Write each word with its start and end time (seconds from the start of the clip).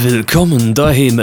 Willkommen 0.00 0.74
daheim. 0.74 1.22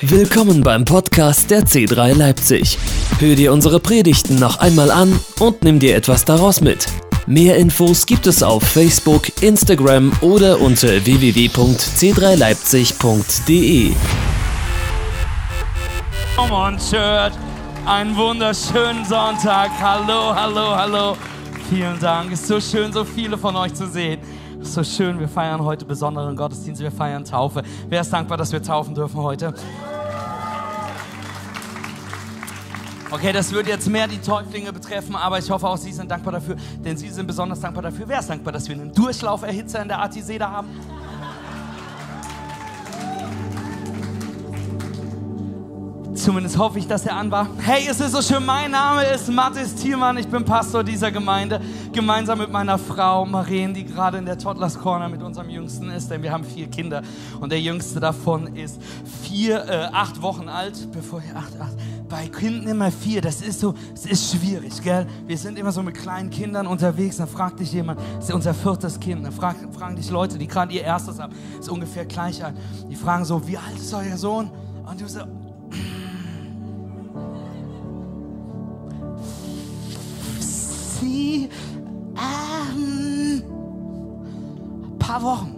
Willkommen 0.00 0.62
beim 0.62 0.84
Podcast 0.84 1.50
der 1.50 1.62
C3 1.62 2.14
Leipzig. 2.14 2.78
Hör 3.18 3.34
dir 3.34 3.52
unsere 3.52 3.80
Predigten 3.80 4.38
noch 4.38 4.58
einmal 4.58 4.92
an 4.92 5.18
und 5.40 5.64
nimm 5.64 5.80
dir 5.80 5.96
etwas 5.96 6.24
daraus 6.24 6.60
mit. 6.60 6.86
Mehr 7.26 7.56
Infos 7.56 8.06
gibt 8.06 8.28
es 8.28 8.44
auf 8.44 8.62
Facebook, 8.62 9.42
Instagram 9.42 10.12
oder 10.20 10.60
unter 10.60 11.04
www.c3leipzig.de. 11.04 13.92
Come 16.36 16.54
on, 16.54 16.78
Church. 16.78 17.32
Einen 17.86 18.16
wunderschönen 18.16 19.04
Sonntag. 19.04 19.72
Hallo, 19.80 20.32
hallo, 20.32 20.76
hallo. 20.76 21.16
Vielen 21.68 21.98
Dank. 21.98 22.30
Es 22.30 22.42
ist 22.42 22.48
so 22.48 22.60
schön, 22.60 22.92
so 22.92 23.04
viele 23.04 23.36
von 23.36 23.56
euch 23.56 23.74
zu 23.74 23.88
sehen. 23.88 24.20
So 24.64 24.82
schön. 24.82 25.20
Wir 25.20 25.28
feiern 25.28 25.62
heute 25.62 25.84
besonderen 25.84 26.34
Gottesdienst. 26.34 26.80
Wir 26.80 26.90
feiern 26.90 27.24
Taufe. 27.24 27.62
Wer 27.88 28.00
ist 28.00 28.12
dankbar, 28.12 28.38
dass 28.38 28.50
wir 28.50 28.62
taufen 28.62 28.94
dürfen 28.94 29.20
heute? 29.20 29.54
Okay, 33.10 33.32
das 33.32 33.52
würde 33.52 33.70
jetzt 33.70 33.88
mehr 33.88 34.08
die 34.08 34.18
Täuflinge 34.18 34.72
betreffen, 34.72 35.14
aber 35.14 35.38
ich 35.38 35.48
hoffe 35.48 35.68
auch, 35.68 35.76
Sie 35.76 35.92
sind 35.92 36.10
dankbar 36.10 36.32
dafür, 36.32 36.56
denn 36.84 36.96
Sie 36.96 37.08
sind 37.10 37.26
besonders 37.26 37.60
dankbar 37.60 37.84
dafür. 37.84 38.08
Wer 38.08 38.18
ist 38.18 38.28
dankbar, 38.28 38.52
dass 38.52 38.68
wir 38.68 38.74
einen 38.74 38.92
Durchlauferhitzer 38.92 39.82
in 39.82 39.88
der 39.88 40.00
Artiseda 40.00 40.50
haben? 40.50 40.68
Zumindest 46.14 46.58
hoffe 46.58 46.78
ich, 46.78 46.86
dass 46.86 47.04
er 47.04 47.16
an 47.16 47.30
war. 47.32 47.48
Hey, 47.58 47.88
es 47.90 47.98
ist 47.98 48.12
so 48.12 48.22
schön. 48.22 48.46
Mein 48.46 48.70
Name 48.70 49.04
ist 49.04 49.28
Mathis 49.28 49.74
Thielmann. 49.74 50.16
Ich 50.16 50.28
bin 50.28 50.44
Pastor 50.44 50.84
dieser 50.84 51.10
Gemeinde. 51.10 51.60
Gemeinsam 51.92 52.38
mit 52.38 52.52
meiner 52.52 52.78
Frau 52.78 53.26
Maren, 53.26 53.74
die 53.74 53.84
gerade 53.84 54.18
in 54.18 54.24
der 54.24 54.38
Toddlers 54.38 54.78
Corner 54.78 55.08
mit 55.08 55.22
unserem 55.22 55.50
Jüngsten 55.50 55.90
ist. 55.90 56.08
Denn 56.10 56.22
wir 56.22 56.30
haben 56.30 56.44
vier 56.44 56.68
Kinder. 56.68 57.02
Und 57.40 57.50
der 57.50 57.60
Jüngste 57.60 57.98
davon 57.98 58.54
ist 58.54 58.80
vier, 59.22 59.64
äh, 59.68 59.88
acht 59.92 60.22
Wochen 60.22 60.48
alt. 60.48 60.88
Bevor, 60.92 61.20
acht, 61.34 61.60
acht. 61.60 61.74
Bei 62.08 62.28
Kindern 62.28 62.68
immer 62.68 62.92
vier. 62.92 63.20
Das 63.20 63.42
ist 63.42 63.58
so, 63.58 63.74
es 63.92 64.06
ist 64.06 64.36
schwierig, 64.36 64.80
gell? 64.82 65.08
Wir 65.26 65.36
sind 65.36 65.58
immer 65.58 65.72
so 65.72 65.82
mit 65.82 65.96
kleinen 65.96 66.30
Kindern 66.30 66.68
unterwegs. 66.68 67.16
Dann 67.16 67.28
fragt 67.28 67.58
dich 67.58 67.72
jemand, 67.72 67.98
ist 68.20 68.32
unser 68.32 68.54
viertes 68.54 69.00
Kind. 69.00 69.26
Dann 69.26 69.32
fragen, 69.32 69.72
fragen 69.72 69.96
dich 69.96 70.10
Leute, 70.10 70.38
die 70.38 70.46
gerade 70.46 70.72
ihr 70.72 70.82
erstes 70.82 71.18
haben. 71.18 71.34
Ist 71.58 71.68
ungefähr 71.68 72.04
gleich 72.04 72.42
alt. 72.44 72.54
Die 72.88 72.94
fragen 72.94 73.24
so, 73.24 73.44
wie 73.48 73.58
alt 73.58 73.76
ist 73.76 73.92
euer 73.92 74.16
Sohn? 74.16 74.48
Und 74.88 75.00
du 75.00 75.08
so, 75.08 75.20
paar 85.14 85.22
Wochen. 85.22 85.54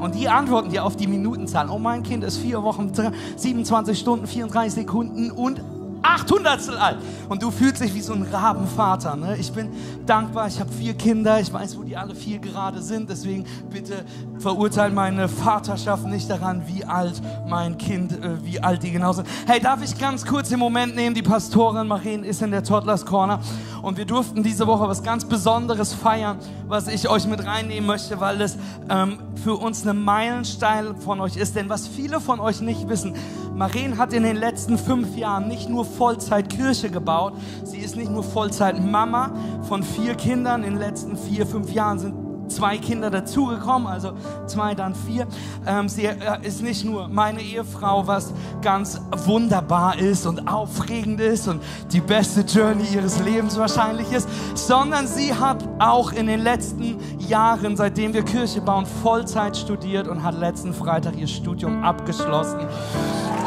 Und 0.00 0.16
die 0.16 0.28
antworten 0.28 0.70
dir 0.70 0.84
auf 0.84 0.96
die 0.96 1.06
Minutenzahl. 1.06 1.68
Oh, 1.70 1.78
mein 1.78 2.02
Kind 2.02 2.24
ist 2.24 2.38
vier 2.38 2.62
Wochen, 2.64 2.90
27 3.36 3.96
Stunden, 3.96 4.26
34 4.26 4.74
Sekunden 4.74 5.30
und 5.30 5.60
800 6.02 6.68
alt. 6.78 6.98
Und 7.28 7.42
du 7.42 7.50
fühlst 7.50 7.82
dich 7.82 7.94
wie 7.94 8.00
so 8.00 8.12
ein 8.12 8.22
Rabenvater. 8.22 9.16
Ne? 9.16 9.36
Ich 9.38 9.52
bin 9.52 9.70
dankbar, 10.06 10.48
ich 10.48 10.60
habe 10.60 10.70
vier 10.72 10.94
Kinder, 10.94 11.40
ich 11.40 11.52
weiß, 11.52 11.76
wo 11.78 11.82
die 11.82 11.96
alle 11.96 12.14
vier 12.14 12.38
gerade 12.38 12.80
sind. 12.80 13.08
Deswegen 13.08 13.44
bitte 13.70 14.04
verurteilt 14.38 14.94
meine 14.94 15.28
Vaterschaft 15.28 16.04
nicht 16.06 16.28
daran, 16.28 16.62
wie 16.66 16.84
alt 16.84 17.20
mein 17.48 17.78
Kind, 17.78 18.12
äh, 18.12 18.44
wie 18.44 18.60
alt 18.60 18.82
die 18.82 18.90
genau 18.90 19.12
sind. 19.12 19.26
Hey, 19.46 19.60
darf 19.60 19.82
ich 19.82 19.98
ganz 19.98 20.24
kurz 20.24 20.48
den 20.48 20.58
Moment 20.58 20.94
nehmen? 20.94 21.14
Die 21.14 21.22
Pastorin 21.22 21.86
Marien 21.86 22.24
ist 22.24 22.42
in 22.42 22.50
der 22.50 22.62
Toddlers 22.62 23.06
Corner 23.06 23.40
und 23.82 23.96
wir 23.96 24.04
durften 24.04 24.42
diese 24.42 24.66
Woche 24.66 24.88
was 24.88 25.02
ganz 25.02 25.24
Besonderes 25.24 25.92
feiern, 25.92 26.38
was 26.68 26.88
ich 26.88 27.08
euch 27.08 27.26
mit 27.26 27.44
reinnehmen 27.44 27.86
möchte, 27.86 28.20
weil 28.20 28.40
es 28.40 28.56
ähm, 28.88 29.18
für 29.42 29.56
uns 29.56 29.82
eine 29.82 29.94
Meilenstein 29.94 30.96
von 30.96 31.20
euch 31.20 31.36
ist. 31.36 31.56
Denn 31.56 31.68
was 31.68 31.88
viele 31.88 32.20
von 32.20 32.40
euch 32.40 32.60
nicht 32.60 32.88
wissen, 32.88 33.14
Marien 33.54 33.98
hat 33.98 34.12
in 34.12 34.22
den 34.22 34.36
letzten 34.36 34.78
fünf 34.78 35.16
Jahren 35.16 35.48
nicht 35.48 35.68
nur 35.68 35.84
Vollzeit 35.84 36.48
Kirche 36.48 36.90
gebaut, 36.90 37.34
sie 37.64 37.78
ist 37.78 37.96
nicht 37.96 38.10
nur 38.10 38.22
Vollzeit 38.24 38.82
Mama 38.82 39.34
von 39.68 39.82
vier 39.82 40.14
Kindern. 40.14 40.62
In 40.62 40.74
den 40.74 40.78
letzten 40.78 41.16
vier, 41.16 41.46
fünf 41.46 41.72
Jahren 41.72 41.98
sind 41.98 42.31
zwei 42.54 42.78
Kinder 42.78 43.10
dazugekommen, 43.10 43.86
also 43.86 44.12
zwei, 44.46 44.74
dann 44.74 44.94
vier. 44.94 45.26
Ähm, 45.66 45.88
sie 45.88 46.06
äh, 46.06 46.16
ist 46.42 46.62
nicht 46.62 46.84
nur 46.84 47.08
meine 47.08 47.40
Ehefrau, 47.40 48.06
was 48.06 48.32
ganz 48.62 49.00
wunderbar 49.24 49.98
ist 49.98 50.26
und 50.26 50.48
aufregend 50.48 51.20
ist 51.20 51.48
und 51.48 51.62
die 51.92 52.00
beste 52.00 52.40
Journey 52.40 52.84
ihres 52.94 53.18
Lebens 53.20 53.58
wahrscheinlich 53.58 54.10
ist, 54.12 54.28
sondern 54.54 55.06
sie 55.06 55.34
hat 55.34 55.68
auch 55.78 56.12
in 56.12 56.26
den 56.26 56.40
letzten 56.40 56.98
Jahren, 57.18 57.76
seitdem 57.76 58.14
wir 58.14 58.24
Kirche 58.24 58.60
bauen, 58.60 58.86
Vollzeit 59.02 59.56
studiert 59.56 60.08
und 60.08 60.22
hat 60.22 60.38
letzten 60.38 60.72
Freitag 60.74 61.16
ihr 61.16 61.26
Studium 61.28 61.82
abgeschlossen. 61.82 62.60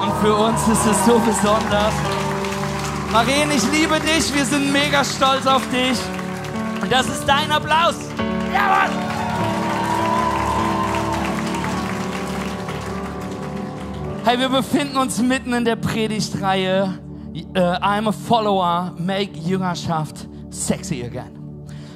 Und 0.02 0.12
für 0.22 0.36
uns 0.36 0.68
ist 0.68 0.86
es 0.86 1.06
so 1.06 1.20
besonders. 1.20 1.94
Marien, 3.12 3.50
ich 3.52 3.64
liebe 3.72 4.00
dich. 4.00 4.34
Wir 4.36 4.46
sind 4.46 4.74
mega 4.74 5.04
stolz 5.04 5.48
auf 5.48 5.62
dich. 5.70 5.98
Das 6.90 7.08
ist 7.08 7.26
dein 7.26 7.52
Applaus. 7.52 7.96
Jawohl! 8.56 8.90
Hey, 14.24 14.40
wir 14.40 14.48
befinden 14.48 14.96
uns 14.96 15.22
mitten 15.22 15.52
in 15.52 15.66
der 15.66 15.76
Predigtreihe 15.76 16.98
äh, 17.34 17.60
I'm 17.60 18.08
a 18.08 18.14
Follower, 18.14 18.94
Make 18.98 19.38
Jüngerschaft 19.40 20.30
Sexy 20.52 21.04
Again. 21.04 21.38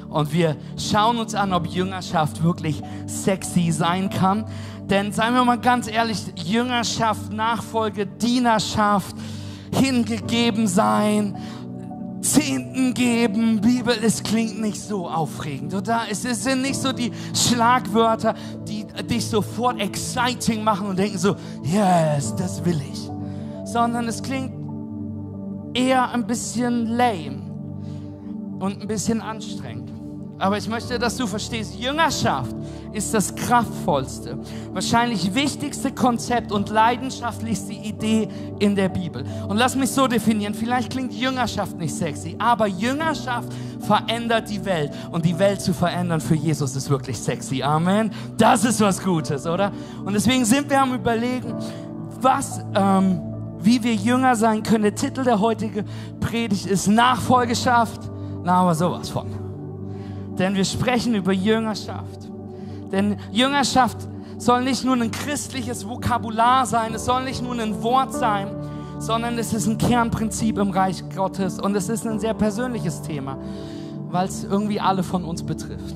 Und 0.09 0.34
wir 0.34 0.58
schauen 0.78 1.18
uns 1.18 1.34
an, 1.34 1.53
ob 1.53 1.66
Jüngerschaft 1.66 2.44
wirklich 2.44 2.81
sexy 3.06 3.72
sein 3.72 4.09
kann. 4.09 4.44
Denn 4.90 5.14
seien 5.14 5.36
wir 5.36 5.46
mal 5.46 5.59
ganz 5.59 5.88
ehrlich, 5.88 6.19
Jüngerschaft, 6.36 7.31
Nachfolge, 7.31 8.06
Dienerschaft, 8.06 9.16
hingegeben 9.72 10.68
sein, 10.68 11.38
Zehnten 12.32 12.94
geben, 12.94 13.60
Bibel, 13.60 13.96
es 14.04 14.22
klingt 14.22 14.62
nicht 14.62 14.80
so 14.80 15.08
aufregend, 15.08 15.74
oder? 15.74 16.02
Es 16.10 16.22
sind 16.22 16.62
nicht 16.62 16.80
so 16.80 16.92
die 16.92 17.12
Schlagwörter, 17.34 18.36
die 18.68 18.86
dich 19.04 19.26
sofort 19.26 19.80
exciting 19.80 20.64
machen 20.64 20.88
und 20.88 21.00
denken 21.00 21.18
so, 21.18 21.36
yes, 21.64 22.36
das 22.36 22.64
will 22.64 22.80
ich. 22.92 23.10
Sondern 23.66 24.08
es 24.08 24.22
klingt 24.22 24.54
eher 25.74 26.12
ein 26.12 26.28
bisschen 26.28 26.86
lame 26.88 27.42
und 28.60 28.82
ein 28.82 28.88
bisschen 28.88 29.22
anstrengend. 29.22 29.89
Aber 30.40 30.58
ich 30.58 30.70
möchte, 30.70 30.98
dass 30.98 31.18
du 31.18 31.28
verstehst, 31.28 31.76
Jüngerschaft 31.76 32.56
ist 32.94 33.14
das 33.14 33.36
kraftvollste, 33.36 34.40
wahrscheinlich 34.72 35.36
wichtigste 35.36 35.92
Konzept 35.92 36.52
und 36.54 36.70
leidenschaftlichste 36.70 37.74
Idee 37.74 38.30
in 38.60 38.76
der 38.76 38.88
Bibel. 38.88 39.26
Und 39.48 39.58
lass 39.58 39.76
mich 39.76 39.92
so 39.92 40.08
definieren, 40.08 40.54
vielleicht 40.54 40.92
klingt 40.92 41.14
Jüngerschaft 41.14 41.78
nicht 41.78 41.94
sexy, 41.94 42.36
aber 42.40 42.68
Jüngerschaft 42.68 43.50
verändert 43.82 44.50
die 44.50 44.64
Welt. 44.64 44.92
Und 45.12 45.26
die 45.26 45.38
Welt 45.38 45.62
zu 45.62 45.74
verändern 45.74 46.22
für 46.22 46.36
Jesus 46.36 46.74
ist 46.76 46.90
wirklich 46.90 47.20
sexy. 47.20 47.62
Amen. 47.62 48.12
Das 48.38 48.64
ist 48.64 48.80
was 48.80 49.04
Gutes, 49.04 49.46
oder? 49.46 49.74
Und 50.06 50.14
deswegen 50.14 50.46
sind 50.46 50.70
wir 50.70 50.82
am 50.82 50.94
Überlegen, 50.94 51.54
was... 52.22 52.62
Ähm, 52.76 53.22
wie 53.62 53.84
wir 53.84 53.94
Jünger 53.94 54.38
sein 54.38 54.64
können. 54.64 54.84
Der 54.84 54.96
Titel 54.96 55.24
der 55.26 55.42
heutigen 55.42 55.86
Predigt 56.22 56.66
ist 56.66 56.88
Nachfolgeschaft. 56.88 58.10
Na, 58.42 58.62
aber 58.62 58.74
sowas 58.74 59.10
von. 59.10 59.39
Denn 60.40 60.56
wir 60.56 60.66
sprechen 60.66 61.14
über 61.16 61.34
Jüngerschaft. 61.34 62.30
Denn 62.92 63.18
Jüngerschaft 63.32 63.98
soll 64.38 64.64
nicht 64.64 64.86
nur 64.86 64.96
ein 64.96 65.12
christliches 65.12 65.88
Vokabular 65.88 66.66
sein, 66.66 66.94
es 66.94 67.06
soll 67.06 67.26
nicht 67.26 67.44
nur 67.44 67.54
ein 67.60 67.84
Wort 67.84 68.14
sein, 68.14 68.48
sondern 69.00 69.38
es 69.38 69.54
ist 69.54 69.68
ein 69.68 69.78
Kernprinzip 69.78 70.58
im 70.58 70.72
Reich 70.72 71.04
Gottes 71.14 71.60
und 71.60 71.76
es 71.76 71.90
ist 71.90 72.08
ein 72.08 72.20
sehr 72.20 72.34
persönliches 72.34 73.02
Thema, 73.02 73.38
weil 74.10 74.28
es 74.28 74.46
irgendwie 74.46 74.80
alle 74.80 75.04
von 75.04 75.26
uns 75.26 75.44
betrifft. 75.44 75.96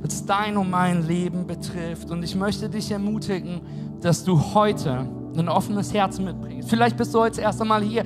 Weil 0.00 0.08
es 0.08 0.24
dein 0.24 0.56
und 0.56 0.70
mein 0.70 1.06
Leben 1.06 1.46
betrifft. 1.46 2.10
Und 2.10 2.22
ich 2.22 2.34
möchte 2.34 2.68
dich 2.68 2.90
ermutigen, 2.90 3.60
dass 4.00 4.24
du 4.24 4.54
heute 4.54 5.06
ein 5.36 5.48
offenes 5.48 5.92
Herz 5.92 6.18
mitbringst. 6.18 6.68
Vielleicht 6.68 6.96
bist 6.96 7.14
du 7.14 7.20
heute 7.20 7.36
das 7.36 7.44
erste 7.44 7.64
Mal 7.64 7.82
hier 7.82 8.04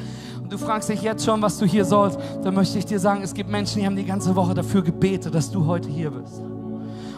und 0.51 0.61
du 0.61 0.67
fragst 0.67 0.89
dich 0.89 1.03
jetzt 1.03 1.25
schon, 1.25 1.41
was 1.43 1.59
du 1.59 1.65
hier 1.65 1.85
sollst. 1.85 2.19
Dann 2.43 2.57
möchte 2.57 2.77
ich 2.77 2.85
dir 2.85 2.99
sagen, 2.99 3.23
es 3.23 3.35
gibt 3.35 3.49
Menschen, 3.49 3.79
die 3.79 3.87
haben 3.87 3.95
die 3.95 4.05
ganze 4.05 4.35
Woche 4.35 4.53
dafür 4.53 4.83
gebetet, 4.83 5.33
dass 5.33 5.49
du 5.49 5.65
heute 5.65 5.89
hier 5.89 6.11
bist. 6.11 6.43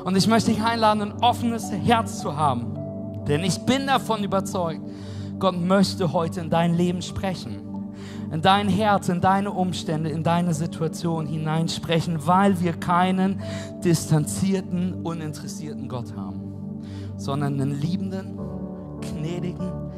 Und 0.04 0.14
ich 0.18 0.28
möchte 0.28 0.50
dich 0.50 0.62
einladen, 0.62 1.00
ein 1.00 1.12
offenes 1.22 1.72
Herz 1.72 2.20
zu 2.20 2.36
haben. 2.36 2.76
Denn 3.26 3.42
ich 3.42 3.58
bin 3.60 3.86
davon 3.86 4.22
überzeugt, 4.22 4.82
Gott 5.38 5.58
möchte 5.58 6.12
heute 6.12 6.40
in 6.40 6.50
dein 6.50 6.74
Leben 6.74 7.00
sprechen. 7.00 7.94
In 8.30 8.42
dein 8.42 8.68
Herz, 8.68 9.08
in 9.08 9.22
deine 9.22 9.50
Umstände, 9.50 10.10
in 10.10 10.22
deine 10.22 10.52
Situation 10.52 11.26
hineinsprechen, 11.26 12.26
weil 12.26 12.60
wir 12.60 12.74
keinen 12.74 13.40
distanzierten, 13.82 15.00
uninteressierten 15.04 15.88
Gott 15.88 16.14
haben, 16.14 16.82
sondern 17.16 17.58
einen 17.58 17.80
liebenden, 17.80 18.38
gnädigen, 19.00 19.91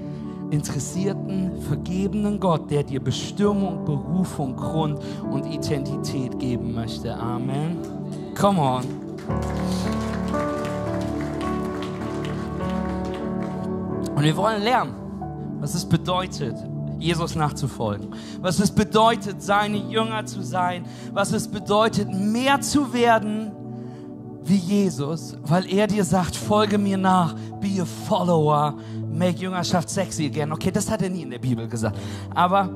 interessierten, 0.55 1.61
vergebenen 1.63 2.41
Gott, 2.41 2.71
der 2.71 2.83
dir 2.83 3.01
Bestimmung, 3.01 3.85
Berufung, 3.85 4.57
Grund 4.57 5.01
und 5.31 5.47
Identität 5.47 6.39
geben 6.39 6.75
möchte. 6.75 7.15
Amen. 7.15 7.77
Come 8.35 8.61
on. 8.61 9.05
wir 14.25 14.37
wollen 14.39 14.63
lernen, 14.63 14.95
was 15.61 15.75
es 15.75 15.85
bedeutet, 15.85 16.57
Jesus 16.99 17.35
nachzufolgen. 17.35 18.15
Was 18.41 18.59
es 18.59 18.71
bedeutet, 18.71 19.43
seine 19.43 19.77
Jünger 19.77 20.25
zu 20.25 20.43
sein. 20.43 20.87
Was 21.13 21.33
es 21.33 21.47
bedeutet, 21.47 22.09
mehr 22.11 22.63
zu 22.63 22.95
werden 22.95 23.53
wie 24.45 24.57
Jesus, 24.57 25.37
weil 25.43 25.73
er 25.73 25.87
dir 25.87 26.05
sagt, 26.05 26.37
folge 26.37 26.77
mir 26.77 26.99
nach, 26.99 27.35
be 27.61 27.81
a 27.81 27.85
follower, 27.85 28.75
make 29.11 29.39
Jüngerschaft 29.39 29.89
sexy 29.89 30.27
again. 30.27 30.53
Okay, 30.53 30.71
das 30.71 30.91
hat 30.91 31.03
er 31.03 31.09
nie 31.09 31.23
in 31.23 31.31
der 31.31 31.39
Bibel 31.39 31.67
gesagt. 31.67 31.99
Aber 32.35 32.69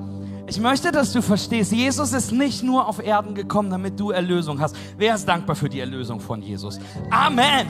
ich 0.47 0.59
möchte, 0.59 0.91
dass 0.91 1.13
du 1.13 1.21
verstehst, 1.21 1.73
Jesus 1.73 2.13
ist 2.15 2.33
nicht 2.33 2.63
nur 2.63 2.89
auf 2.89 3.05
Erden 3.05 3.35
gekommen, 3.35 3.69
damit 3.69 4.01
du 4.01 4.11
Erlösung 4.11 4.59
hast. 4.61 4.75
Wer 4.97 5.15
ist 5.15 5.29
dankbar 5.29 5.55
für 5.55 5.69
die 5.69 5.81
Erlösung 5.81 6.21
von 6.21 6.41
Jesus? 6.41 6.81
Amen. 7.11 7.67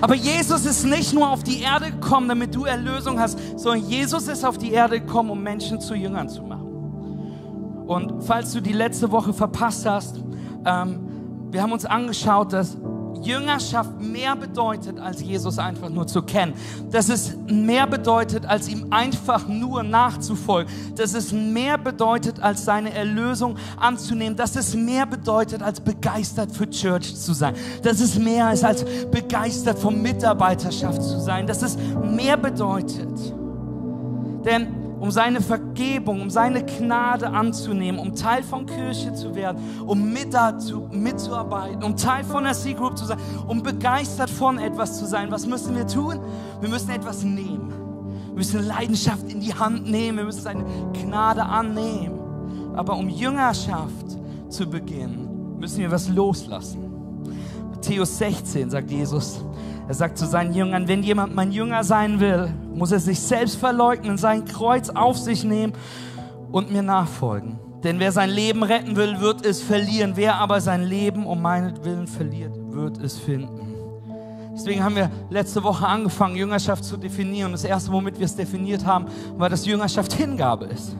Aber 0.00 0.16
Jesus 0.16 0.66
ist 0.66 0.84
nicht 0.84 1.14
nur 1.14 1.30
auf 1.30 1.44
die 1.44 1.60
Erde 1.60 1.92
gekommen, 1.92 2.28
damit 2.28 2.54
du 2.54 2.64
Erlösung 2.64 3.20
hast, 3.20 3.38
sondern 3.56 3.88
Jesus 3.88 4.26
ist 4.26 4.44
auf 4.44 4.58
die 4.58 4.72
Erde 4.72 5.00
gekommen, 5.00 5.30
um 5.30 5.40
Menschen 5.40 5.80
zu 5.80 5.94
Jüngern 5.94 6.28
zu 6.28 6.42
machen. 6.42 7.84
Und 7.86 8.24
falls 8.24 8.52
du 8.52 8.60
die 8.60 8.72
letzte 8.72 9.12
Woche 9.12 9.32
verpasst 9.32 9.86
hast, 9.86 10.20
ähm, 10.66 11.13
wir 11.54 11.62
haben 11.62 11.70
uns 11.70 11.84
angeschaut, 11.84 12.52
dass 12.52 12.76
Jüngerschaft 13.22 14.00
mehr 14.00 14.34
bedeutet, 14.34 14.98
als 14.98 15.22
Jesus 15.22 15.56
einfach 15.56 15.88
nur 15.88 16.04
zu 16.04 16.22
kennen. 16.22 16.52
Dass 16.90 17.08
es 17.08 17.36
mehr 17.46 17.86
bedeutet, 17.86 18.44
als 18.44 18.68
ihm 18.68 18.88
einfach 18.90 19.46
nur 19.46 19.84
nachzufolgen. 19.84 20.72
Dass 20.96 21.14
es 21.14 21.30
mehr 21.30 21.78
bedeutet, 21.78 22.40
als 22.40 22.64
seine 22.64 22.92
Erlösung 22.92 23.56
anzunehmen. 23.76 24.36
Dass 24.36 24.56
es 24.56 24.74
mehr 24.74 25.06
bedeutet, 25.06 25.62
als 25.62 25.80
begeistert 25.80 26.50
für 26.50 26.68
Church 26.68 27.14
zu 27.14 27.32
sein. 27.32 27.54
Dass 27.84 28.00
es 28.00 28.18
mehr 28.18 28.52
ist, 28.52 28.64
als 28.64 28.84
begeistert 29.12 29.78
von 29.78 30.02
Mitarbeiterschaft 30.02 31.04
zu 31.04 31.20
sein. 31.20 31.46
Dass 31.46 31.62
es 31.62 31.78
mehr 32.02 32.36
bedeutet. 32.36 33.32
Denn 34.44 34.83
um 35.04 35.10
seine 35.10 35.42
Vergebung, 35.42 36.22
um 36.22 36.30
seine 36.30 36.64
Gnade 36.64 37.28
anzunehmen, 37.28 38.00
um 38.00 38.14
Teil 38.14 38.42
von 38.42 38.64
Kirche 38.64 39.12
zu 39.12 39.34
werden, 39.34 39.58
um 39.86 40.14
mit 40.14 40.32
dazu, 40.32 40.88
mitzuarbeiten, 40.90 41.84
um 41.84 41.94
Teil 41.94 42.24
von 42.24 42.44
der 42.44 42.54
C-Group 42.54 42.96
zu 42.96 43.04
sein, 43.04 43.18
um 43.46 43.62
begeistert 43.62 44.30
von 44.30 44.58
etwas 44.58 44.98
zu 44.98 45.04
sein. 45.04 45.30
Was 45.30 45.46
müssen 45.46 45.76
wir 45.76 45.86
tun? 45.86 46.20
Wir 46.62 46.70
müssen 46.70 46.88
etwas 46.88 47.22
nehmen. 47.22 47.70
Wir 48.28 48.36
müssen 48.36 48.66
Leidenschaft 48.66 49.30
in 49.30 49.40
die 49.40 49.52
Hand 49.52 49.90
nehmen. 49.90 50.16
Wir 50.16 50.24
müssen 50.24 50.40
seine 50.40 50.64
Gnade 50.94 51.44
annehmen. 51.44 52.72
Aber 52.74 52.96
um 52.96 53.10
Jüngerschaft 53.10 54.16
zu 54.48 54.66
beginnen, 54.66 55.58
müssen 55.58 55.80
wir 55.80 55.90
was 55.90 56.08
loslassen. 56.08 56.82
Matthäus 57.72 58.16
16 58.16 58.70
sagt 58.70 58.90
Jesus, 58.90 59.44
er 59.86 59.94
sagt 59.94 60.18
zu 60.18 60.26
seinen 60.26 60.54
Jüngern, 60.54 60.88
wenn 60.88 61.02
jemand 61.02 61.34
mein 61.34 61.52
Jünger 61.52 61.84
sein 61.84 62.20
will, 62.20 62.52
muss 62.74 62.92
er 62.92 63.00
sich 63.00 63.20
selbst 63.20 63.56
verleugnen, 63.56 64.16
sein 64.16 64.44
Kreuz 64.44 64.88
auf 64.88 65.18
sich 65.18 65.44
nehmen 65.44 65.74
und 66.50 66.72
mir 66.72 66.82
nachfolgen. 66.82 67.58
Denn 67.82 67.98
wer 67.98 68.12
sein 68.12 68.30
Leben 68.30 68.62
retten 68.62 68.96
will, 68.96 69.20
wird 69.20 69.44
es 69.44 69.60
verlieren. 69.60 70.12
Wer 70.14 70.36
aber 70.36 70.60
sein 70.60 70.82
Leben 70.82 71.26
um 71.26 71.42
meinetwillen 71.42 72.06
verliert, 72.06 72.54
wird 72.70 72.96
es 72.98 73.18
finden. 73.18 73.60
Deswegen 74.54 74.82
haben 74.82 74.96
wir 74.96 75.10
letzte 75.28 75.62
Woche 75.62 75.86
angefangen, 75.86 76.36
Jüngerschaft 76.36 76.84
zu 76.84 76.96
definieren. 76.96 77.52
Das 77.52 77.64
erste, 77.64 77.92
womit 77.92 78.18
wir 78.18 78.24
es 78.24 78.36
definiert 78.36 78.86
haben, 78.86 79.06
war, 79.36 79.50
dass 79.50 79.66
Jüngerschaft 79.66 80.12
Hingabe 80.14 80.66
ist 80.66 80.96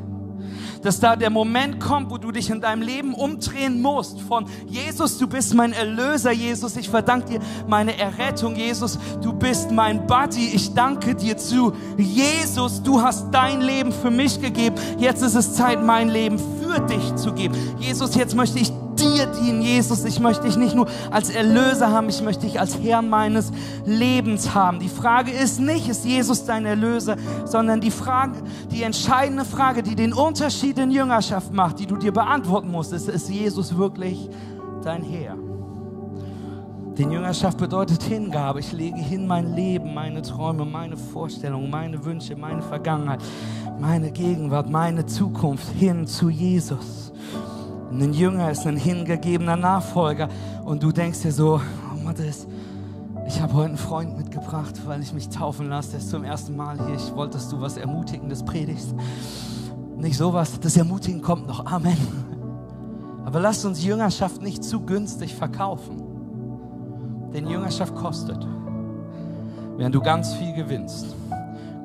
dass 0.84 1.00
da 1.00 1.16
der 1.16 1.30
Moment 1.30 1.80
kommt, 1.80 2.10
wo 2.10 2.18
du 2.18 2.30
dich 2.30 2.50
in 2.50 2.60
deinem 2.60 2.82
Leben 2.82 3.14
umdrehen 3.14 3.80
musst 3.80 4.20
von 4.20 4.46
Jesus, 4.66 5.18
du 5.18 5.26
bist 5.26 5.54
mein 5.54 5.72
Erlöser, 5.72 6.30
Jesus, 6.30 6.76
ich 6.76 6.88
verdanke 6.88 7.32
dir 7.32 7.40
meine 7.66 7.98
Errettung, 7.98 8.54
Jesus, 8.54 8.98
du 9.22 9.32
bist 9.32 9.70
mein 9.70 10.06
Buddy, 10.06 10.50
ich 10.52 10.74
danke 10.74 11.14
dir 11.14 11.36
zu, 11.36 11.72
Jesus, 11.96 12.82
du 12.82 13.00
hast 13.00 13.30
dein 13.32 13.60
Leben 13.60 13.92
für 13.92 14.10
mich 14.10 14.40
gegeben, 14.40 14.76
jetzt 14.98 15.22
ist 15.22 15.34
es 15.34 15.54
Zeit, 15.54 15.82
mein 15.82 16.08
Leben 16.08 16.38
für 16.38 16.80
dich 16.80 17.14
zu 17.16 17.32
geben. 17.32 17.54
Jesus, 17.78 18.14
jetzt 18.14 18.34
möchte 18.34 18.58
ich 18.58 18.72
dir 19.04 19.26
dienen, 19.26 19.62
Jesus. 19.62 20.04
Ich 20.04 20.20
möchte 20.20 20.44
dich 20.44 20.56
nicht 20.56 20.74
nur 20.74 20.86
als 21.10 21.30
Erlöser 21.30 21.90
haben, 21.90 22.08
ich 22.08 22.22
möchte 22.22 22.46
dich 22.46 22.58
als 22.60 22.78
Herrn 22.78 23.08
meines 23.08 23.52
Lebens 23.84 24.54
haben. 24.54 24.80
Die 24.80 24.88
Frage 24.88 25.30
ist 25.30 25.60
nicht, 25.60 25.88
ist 25.88 26.04
Jesus 26.04 26.44
dein 26.44 26.66
Erlöser, 26.66 27.16
sondern 27.44 27.80
die 27.80 27.90
Frage, 27.90 28.42
die 28.70 28.82
entscheidende 28.82 29.44
Frage, 29.44 29.82
die 29.82 29.94
den 29.94 30.12
Unterschied 30.12 30.78
in 30.78 30.90
Jüngerschaft 30.90 31.52
macht, 31.52 31.78
die 31.78 31.86
du 31.86 31.96
dir 31.96 32.12
beantworten 32.12 32.70
musst, 32.70 32.92
ist, 32.92 33.08
ist 33.08 33.28
Jesus 33.28 33.76
wirklich 33.76 34.28
dein 34.82 35.02
Herr? 35.02 35.36
Denn 36.98 37.10
Jüngerschaft 37.10 37.58
bedeutet 37.58 38.04
Hingabe. 38.04 38.60
Ich 38.60 38.72
lege 38.72 38.98
hin 38.98 39.26
mein 39.26 39.56
Leben, 39.56 39.94
meine 39.94 40.22
Träume, 40.22 40.64
meine 40.64 40.96
Vorstellungen, 40.96 41.68
meine 41.68 42.04
Wünsche, 42.04 42.36
meine 42.36 42.62
Vergangenheit, 42.62 43.20
meine 43.80 44.12
Gegenwart, 44.12 44.70
meine 44.70 45.04
Zukunft 45.04 45.68
hin 45.70 46.06
zu 46.06 46.30
Jesus. 46.30 47.12
Ein 48.00 48.12
Jünger 48.12 48.50
ist 48.50 48.66
ein 48.66 48.76
hingegebener 48.76 49.56
Nachfolger. 49.56 50.28
Und 50.64 50.82
du 50.82 50.90
denkst 50.90 51.22
dir 51.22 51.30
so, 51.30 51.60
oh 51.60 52.04
Matthias, 52.04 52.46
ich 53.28 53.40
habe 53.40 53.54
heute 53.54 53.68
einen 53.68 53.78
Freund 53.78 54.16
mitgebracht, 54.16 54.80
weil 54.84 55.00
ich 55.00 55.12
mich 55.12 55.28
taufen 55.28 55.68
lasse. 55.68 55.90
Der 55.90 56.00
ist 56.00 56.10
zum 56.10 56.24
ersten 56.24 56.56
Mal 56.56 56.76
hier. 56.84 56.96
Ich 56.96 57.14
wollte, 57.14 57.34
dass 57.34 57.48
du 57.48 57.60
was 57.60 57.76
Ermutigendes 57.76 58.44
predigst. 58.44 58.94
Nicht 59.96 60.16
sowas, 60.16 60.58
das 60.58 60.76
Ermutigen 60.76 61.22
kommt 61.22 61.46
noch. 61.46 61.66
Amen. 61.66 61.96
Aber 63.24 63.38
lasst 63.38 63.64
uns 63.64 63.84
Jüngerschaft 63.84 64.42
nicht 64.42 64.64
zu 64.64 64.80
günstig 64.80 65.32
verkaufen. 65.32 66.02
Denn 67.32 67.46
Jüngerschaft 67.46 67.94
kostet. 67.94 68.44
Während 69.76 69.94
du 69.94 70.00
ganz 70.00 70.34
viel 70.34 70.52
gewinnst, 70.52 71.14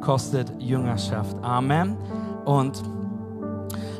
kostet 0.01 0.51
Jüngerschaft. 0.59 1.37
Amen. 1.43 1.95
Und 2.45 2.81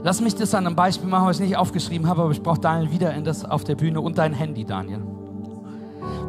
Lass 0.04 0.22
mich 0.22 0.36
das 0.36 0.54
an 0.56 0.66
einem 0.66 0.76
Beispiel 0.76 1.10
machen, 1.10 1.28
was 1.28 1.40
ich 1.40 1.48
nicht 1.48 1.58
aufgeschrieben 1.58 2.08
habe, 2.08 2.22
aber 2.22 2.32
ich 2.32 2.42
brauche 2.42 2.60
Daniel 2.60 2.92
wieder 2.92 3.14
in 3.14 3.24
das 3.24 3.44
auf 3.44 3.64
der 3.64 3.76
Bühne 3.76 4.00
und 4.02 4.18
dein 4.18 4.34
Handy, 4.34 4.64
Daniel. 4.64 5.02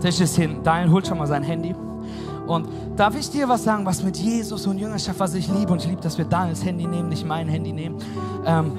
Tisch 0.00 0.20
ist 0.20 0.37
hin. 0.37 0.61
Daniel 0.64 0.90
holt 0.90 1.06
schon 1.06 1.19
mal 1.19 1.26
sein 1.26 1.43
Handy. 1.43 1.75
Und 2.46 2.69
darf 2.96 3.17
ich 3.17 3.31
dir 3.31 3.49
was 3.49 3.62
sagen, 3.62 3.87
was 3.87 4.02
mit 4.02 4.17
Jesus 4.17 4.67
und 4.67 4.78
Jüngerschaft, 4.78 5.20
was 5.20 5.34
ich 5.34 5.46
liebe? 5.49 5.72
Und 5.72 5.82
ich 5.82 5.88
liebe, 5.88 6.00
dass 6.00 6.19
wir 6.19 6.25
Daniels 6.25 6.64
Handy 6.64 6.87
nehmen, 6.87 7.08
nicht 7.08 7.25
mein 7.25 7.49
Handy 7.49 7.72
nehmen. 7.72 7.99
Ähm, 8.44 8.72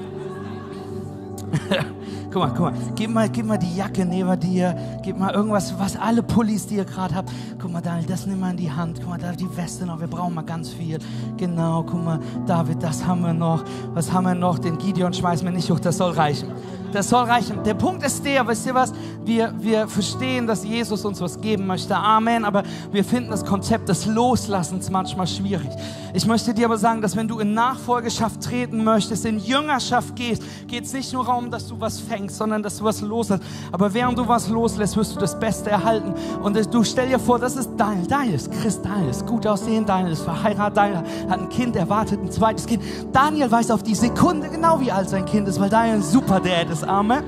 guck 2.30 2.42
mal, 2.42 2.48
guck 2.50 2.60
mal, 2.60 2.74
gib 2.94 3.10
mal, 3.10 3.28
gib 3.28 3.46
mal 3.46 3.58
die 3.58 3.76
Jacke 3.76 4.04
neben 4.04 4.38
dir, 4.40 4.74
gib 5.02 5.18
mal 5.18 5.32
irgendwas, 5.34 5.78
was 5.78 5.96
alle 5.96 6.22
Pullis, 6.22 6.66
die 6.66 6.76
ihr 6.76 6.84
gerade 6.84 7.14
habt. 7.14 7.30
Guck 7.60 7.72
mal, 7.72 7.80
Daniel, 7.80 8.06
das 8.06 8.26
nimm 8.26 8.40
mal 8.40 8.50
in 8.50 8.56
die 8.56 8.70
Hand. 8.70 9.00
Guck 9.00 9.10
mal, 9.10 9.18
da 9.18 9.32
die 9.32 9.56
Weste 9.56 9.86
noch, 9.86 10.00
wir 10.00 10.06
brauchen 10.06 10.34
mal 10.34 10.42
ganz 10.42 10.70
viel. 10.70 10.98
Genau, 11.36 11.82
guck 11.82 12.04
mal, 12.04 12.20
David, 12.46 12.82
das 12.82 13.06
haben 13.06 13.22
wir 13.22 13.34
noch. 13.34 13.64
Was 13.94 14.12
haben 14.12 14.24
wir 14.24 14.34
noch? 14.34 14.58
Den 14.58 14.78
Gideon 14.78 15.12
schmeißen 15.12 15.46
wir 15.46 15.52
nicht 15.52 15.70
hoch, 15.70 15.80
das 15.80 15.98
soll 15.98 16.12
reichen. 16.12 16.48
Das 16.92 17.08
soll 17.08 17.24
reichen. 17.24 17.64
Der 17.64 17.74
Punkt 17.74 18.04
ist 18.04 18.24
der, 18.24 18.46
wisst 18.46 18.66
ihr 18.66 18.74
was? 18.74 18.92
Wir, 19.24 19.54
wir 19.58 19.88
verstehen, 19.88 20.46
dass 20.46 20.64
Jesus 20.64 21.04
uns 21.04 21.20
was 21.20 21.40
geben 21.40 21.66
möchte. 21.66 21.96
Amen. 21.96 22.44
Aber 22.44 22.62
wir 22.90 23.04
finden 23.04 23.30
das 23.30 23.44
Konzept 23.44 23.88
des 23.88 24.06
Loslassens 24.06 24.90
manchmal 24.90 25.26
schwierig. 25.26 25.70
Ich 26.14 26.26
möchte 26.26 26.52
dir 26.52 26.66
aber 26.66 26.76
sagen, 26.76 27.00
dass 27.00 27.16
wenn 27.16 27.26
du 27.26 27.38
in 27.38 27.54
Nachfolgeschaft 27.54 28.42
treten 28.42 28.84
möchtest, 28.84 29.24
in 29.24 29.38
Jüngerschaft 29.38 30.14
gehst, 30.14 30.42
geht 30.68 30.84
es 30.84 30.92
nicht 30.92 31.12
nur 31.12 31.24
darum, 31.24 31.50
dass 31.50 31.66
du 31.68 31.80
was 31.80 31.98
fängst, 31.98 32.36
sondern 32.36 32.62
dass 32.62 32.78
du 32.78 32.84
was 32.84 33.00
loslässt. 33.00 33.42
Aber 33.70 33.94
während 33.94 34.18
du 34.18 34.28
was 34.28 34.48
loslässt, 34.48 34.96
wirst 34.96 35.16
du 35.16 35.20
das 35.20 35.38
Beste 35.38 35.70
erhalten. 35.70 36.14
Und 36.42 36.74
du 36.74 36.84
stell 36.84 37.08
dir 37.08 37.18
vor, 37.18 37.38
das 37.38 37.56
ist 37.56 37.70
Daniel. 37.78 38.06
Daniel 38.06 38.34
ist 38.34 38.52
Christ, 38.52 38.84
Daniel 38.84 39.08
ist 39.10 39.26
gut 39.26 39.46
aussehen, 39.46 39.86
Daniel 39.86 40.12
ist 40.12 40.22
verheiratet, 40.22 40.76
Daniel 40.76 41.02
hat 41.30 41.40
ein 41.40 41.48
Kind, 41.48 41.76
erwartet 41.76 42.20
ein 42.22 42.30
zweites 42.30 42.66
Kind. 42.66 42.82
Daniel 43.12 43.50
weiß 43.50 43.70
auf 43.70 43.82
die 43.82 43.94
Sekunde 43.94 44.48
genau, 44.50 44.80
wie 44.80 44.92
alt 44.92 45.08
sein 45.08 45.24
Kind 45.24 45.48
ist, 45.48 45.58
weil 45.58 45.70
Daniel 45.70 45.96
ein 45.96 46.02
super 46.02 46.40
Dad 46.40 46.68
ist. 46.70 46.81
Amen. 46.84 47.24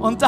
Und, 0.00 0.22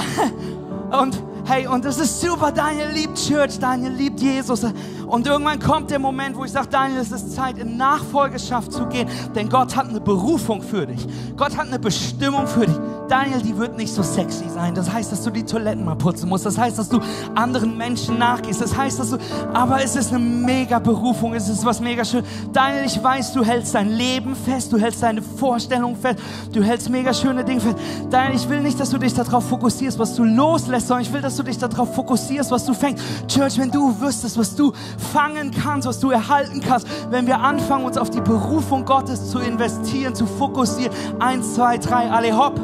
und 0.90 1.23
hey, 1.47 1.66
und 1.66 1.85
das 1.85 1.99
ist 1.99 2.21
super. 2.21 2.52
Daniel 2.52 2.88
liebt 2.93 3.16
Church, 3.16 3.59
Daniel 3.59 3.93
liebt 3.93 4.21
Jesus. 4.21 4.64
Und 5.06 5.26
irgendwann 5.26 5.58
kommt 5.58 5.90
der 5.90 5.99
Moment, 5.99 6.37
wo 6.37 6.44
ich 6.44 6.52
sage, 6.52 6.68
Daniel, 6.70 7.00
es 7.00 7.12
ist 7.12 7.34
Zeit, 7.34 7.58
in 7.58 7.76
Nachfolgeschaft 7.76 8.73
zu 8.73 8.87
gehen. 8.87 9.08
Denn 9.34 9.49
Gott 9.49 9.76
hat 9.76 9.88
eine 9.88 10.00
Berufung 10.00 10.62
für 10.62 10.87
dich. 10.87 11.06
Gott 11.37 11.56
hat 11.56 11.66
eine 11.68 11.78
Bestimmung 11.78 12.46
für 12.46 12.66
dich. 12.66 12.76
Daniel, 13.08 13.42
die 13.42 13.56
wird 13.56 13.76
nicht 13.76 13.92
so 13.92 14.02
sexy 14.02 14.49
sein. 14.49 14.75
Das 14.75 14.90
heißt, 14.90 15.12
dass 15.12 15.23
du 15.23 15.30
die 15.30 15.44
Toiletten 15.44 15.84
mal 15.84 15.94
putzen 15.94 16.28
musst. 16.28 16.46
Das 16.46 16.56
heißt, 16.56 16.78
dass 16.78 16.88
du 16.88 17.00
anderen 17.34 17.76
Menschen 17.76 18.18
nachgehst. 18.18 18.61
Das 18.61 18.76
heißt, 18.76 18.99
dass 18.99 19.11
du, 19.11 19.18
aber 19.52 19.82
es 19.82 19.94
ist 19.94 20.12
eine 20.12 20.18
mega 20.20 20.78
Berufung. 20.78 21.34
Es 21.34 21.49
ist 21.49 21.64
was 21.64 21.80
mega 21.80 22.04
schön. 22.04 22.25
Daniel, 22.52 22.84
ich 22.87 23.02
weiß, 23.02 23.32
du 23.34 23.44
hältst 23.44 23.75
dein 23.75 23.90
Leben 23.90 24.34
fest. 24.34 24.73
Du 24.73 24.78
hältst 24.78 25.02
deine 25.02 25.20
Vorstellung 25.20 25.96
fest. 25.96 26.18
Du 26.52 26.62
hältst 26.62 26.88
mega 26.88 27.12
schöne 27.12 27.44
Dinge 27.44 27.61
fest. 27.61 27.76
Daniel, 28.11 28.37
ich 28.37 28.49
will 28.49 28.61
nicht, 28.61 28.80
dass 28.80 28.90
du 28.90 28.99
dich 28.99 29.12
darauf 29.12 29.49
fokussierst, 29.49 29.99
was 29.99 30.14
du 30.14 30.25
loslässt, 30.25 30.88
sondern 30.88 31.02
ich 31.02 31.12
will, 31.12 31.20
dass 31.20 31.37
du 31.37 31.42
dich 31.42 31.58
darauf 31.58 31.94
fokussierst, 31.94 32.50
was 32.50 32.64
du 32.64 32.73
fängst. 32.73 33.04
Church, 33.28 33.58
wenn 33.58 33.70
du 33.70 34.00
wüsstest, 34.00 34.38
was 34.38 34.54
du 34.54 34.73
fangen 34.98 35.50
kannst, 35.50 35.86
was 35.86 36.00
du 36.00 36.10
erhalten 36.10 36.60
kannst, 36.60 36.86
wenn 37.10 37.26
wir 37.26 37.40
anfangen, 37.40 37.84
uns 37.84 37.98
auf 37.98 38.10
die 38.10 38.20
Berufung 38.20 38.84
Gottes 38.84 39.30
zu 39.30 39.38
investieren, 39.38 40.14
zu 40.14 40.26
fokussieren. 40.26 40.92
Eins, 41.20 41.54
zwei, 41.54 41.78
drei, 41.78 42.10
alle 42.10 42.36
hopp 42.36 42.60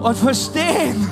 und 0.00 0.16
verstehen, 0.16 1.08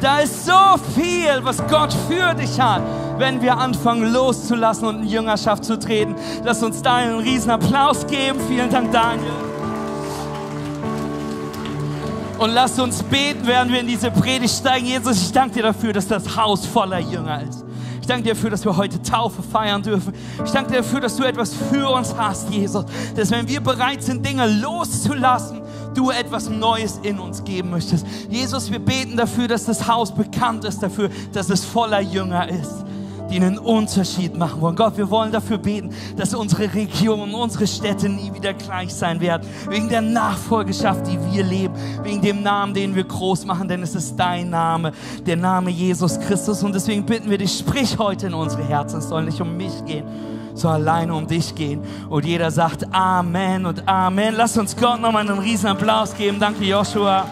Da 0.00 0.18
ist 0.18 0.44
so 0.44 0.52
viel, 0.94 1.40
was 1.42 1.56
Gott 1.66 1.92
für 2.08 2.34
dich 2.34 2.60
hat, 2.60 2.82
wenn 3.18 3.40
wir 3.40 3.56
anfangen 3.56 4.12
loszulassen 4.12 4.86
und 4.86 5.02
in 5.02 5.08
Jüngerschaft 5.08 5.64
zu 5.64 5.78
treten. 5.78 6.14
Lass 6.44 6.62
uns 6.62 6.82
da 6.82 6.96
einen 6.96 7.18
riesen 7.18 7.50
Applaus 7.50 8.06
geben. 8.06 8.38
Vielen 8.46 8.70
Dank, 8.70 8.92
Daniel. 8.92 9.45
Und 12.38 12.50
lass 12.50 12.78
uns 12.78 13.02
beten, 13.02 13.46
während 13.46 13.72
wir 13.72 13.80
in 13.80 13.86
diese 13.86 14.10
Predigt 14.10 14.54
steigen. 14.54 14.86
Jesus, 14.86 15.22
ich 15.22 15.32
danke 15.32 15.54
dir 15.54 15.62
dafür, 15.62 15.92
dass 15.92 16.06
das 16.06 16.36
Haus 16.36 16.66
voller 16.66 16.98
Jünger 16.98 17.42
ist. 17.42 17.64
Ich 18.00 18.06
danke 18.06 18.24
dir 18.24 18.34
dafür, 18.34 18.50
dass 18.50 18.64
wir 18.64 18.76
heute 18.76 19.00
Taufe 19.02 19.42
feiern 19.42 19.82
dürfen. 19.82 20.12
Ich 20.44 20.50
danke 20.50 20.70
dir 20.70 20.76
dafür, 20.78 21.00
dass 21.00 21.16
du 21.16 21.24
etwas 21.24 21.54
für 21.54 21.88
uns 21.88 22.14
hast, 22.16 22.50
Jesus. 22.50 22.84
Dass 23.16 23.30
wenn 23.30 23.48
wir 23.48 23.60
bereit 23.60 24.02
sind, 24.02 24.24
Dinge 24.24 24.46
loszulassen, 24.46 25.62
du 25.94 26.10
etwas 26.10 26.50
Neues 26.50 27.00
in 27.02 27.18
uns 27.18 27.42
geben 27.42 27.70
möchtest. 27.70 28.06
Jesus, 28.28 28.70
wir 28.70 28.80
beten 28.80 29.16
dafür, 29.16 29.48
dass 29.48 29.64
das 29.64 29.88
Haus 29.88 30.14
bekannt 30.14 30.64
ist 30.64 30.82
dafür, 30.82 31.08
dass 31.32 31.48
es 31.48 31.64
voller 31.64 32.00
Jünger 32.00 32.48
ist 32.48 32.86
die 33.30 33.36
einen 33.36 33.58
Unterschied 33.58 34.36
machen 34.36 34.60
wollen. 34.60 34.76
Gott, 34.76 34.96
wir 34.96 35.10
wollen 35.10 35.32
dafür 35.32 35.58
beten, 35.58 35.90
dass 36.16 36.34
unsere 36.34 36.72
Regionen, 36.72 37.34
unsere 37.34 37.66
Städte 37.66 38.08
nie 38.08 38.32
wieder 38.32 38.54
gleich 38.54 38.94
sein 38.94 39.20
werden. 39.20 39.46
Wegen 39.68 39.88
der 39.88 40.02
Nachfolgeschaft, 40.02 41.06
die 41.06 41.18
wir 41.32 41.44
leben. 41.44 41.74
Wegen 42.02 42.20
dem 42.20 42.42
Namen, 42.42 42.74
den 42.74 42.94
wir 42.94 43.04
groß 43.04 43.44
machen, 43.46 43.68
denn 43.68 43.82
es 43.82 43.94
ist 43.94 44.16
dein 44.16 44.50
Name, 44.50 44.92
der 45.26 45.36
Name 45.36 45.70
Jesus 45.70 46.18
Christus. 46.20 46.62
Und 46.62 46.74
deswegen 46.74 47.04
bitten 47.04 47.30
wir 47.30 47.38
dich, 47.38 47.58
sprich 47.58 47.98
heute 47.98 48.28
in 48.28 48.34
unsere 48.34 48.64
Herzen. 48.64 48.98
Es 48.98 49.08
soll 49.08 49.24
nicht 49.24 49.40
um 49.40 49.56
mich 49.56 49.84
gehen, 49.84 50.04
sondern 50.54 50.82
alleine 50.82 51.14
um 51.14 51.26
dich 51.26 51.54
gehen. 51.54 51.82
Und 52.08 52.24
jeder 52.24 52.50
sagt 52.50 52.92
Amen 52.92 53.66
und 53.66 53.86
Amen. 53.88 54.34
Lass 54.36 54.56
uns 54.56 54.76
Gott 54.76 55.00
nochmal 55.00 55.28
einen 55.28 55.38
riesen 55.38 55.66
Applaus 55.68 56.14
geben. 56.14 56.38
Danke, 56.38 56.64
Joshua. 56.64 57.26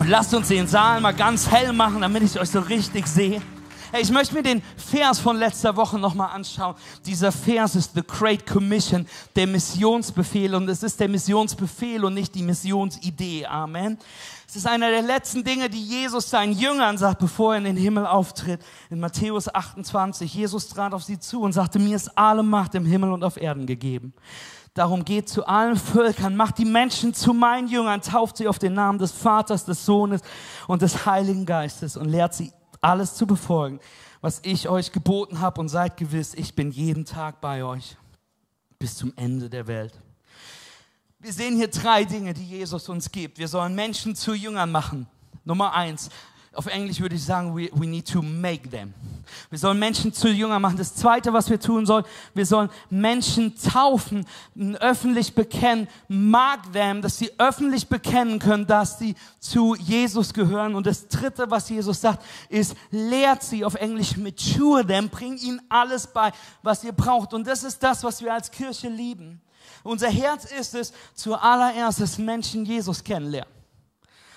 Und 0.00 0.08
lasst 0.08 0.34
uns 0.34 0.48
den 0.48 0.66
Saal 0.66 1.00
mal 1.00 1.14
ganz 1.14 1.48
hell 1.48 1.72
machen, 1.72 2.00
damit 2.00 2.24
ich 2.24 2.40
euch 2.40 2.50
so 2.50 2.58
richtig 2.58 3.06
sehe. 3.06 3.40
Hey, 3.94 4.00
ich 4.00 4.10
möchte 4.10 4.32
mir 4.34 4.42
den 4.42 4.62
Vers 4.78 5.18
von 5.18 5.36
letzter 5.36 5.76
Woche 5.76 5.98
nochmal 5.98 6.30
anschauen. 6.30 6.76
Dieser 7.04 7.30
Vers 7.30 7.76
ist 7.76 7.90
The 7.94 8.00
Great 8.02 8.46
Commission, 8.46 9.06
der 9.36 9.46
Missionsbefehl. 9.46 10.54
Und 10.54 10.66
es 10.70 10.82
ist 10.82 10.98
der 10.98 11.10
Missionsbefehl 11.10 12.02
und 12.02 12.14
nicht 12.14 12.34
die 12.34 12.42
Missionsidee. 12.42 13.44
Amen. 13.44 13.98
Es 14.48 14.56
ist 14.56 14.66
einer 14.66 14.88
der 14.88 15.02
letzten 15.02 15.44
Dinge, 15.44 15.68
die 15.68 15.82
Jesus 15.82 16.30
seinen 16.30 16.54
Jüngern 16.54 16.96
sagt, 16.96 17.18
bevor 17.18 17.52
er 17.52 17.58
in 17.58 17.64
den 17.64 17.76
Himmel 17.76 18.06
auftritt. 18.06 18.62
In 18.88 18.98
Matthäus 18.98 19.54
28. 19.54 20.32
Jesus 20.32 20.68
trat 20.68 20.94
auf 20.94 21.04
sie 21.04 21.18
zu 21.18 21.42
und 21.42 21.52
sagte, 21.52 21.78
mir 21.78 21.96
ist 21.96 22.16
alle 22.16 22.42
Macht 22.42 22.74
im 22.74 22.86
Himmel 22.86 23.12
und 23.12 23.22
auf 23.22 23.36
Erden 23.36 23.66
gegeben. 23.66 24.14
Darum 24.72 25.04
geht 25.04 25.28
zu 25.28 25.46
allen 25.46 25.76
Völkern, 25.76 26.34
macht 26.34 26.56
die 26.56 26.64
Menschen 26.64 27.12
zu 27.12 27.34
meinen 27.34 27.68
Jüngern, 27.68 28.00
tauft 28.00 28.38
sie 28.38 28.48
auf 28.48 28.58
den 28.58 28.72
Namen 28.72 28.98
des 28.98 29.12
Vaters, 29.12 29.66
des 29.66 29.84
Sohnes 29.84 30.22
und 30.66 30.80
des 30.80 31.04
Heiligen 31.04 31.44
Geistes 31.44 31.98
und 31.98 32.08
lehrt 32.08 32.32
sie 32.32 32.54
alles 32.82 33.14
zu 33.14 33.26
befolgen, 33.26 33.80
was 34.20 34.40
ich 34.44 34.68
euch 34.68 34.92
geboten 34.92 35.40
habe 35.40 35.60
und 35.60 35.68
seid 35.68 35.96
gewiss, 35.96 36.34
ich 36.34 36.54
bin 36.54 36.70
jeden 36.70 37.04
Tag 37.04 37.40
bei 37.40 37.64
euch 37.64 37.96
bis 38.78 38.96
zum 38.96 39.12
Ende 39.16 39.48
der 39.48 39.66
Welt. 39.66 39.94
Wir 41.18 41.32
sehen 41.32 41.56
hier 41.56 41.68
drei 41.68 42.04
Dinge, 42.04 42.34
die 42.34 42.44
Jesus 42.44 42.88
uns 42.88 43.10
gibt. 43.10 43.38
Wir 43.38 43.46
sollen 43.46 43.74
Menschen 43.74 44.16
zu 44.16 44.34
Jüngern 44.34 44.72
machen. 44.72 45.06
Nummer 45.44 45.72
eins, 45.72 46.10
auf 46.54 46.66
Englisch 46.66 47.00
würde 47.00 47.14
ich 47.14 47.24
sagen, 47.24 47.56
we, 47.56 47.70
we 47.72 47.86
need 47.86 48.06
to 48.06 48.20
make 48.20 48.68
them. 48.68 48.92
Wir 49.48 49.58
sollen 49.58 49.78
Menschen 49.78 50.12
zu 50.12 50.28
Jünger 50.28 50.58
machen. 50.58 50.76
Das 50.76 50.94
Zweite, 50.94 51.32
was 51.32 51.48
wir 51.48 51.58
tun 51.58 51.86
sollen, 51.86 52.04
wir 52.34 52.44
sollen 52.44 52.68
Menschen 52.90 53.54
taufen, 53.56 54.26
öffentlich 54.80 55.34
bekennen, 55.34 55.88
mark 56.08 56.72
them, 56.72 57.00
dass 57.00 57.18
sie 57.18 57.30
öffentlich 57.38 57.88
bekennen 57.88 58.38
können, 58.38 58.66
dass 58.66 58.98
sie 58.98 59.14
zu 59.38 59.74
Jesus 59.76 60.34
gehören. 60.34 60.74
Und 60.74 60.86
das 60.86 61.08
Dritte, 61.08 61.50
was 61.50 61.68
Jesus 61.68 62.00
sagt, 62.00 62.22
ist, 62.50 62.76
lehrt 62.90 63.42
sie 63.42 63.64
auf 63.64 63.74
Englisch 63.74 64.16
mature 64.16 64.86
them, 64.86 65.08
bring 65.08 65.38
ihnen 65.38 65.62
alles 65.68 66.06
bei, 66.06 66.32
was 66.62 66.84
ihr 66.84 66.92
braucht. 66.92 67.32
Und 67.32 67.46
das 67.46 67.64
ist 67.64 67.82
das, 67.82 68.04
was 68.04 68.20
wir 68.22 68.34
als 68.34 68.50
Kirche 68.50 68.88
lieben. 68.88 69.40
Unser 69.82 70.10
Herz 70.10 70.44
ist 70.44 70.74
es, 70.74 70.92
zuallererst, 71.14 72.00
dass 72.00 72.18
Menschen 72.18 72.64
Jesus 72.64 73.02
kennenlernen 73.02 73.61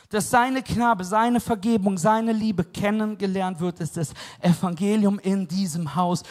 dass 0.09 0.29
seine 0.29 0.61
Knabe, 0.63 1.03
seine 1.03 1.39
Vergebung, 1.39 1.97
seine 1.97 2.33
Liebe 2.33 2.63
kennengelernt 2.63 3.59
wird, 3.59 3.79
dass 3.79 3.93
das 3.93 4.13
Evangelium 4.41 5.19
in 5.19 5.47
diesem 5.47 5.95
Haus 5.95 6.23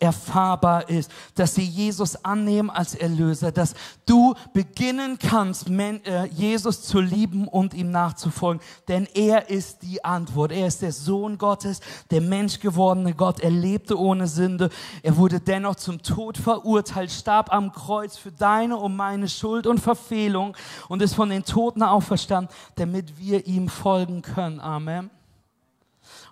erfahrbar 0.00 0.88
ist, 0.88 1.10
dass 1.34 1.54
sie 1.54 1.64
Jesus 1.64 2.24
annehmen 2.24 2.70
als 2.70 2.94
Erlöser, 2.94 3.52
dass 3.52 3.74
du 4.06 4.34
beginnen 4.52 5.18
kannst, 5.18 5.68
äh, 5.68 6.26
Jesus 6.26 6.82
zu 6.82 7.00
lieben 7.00 7.48
und 7.48 7.74
ihm 7.74 7.90
nachzufolgen, 7.90 8.62
denn 8.88 9.06
er 9.14 9.48
ist 9.48 9.82
die 9.82 10.04
Antwort. 10.04 10.52
Er 10.52 10.66
ist 10.66 10.82
der 10.82 10.92
Sohn 10.92 11.38
Gottes, 11.38 11.80
der 12.10 12.20
menschgewordene 12.20 13.14
Gott. 13.14 13.40
Er 13.40 13.50
lebte 13.50 13.98
ohne 13.98 14.26
Sünde. 14.26 14.70
Er 15.02 15.16
wurde 15.16 15.40
dennoch 15.40 15.76
zum 15.76 16.02
Tod 16.02 16.38
verurteilt, 16.38 17.10
starb 17.10 17.52
am 17.52 17.72
Kreuz 17.72 18.16
für 18.16 18.32
deine 18.32 18.76
und 18.76 18.96
meine 18.96 19.28
Schuld 19.28 19.66
und 19.66 19.80
Verfehlung 19.80 20.56
und 20.88 21.02
ist 21.02 21.14
von 21.14 21.28
den 21.30 21.44
Toten 21.44 21.82
auferstanden, 21.82 22.54
damit 22.76 23.18
wir 23.20 23.46
ihm 23.46 23.68
folgen 23.68 24.22
können. 24.22 24.60
Amen. 24.60 25.10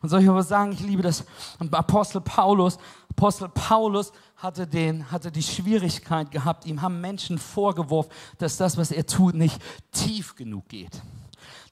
Und 0.03 0.09
soll 0.09 0.23
ich 0.23 0.29
aber 0.29 0.43
sagen, 0.43 0.73
ich 0.73 0.81
liebe 0.81 1.03
das 1.03 1.25
Apostel 1.71 2.21
Paulus. 2.21 2.79
Apostel 3.11 3.49
Paulus 3.49 4.13
hatte, 4.37 4.67
den, 4.67 5.11
hatte 5.11 5.31
die 5.31 5.43
Schwierigkeit 5.43 6.31
gehabt, 6.31 6.67
ihm 6.67 6.83
haben 6.83 7.01
Menschen 7.01 7.39
vorgeworfen, 7.39 8.11
dass 8.39 8.57
das, 8.57 8.77
was 8.77 8.91
er 8.91 9.07
tut, 9.07 9.35
nicht 9.35 9.61
tief 9.93 10.35
genug 10.37 10.69
geht. 10.69 11.03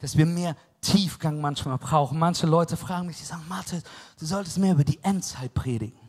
Dass 0.01 0.17
wir 0.17 0.27
mehr 0.27 0.57
Tiefgang 0.81 1.41
manchmal 1.41 1.79
brauchen. 1.79 2.19
Manche 2.19 2.47
Leute 2.47 2.77
fragen 2.77 3.07
mich, 3.07 3.19
die 3.19 3.25
sagen, 3.25 3.45
Mathe, 3.49 3.83
du 4.19 4.27
solltest 4.27 4.59
mehr 4.59 4.73
über 4.73 4.85
die 4.85 5.03
Endzeit 5.03 5.55
predigen. 5.55 6.06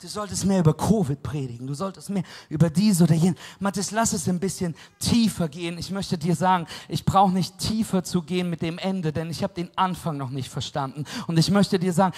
Du 0.00 0.08
solltest 0.08 0.44
mehr 0.44 0.60
über 0.60 0.74
Covid 0.74 1.22
predigen. 1.22 1.66
Du 1.66 1.74
solltest 1.74 2.10
mehr 2.10 2.22
über 2.48 2.70
dies 2.70 3.00
oder 3.02 3.14
jenes. 3.14 3.38
Matthias, 3.60 3.90
lass 3.90 4.12
es 4.12 4.28
ein 4.28 4.40
bisschen 4.40 4.74
tiefer 4.98 5.48
gehen. 5.48 5.78
Ich 5.78 5.90
möchte 5.90 6.18
dir 6.18 6.34
sagen, 6.34 6.66
ich 6.88 7.04
brauche 7.04 7.32
nicht 7.32 7.58
tiefer 7.58 8.04
zu 8.04 8.22
gehen 8.22 8.50
mit 8.50 8.62
dem 8.62 8.78
Ende, 8.78 9.12
denn 9.12 9.30
ich 9.30 9.42
habe 9.42 9.54
den 9.54 9.70
Anfang 9.76 10.16
noch 10.16 10.30
nicht 10.30 10.50
verstanden. 10.50 11.04
Und 11.26 11.38
ich 11.38 11.50
möchte 11.50 11.78
dir 11.78 11.92
sagen, 11.92 12.14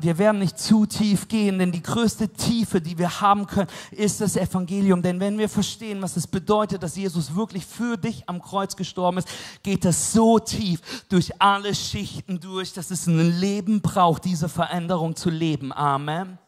wir 0.00 0.18
werden 0.18 0.38
nicht 0.38 0.58
zu 0.58 0.86
tief 0.86 1.28
gehen, 1.28 1.58
denn 1.58 1.72
die 1.72 1.82
größte 1.82 2.28
Tiefe, 2.28 2.80
die 2.80 2.98
wir 2.98 3.20
haben 3.20 3.46
können, 3.46 3.70
ist 3.90 4.20
das 4.20 4.36
Evangelium. 4.36 5.02
Denn 5.02 5.20
wenn 5.20 5.38
wir 5.38 5.48
verstehen, 5.48 6.02
was 6.02 6.16
es 6.16 6.26
bedeutet, 6.26 6.82
dass 6.82 6.96
Jesus 6.96 7.34
wirklich 7.34 7.66
für 7.66 7.96
dich 7.96 8.28
am 8.28 8.42
Kreuz 8.42 8.76
gestorben 8.76 9.18
ist, 9.18 9.28
geht 9.62 9.84
das 9.84 10.12
so 10.12 10.38
tief 10.38 10.80
durch 11.08 11.40
alle 11.40 11.74
Schichten 11.74 12.40
durch, 12.40 12.72
dass 12.72 12.90
es 12.90 13.06
ein 13.06 13.38
Leben 13.38 13.80
braucht, 13.80 14.24
diese 14.24 14.48
Veränderung 14.48 15.16
zu 15.16 15.30
leben. 15.30 15.72
Amen. 15.72 16.38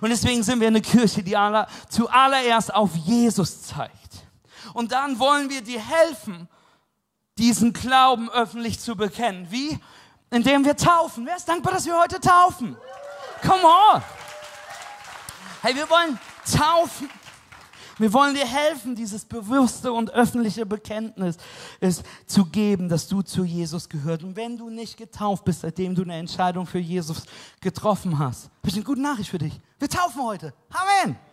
Und 0.00 0.10
deswegen 0.10 0.42
sind 0.42 0.60
wir 0.60 0.68
eine 0.68 0.80
Kirche, 0.80 1.22
die 1.22 1.36
aller, 1.36 1.68
zuallererst 1.88 2.74
auf 2.74 2.94
Jesus 2.94 3.62
zeigt. 3.62 4.26
Und 4.74 4.92
dann 4.92 5.18
wollen 5.18 5.50
wir 5.50 5.62
dir 5.62 5.80
helfen, 5.80 6.48
diesen 7.38 7.72
Glauben 7.72 8.30
öffentlich 8.30 8.80
zu 8.80 8.96
bekennen. 8.96 9.46
Wie? 9.50 9.78
Indem 10.30 10.64
wir 10.64 10.76
taufen. 10.76 11.24
Wer 11.26 11.36
ist 11.36 11.48
dankbar, 11.48 11.72
dass 11.72 11.86
wir 11.86 11.98
heute 11.98 12.20
taufen? 12.20 12.76
Come 13.42 13.64
on! 13.64 14.02
Hey, 15.62 15.74
wir 15.74 15.88
wollen 15.88 16.18
taufen. 16.44 17.08
Wir 17.98 18.12
wollen 18.12 18.34
dir 18.34 18.46
helfen, 18.46 18.94
dieses 18.94 19.24
bewusste 19.24 19.92
und 19.92 20.12
öffentliche 20.12 20.64
Bekenntnis 20.64 21.36
ist, 21.80 22.04
zu 22.26 22.44
geben, 22.46 22.88
dass 22.88 23.08
du 23.08 23.22
zu 23.22 23.44
Jesus 23.44 23.88
gehört. 23.88 24.22
Und 24.22 24.36
wenn 24.36 24.56
du 24.56 24.70
nicht 24.70 24.96
getauft 24.96 25.44
bist, 25.44 25.60
seitdem 25.60 25.94
du 25.94 26.02
eine 26.02 26.14
Entscheidung 26.14 26.66
für 26.66 26.78
Jesus 26.78 27.22
getroffen 27.60 28.18
hast, 28.18 28.44
habe 28.44 28.68
ich 28.68 28.74
eine 28.74 28.84
gute 28.84 29.00
Nachricht 29.00 29.30
für 29.30 29.38
dich. 29.38 29.60
Wir 29.78 29.88
taufen 29.88 30.22
heute. 30.22 30.54
Amen. 30.70 31.27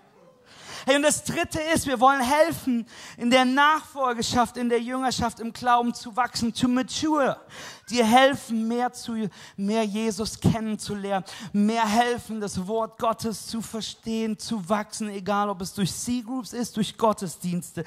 Hey, 0.88 0.98
und 0.98 1.01
das 1.01 1.24
dritte 1.24 1.60
ist, 1.74 1.88
wir 1.88 2.00
wollen 2.00 2.22
helfen, 2.22 2.86
in 3.18 3.32
der 3.32 3.44
Nachfolgeschaft, 3.44 4.56
in 4.56 4.70
der 4.70 4.80
Jüngerschaft, 4.80 5.39
im 5.39 5.51
Glauben 5.51 5.96
zu 5.96 6.15
wachsen, 6.15 6.54
to 6.54 6.68
mature. 6.68 7.42
Dir 7.89 8.06
helfen, 8.06 8.68
mehr 8.68 8.94
zu, 8.94 9.27
mehr 9.58 9.84
Jesus 9.84 10.39
kennenzulernen, 10.39 11.25
mehr 11.54 11.88
helfen, 11.88 12.39
das 12.39 12.68
Wort 12.68 13.00
Gottes 13.00 13.48
zu 13.48 13.63
verstehen, 13.63 14.38
zu 14.38 14.70
wachsen, 14.70 15.10
egal 15.10 15.50
ob 15.50 15.60
es 15.62 15.74
durch 15.74 15.92
C-Groups 15.92 16.54
ist, 16.54 16.77
durch 16.77 16.96
Gottesdienste, 16.96 17.84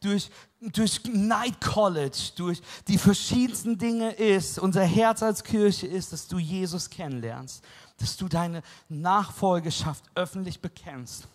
durch, 0.00 0.30
durch 0.60 1.02
Night 1.04 1.60
College, 1.60 2.30
durch 2.36 2.62
die 2.86 2.96
verschiedensten 2.96 3.76
Dinge 3.76 4.12
ist. 4.12 4.58
Unser 4.58 4.84
Herz 4.84 5.22
als 5.22 5.44
Kirche 5.44 5.86
ist, 5.86 6.14
dass 6.14 6.26
du 6.26 6.38
Jesus 6.38 6.88
kennenlernst, 6.88 7.62
dass 7.98 8.16
du 8.16 8.26
deine 8.26 8.62
Nachfolgeschaft 8.88 10.02
öffentlich 10.14 10.62
bekennst 10.62 11.28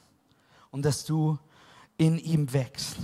und 0.74 0.84
dass 0.84 1.06
du 1.06 1.38
in 1.98 2.18
ihm 2.18 2.52
wächst. 2.52 2.98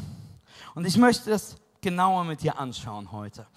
Und 0.73 0.85
ich 0.85 0.97
möchte 0.97 1.31
es 1.31 1.55
genauer 1.81 2.23
mit 2.23 2.41
dir 2.41 2.59
anschauen 2.59 3.11
heute, 3.11 3.47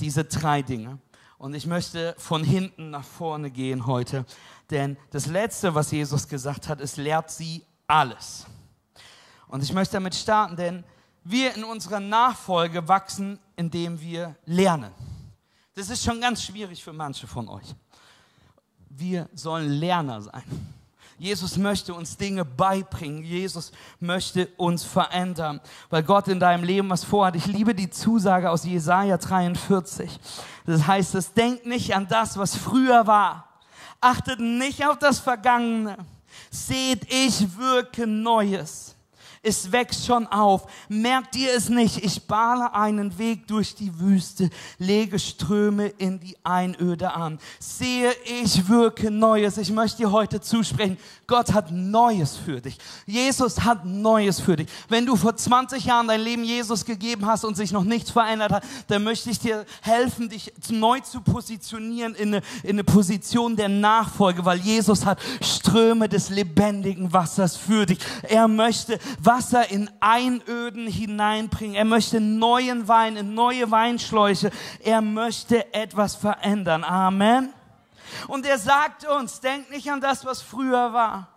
diese 0.00 0.24
drei 0.24 0.60
Dinge. 0.60 0.98
Und 1.38 1.54
ich 1.54 1.66
möchte 1.66 2.14
von 2.18 2.42
hinten 2.44 2.90
nach 2.90 3.04
vorne 3.04 3.50
gehen 3.50 3.86
heute, 3.86 4.26
denn 4.70 4.98
das 5.10 5.26
Letzte, 5.26 5.74
was 5.74 5.92
Jesus 5.92 6.28
gesagt 6.28 6.68
hat, 6.68 6.80
ist, 6.80 6.96
lehrt 6.96 7.30
sie 7.30 7.64
alles. 7.86 8.44
Und 9.46 9.62
ich 9.62 9.72
möchte 9.72 9.94
damit 9.94 10.16
starten, 10.16 10.56
denn 10.56 10.84
wir 11.22 11.54
in 11.54 11.62
unserer 11.62 12.00
Nachfolge 12.00 12.86
wachsen, 12.88 13.38
indem 13.54 14.00
wir 14.00 14.36
lernen. 14.46 14.92
Das 15.74 15.90
ist 15.90 16.04
schon 16.04 16.20
ganz 16.20 16.42
schwierig 16.42 16.82
für 16.82 16.92
manche 16.92 17.28
von 17.28 17.48
euch. 17.48 17.74
Wir 18.88 19.28
sollen 19.32 19.70
Lerner 19.70 20.20
sein. 20.22 20.42
Jesus 21.20 21.58
möchte 21.58 21.92
uns 21.92 22.16
Dinge 22.16 22.46
beibringen. 22.46 23.22
Jesus 23.22 23.72
möchte 24.00 24.48
uns 24.56 24.84
verändern, 24.84 25.60
weil 25.90 26.02
Gott 26.02 26.28
in 26.28 26.40
deinem 26.40 26.64
Leben 26.64 26.88
was 26.88 27.04
vorhat. 27.04 27.36
Ich 27.36 27.44
liebe 27.44 27.74
die 27.74 27.90
Zusage 27.90 28.50
aus 28.50 28.64
Jesaja 28.64 29.18
43. 29.18 30.18
Das 30.64 30.86
heißt, 30.86 31.14
es 31.14 31.34
denkt 31.34 31.66
nicht 31.66 31.94
an 31.94 32.08
das, 32.08 32.38
was 32.38 32.56
früher 32.56 33.06
war. 33.06 33.48
Achtet 34.00 34.40
nicht 34.40 34.86
auf 34.86 34.98
das 34.98 35.18
Vergangene. 35.18 35.98
Seht, 36.50 37.12
ich 37.12 37.54
wirke 37.58 38.06
Neues 38.06 38.96
es 39.42 39.72
wächst 39.72 40.04
schon 40.04 40.26
auf. 40.26 40.66
Merkt 40.88 41.34
ihr 41.34 41.54
es 41.56 41.70
nicht? 41.70 42.04
Ich 42.04 42.26
bahne 42.26 42.74
einen 42.74 43.16
Weg 43.18 43.46
durch 43.46 43.74
die 43.74 43.98
Wüste, 43.98 44.50
lege 44.78 45.18
Ströme 45.18 45.88
in 45.88 46.20
die 46.20 46.36
Einöde 46.44 47.14
an. 47.14 47.38
Sehe, 47.58 48.12
ich 48.42 48.68
wirke 48.68 49.10
Neues. 49.10 49.56
Ich 49.56 49.70
möchte 49.70 49.98
dir 49.98 50.12
heute 50.12 50.42
zusprechen, 50.42 50.98
Gott 51.26 51.54
hat 51.54 51.70
Neues 51.70 52.36
für 52.36 52.60
dich. 52.60 52.76
Jesus 53.06 53.60
hat 53.60 53.86
Neues 53.86 54.40
für 54.40 54.56
dich. 54.56 54.68
Wenn 54.88 55.06
du 55.06 55.16
vor 55.16 55.34
20 55.34 55.86
Jahren 55.86 56.08
dein 56.08 56.20
Leben 56.20 56.44
Jesus 56.44 56.84
gegeben 56.84 57.24
hast 57.24 57.44
und 57.44 57.56
sich 57.56 57.72
noch 57.72 57.84
nichts 57.84 58.10
verändert 58.10 58.52
hat, 58.52 58.64
dann 58.88 59.04
möchte 59.04 59.30
ich 59.30 59.38
dir 59.38 59.64
helfen, 59.80 60.28
dich 60.28 60.52
neu 60.68 61.00
zu 61.00 61.22
positionieren 61.22 62.14
in 62.14 62.34
eine, 62.34 62.42
in 62.62 62.70
eine 62.70 62.84
Position 62.84 63.56
der 63.56 63.68
Nachfolge, 63.68 64.44
weil 64.44 64.58
Jesus 64.58 65.06
hat 65.06 65.18
Ströme 65.40 66.10
des 66.10 66.28
lebendigen 66.28 67.10
Wassers 67.12 67.56
für 67.56 67.86
dich. 67.86 68.00
Er 68.22 68.46
möchte 68.46 68.98
Wasser 69.30 69.70
in 69.70 69.88
Einöden 70.00 70.88
hineinbringen. 70.88 71.76
Er 71.76 71.84
möchte 71.84 72.20
neuen 72.20 72.88
Wein 72.88 73.16
in 73.16 73.32
neue 73.34 73.70
Weinschläuche. 73.70 74.50
Er 74.80 75.00
möchte 75.02 75.72
etwas 75.72 76.16
verändern. 76.16 76.82
Amen. 76.82 77.52
Und 78.26 78.44
er 78.44 78.58
sagt 78.58 79.06
uns, 79.06 79.38
denkt 79.38 79.70
nicht 79.70 79.88
an 79.88 80.00
das, 80.00 80.24
was 80.24 80.42
früher 80.42 80.92
war. 80.92 81.28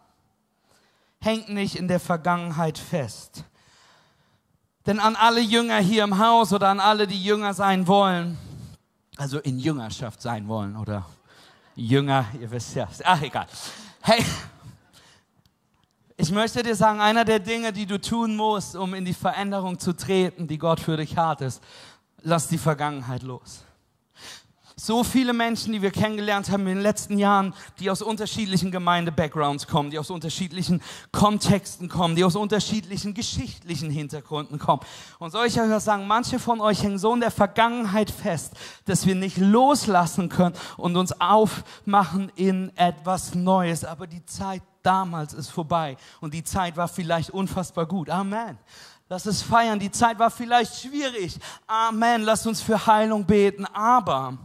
Hängt 1.22 1.50
nicht 1.50 1.76
in 1.76 1.88
der 1.88 2.00
Vergangenheit 2.00 2.80
fest. 2.80 3.44
Denn 4.88 5.00
an 5.00 5.16
alle 5.16 5.42
Jünger 5.42 5.78
hier 5.78 6.04
im 6.04 6.18
Haus 6.18 6.52
oder 6.52 6.70
an 6.70 6.80
alle, 6.80 7.06
die 7.06 7.24
Jünger 7.24 7.54
sein 7.54 7.86
wollen, 7.86 8.40
also 9.18 9.38
in 9.38 9.60
Jüngerschaft 9.60 10.20
sein 10.20 10.48
wollen 10.48 10.76
oder 10.76 11.06
Jünger, 11.76 12.26
ihr 12.42 12.50
wisst 12.50 12.74
ja, 12.76 12.88
ach 13.04 13.22
egal. 13.22 13.46
Hey, 14.02 14.26
ich 16.24 16.32
möchte 16.32 16.64
dir 16.64 16.74
sagen, 16.74 17.02
einer 17.02 17.26
der 17.26 17.40
Dinge, 17.40 17.74
die 17.74 17.86
du 17.86 18.00
tun 18.00 18.38
musst, 18.38 18.78
um 18.78 18.94
in 18.94 19.04
die 19.04 19.14
Veränderung 19.14 19.78
zu 19.78 19.92
treten, 19.92 20.48
die 20.48 20.58
Gott 20.58 20.80
für 20.80 20.96
dich 20.96 21.18
hat, 21.18 21.42
ist, 21.42 21.62
lass 22.22 22.48
die 22.48 22.58
Vergangenheit 22.58 23.24
los. 23.24 23.66
So 24.78 25.04
viele 25.04 25.34
Menschen, 25.34 25.74
die 25.74 25.82
wir 25.82 25.92
kennengelernt 25.92 26.50
haben 26.50 26.62
in 26.62 26.76
den 26.76 26.82
letzten 26.82 27.20
Jahren, 27.20 27.54
die 27.80 27.90
aus 27.90 28.02
unterschiedlichen 28.02 28.72
Gemeinde-Backgrounds 28.72 29.68
kommen, 29.68 29.92
die 29.92 30.00
aus 30.00 30.10
unterschiedlichen 30.10 30.82
Kontexten 31.12 31.90
kommen, 31.90 32.16
die 32.16 32.24
aus 32.24 32.38
unterschiedlichen 32.38 33.14
geschichtlichen 33.14 33.90
Hintergründen 33.90 34.60
kommen. 34.60 34.82
Und 35.20 35.36
ich 35.46 35.60
euch 35.60 35.80
sagen, 35.82 36.08
manche 36.08 36.40
von 36.40 36.62
euch 36.62 36.84
hängen 36.84 37.00
so 37.00 37.14
in 37.14 37.20
der 37.20 37.32
Vergangenheit 37.32 38.10
fest, 38.10 38.54
dass 38.86 39.06
wir 39.06 39.16
nicht 39.16 39.38
loslassen 39.38 40.30
können 40.30 40.56
und 40.78 40.96
uns 40.96 41.20
aufmachen 41.20 42.32
in 42.36 42.72
etwas 42.78 43.36
Neues. 43.36 43.84
Aber 43.84 44.08
die 44.08 44.26
Zeit 44.26 44.62
damals 44.84 45.34
ist 45.34 45.50
vorbei 45.50 45.98
und 46.22 46.34
die 46.34 46.44
Zeit 46.44 46.78
war 46.78 46.88
vielleicht 46.88 47.32
unfassbar 47.32 47.86
gut. 47.86 48.10
Amen. 48.10 48.58
Lass 49.10 49.26
es 49.26 49.42
feiern. 49.42 49.80
Die 49.80 49.92
Zeit 49.92 50.18
war 50.20 50.32
vielleicht 50.32 50.76
schwierig. 50.80 51.38
Amen. 51.68 52.24
Lass 52.24 52.48
uns 52.48 52.62
für 52.62 52.86
Heilung 52.86 53.26
beten. 53.26 53.66
Aber 53.66 54.38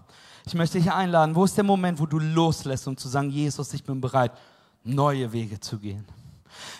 ich 0.45 0.55
möchte 0.55 0.79
dich 0.79 0.91
einladen, 0.91 1.35
wo 1.35 1.45
ist 1.45 1.57
der 1.57 1.65
Moment, 1.65 1.99
wo 2.01 2.07
du 2.07 2.19
loslässt, 2.19 2.89
um 2.89 2.97
zu 2.97 3.09
sagen, 3.09 3.31
Jesus, 3.31 3.73
ich 3.75 3.85
bin 3.85 4.01
bereit, 4.01 4.33
neue 4.85 5.33
Wege 5.33 5.61
zu 5.61 5.79
gehen. 5.79 6.07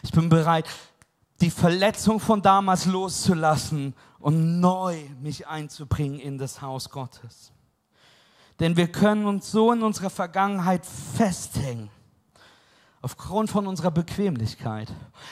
Ich 0.03 0.11
bin 0.11 0.29
bereit, 0.29 0.67
die 1.41 1.51
Verletzung 1.51 2.19
von 2.19 2.43
damals 2.43 2.87
loszulassen 2.87 3.95
und 4.19 4.61
neu 4.61 4.97
mich 5.21 5.47
einzubringen 5.47 6.19
in 6.19 6.39
das 6.39 6.61
Haus 6.61 6.91
Gottes. 6.91 7.53
Denn 8.59 8.77
wir 8.77 8.89
können 8.91 9.25
uns 9.25 9.51
so 9.51 9.73
in 9.73 9.83
unserer 9.83 10.11
Vergangenheit 10.11 10.85
festhängen. 10.85 11.91
Aufgrund 13.01 13.49
von 13.49 13.67
unserer 13.67 13.93
Bequemlichkeit, 13.93 14.89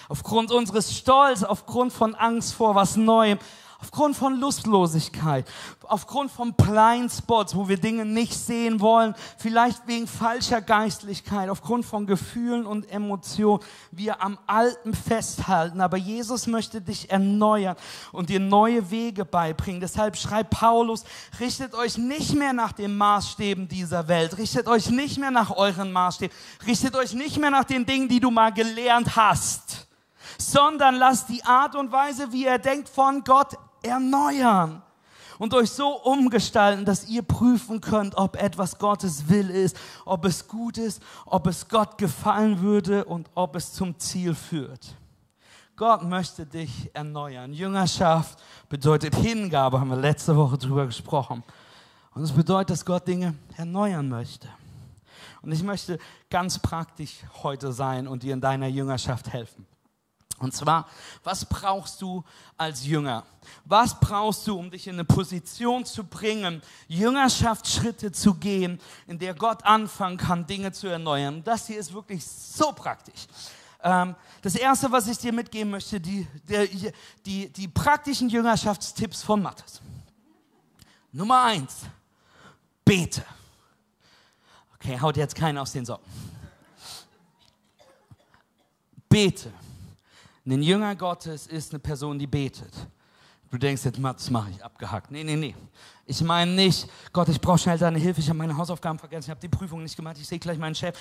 aufgrund 0.09 0.52
unseres 0.52 0.96
Stolz, 0.96 1.42
aufgrund 1.42 1.92
von 1.92 2.14
Angst 2.14 2.55
vor 2.55 2.76
was 2.76 2.96
Neuem, 2.96 3.38
aufgrund 3.81 4.17
von 4.17 4.41
Lustlosigkeit, 4.41 5.47
aufgrund 5.83 6.31
von 6.31 6.55
Blindspots, 6.55 7.55
wo 7.55 7.69
wir 7.69 7.79
Dinge 7.79 8.05
nicht 8.05 8.35
sehen 8.35 8.81
wollen, 8.81 9.15
vielleicht 9.39 9.87
wegen 9.87 10.07
falscher 10.07 10.62
Geistlichkeit, 10.62 11.51
aufgrund 11.51 11.85
von 11.85 12.07
Gefühlen 12.07 12.67
und 12.67 12.91
Emotionen, 12.91 13.62
wir 13.91 14.23
am 14.23 14.39
Alten 14.47 14.95
festhalten. 14.95 15.81
Aber 15.81 15.97
Jesus 15.97 16.47
möchte 16.47 16.81
dich 16.81 17.11
erneuern 17.11 17.77
und 18.12 18.31
dir 18.31 18.41
neue 18.41 18.91
Wege 18.91 19.25
beibringen. 19.25 19.81
Deshalb 19.81 20.17
schreibt 20.17 20.51
Paulus, 20.51 21.05
richtet 21.39 21.75
euch 21.75 21.99
nicht 21.99 22.35
mehr 22.35 22.53
nach 22.53 22.73
den 22.73 22.97
Maßstäben 22.97 23.69
dieser 23.69 24.09
Welt, 24.09 24.39
richtet 24.39 24.69
euch 24.69 24.91
nicht 24.91 25.19
mehr 25.19 25.31
nach 25.31 25.51
euren 25.51 25.93
Maßstäben, 25.93 26.37
richtet 26.67 26.97
euch 26.97 27.12
nicht 27.12 27.39
mehr 27.39 27.51
nach 27.51 27.65
den 27.65 27.85
Dingen, 27.85 28.09
die 28.09 28.21
du 28.21 28.31
mal 28.31 28.53
gelernt 28.53 29.17
hast 29.17 29.87
sondern 30.39 30.97
lasst 30.97 31.29
die 31.29 31.43
Art 31.45 31.75
und 31.75 31.93
Weise, 31.93 32.33
wie 32.33 32.45
er 32.45 32.59
denkt, 32.59 32.89
von 32.89 33.25
Gott 33.25 33.57
erneuern 33.87 34.83
und 35.38 35.55
euch 35.55 35.70
so 35.70 35.88
umgestalten, 36.03 36.85
dass 36.85 37.09
ihr 37.09 37.22
prüfen 37.22 37.81
könnt, 37.81 38.16
ob 38.16 38.37
etwas 38.37 38.79
Gottes 38.79 39.29
Will 39.29 39.51
ist, 39.51 39.77
ob 40.05 40.25
es 40.25 40.49
gut 40.49 40.79
ist, 40.79 41.03
ob 41.25 41.46
es 41.46 41.68
Gott 41.68 41.99
gefallen 41.99 42.61
würde 42.61 43.05
und 43.05 43.29
ob 43.35 43.57
es 43.57 43.72
zum 43.72 43.99
Ziel 43.99 44.35
führt. 44.35 44.96
Gott 45.77 46.03
möchte 46.03 46.46
dich 46.46 46.90
erneuern. 46.94 47.53
Jüngerschaft 47.53 48.38
bedeutet 48.68 49.14
Hingabe, 49.14 49.79
haben 49.79 49.90
wir 49.90 49.96
letzte 49.96 50.35
Woche 50.35 50.57
drüber 50.57 50.87
gesprochen. 50.87 51.42
Und 52.14 52.22
es 52.22 52.33
bedeutet, 52.33 52.70
dass 52.70 52.85
Gott 52.85 53.07
Dinge 53.07 53.35
erneuern 53.57 54.09
möchte. 54.09 54.49
Und 55.42 55.53
ich 55.53 55.62
möchte 55.62 55.99
ganz 56.31 56.59
praktisch 56.59 57.18
heute 57.42 57.72
sein 57.72 58.09
und 58.09 58.22
dir 58.22 58.33
in 58.33 58.40
deiner 58.40 58.68
Jüngerschaft 58.68 59.29
helfen. 59.29 59.66
Und 60.38 60.55
zwar, 60.55 60.87
was 61.25 61.46
brauchst 61.46 62.03
du 62.03 62.22
als 62.59 62.85
Jünger? 62.85 63.25
Was 63.64 63.99
brauchst 63.99 64.46
du, 64.46 64.59
um 64.59 64.70
dich 64.70 64.87
in 64.87 64.94
eine 64.94 65.05
Position 65.05 65.85
zu 65.87 66.05
bringen, 66.05 66.61
Jüngerschaftsschritte 66.88 68.12
zu 68.12 68.35
gehen, 68.35 68.79
in 69.07 69.18
der 69.18 69.35
Gott 69.35 69.64
anfangen 69.64 70.18
kann, 70.18 70.46
Dinge 70.46 70.72
zu 70.72 70.88
erneuern? 70.88 71.42
Das 71.42 71.66
hier 71.66 71.79
ist 71.79 71.92
wirklich 71.92 72.27
so 72.27 72.72
praktisch. 72.72 73.27
Ähm, 73.83 74.14
das 74.42 74.57
Erste, 74.57 74.92
was 74.92 75.09
ich 75.09 75.16
dir 75.16 75.33
mitgeben 75.33 75.70
möchte, 75.70 76.01
die, 76.01 76.27
die, 76.49 76.92
die, 77.25 77.53
die 77.53 77.68
praktischen 77.68 78.29
Jüngerschaftstipps 78.29 79.22
von 79.22 79.42
Mattes. 79.42 79.81
Nummer 81.12 81.44
eins, 81.44 81.83
bete. 82.85 83.25
Okay, 84.75 85.01
haut 85.01 85.16
jetzt 85.16 85.35
keiner 85.35 85.62
aus 85.62 85.72
den 85.72 85.87
Socken. 85.87 86.05
Bete. 89.09 89.51
Ein 90.47 90.63
Jünger 90.63 90.95
Gottes 90.95 91.49
ist 91.49 91.73
eine 91.73 91.81
Person, 91.81 92.19
die 92.19 92.27
betet. 92.27 92.73
Du 93.51 93.59
denkst 93.59 93.85
jetzt, 93.85 93.99
das 94.03 94.31
mache 94.31 94.51
ich 94.51 94.65
abgehackt. 94.65 95.11
Nee, 95.11 95.25
nee, 95.25 95.35
nee. 95.35 95.55
Ich 96.05 96.21
meine 96.21 96.53
nicht, 96.53 96.89
Gott, 97.13 97.29
ich 97.29 97.41
brauche 97.41 97.59
schnell 97.59 97.79
deine 97.79 97.99
Hilfe, 97.99 98.21
ich 98.21 98.29
habe 98.29 98.39
meine 98.39 98.57
Hausaufgaben 98.57 98.99
vergessen, 98.99 99.25
ich 99.25 99.31
habe 99.31 99.41
die 99.41 99.49
Prüfung 99.49 99.83
nicht 99.83 99.97
gemacht, 99.97 100.17
ich 100.21 100.27
sehe 100.27 100.39
gleich 100.39 100.59
meinen 100.59 100.75
Chef. 100.75 100.97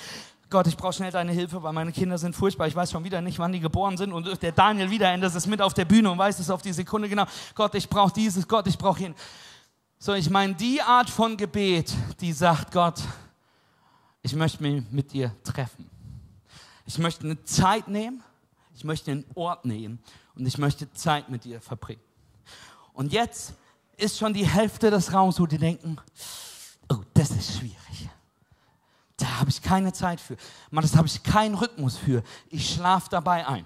Gott, 0.49 0.65
ich 0.65 0.75
brauche 0.75 0.93
schnell 0.93 1.11
deine 1.11 1.31
Hilfe, 1.31 1.61
weil 1.61 1.73
meine 1.73 1.91
Kinder 1.91 2.17
sind 2.17 2.35
furchtbar. 2.35 2.67
Ich 2.67 2.75
weiß 2.75 2.91
schon 2.91 3.03
wieder 3.03 3.21
nicht, 3.21 3.37
wann 3.37 3.51
die 3.51 3.59
geboren 3.59 3.97
sind. 3.97 4.13
Und 4.13 4.41
der 4.41 4.51
Daniel 4.51 4.89
wieder 4.89 5.11
endet 5.11 5.35
es 5.35 5.45
mit 5.45 5.61
auf 5.61 5.73
der 5.73 5.85
Bühne 5.85 6.09
und 6.09 6.17
weiß 6.17 6.39
es 6.39 6.49
auf 6.49 6.61
die 6.61 6.73
Sekunde 6.73 7.07
genau. 7.09 7.25
Gott, 7.53 7.75
ich 7.75 7.87
brauche 7.87 8.13
dieses, 8.13 8.47
Gott, 8.47 8.65
ich 8.67 8.77
brauche 8.77 8.99
hin. 8.99 9.15
So, 9.99 10.13
ich 10.13 10.29
meine 10.29 10.55
die 10.55 10.81
Art 10.81 11.09
von 11.09 11.37
Gebet, 11.37 11.93
die 12.19 12.33
sagt, 12.33 12.71
Gott, 12.71 13.01
ich 14.21 14.35
möchte 14.35 14.61
mich 14.61 14.83
mit 14.91 15.13
dir 15.13 15.35
treffen. 15.43 15.89
Ich 16.85 16.97
möchte 16.97 17.25
eine 17.25 17.43
Zeit 17.43 17.87
nehmen 17.87 18.23
ich 18.75 18.83
möchte 18.83 19.11
einen 19.11 19.25
Ort 19.35 19.65
nehmen 19.65 19.99
und 20.35 20.45
ich 20.45 20.57
möchte 20.57 20.91
Zeit 20.93 21.29
mit 21.29 21.45
dir 21.45 21.61
verbringen. 21.61 22.01
Und 22.93 23.13
jetzt 23.13 23.53
ist 23.97 24.17
schon 24.17 24.33
die 24.33 24.45
Hälfte 24.45 24.91
des 24.91 25.13
Raums, 25.13 25.39
wo 25.39 25.45
die 25.45 25.57
denken, 25.57 25.97
oh, 26.91 26.99
das 27.13 27.31
ist 27.31 27.57
schwierig. 27.57 28.09
Da 29.17 29.39
habe 29.39 29.49
ich 29.49 29.61
keine 29.61 29.93
Zeit 29.93 30.19
für. 30.19 30.35
Man, 30.71 30.81
das 30.81 30.95
habe 30.95 31.07
ich 31.07 31.23
keinen 31.23 31.55
Rhythmus 31.55 31.95
für. 31.97 32.21
Ich 32.49 32.73
schlafe 32.73 33.07
dabei 33.09 33.47
ein. 33.47 33.65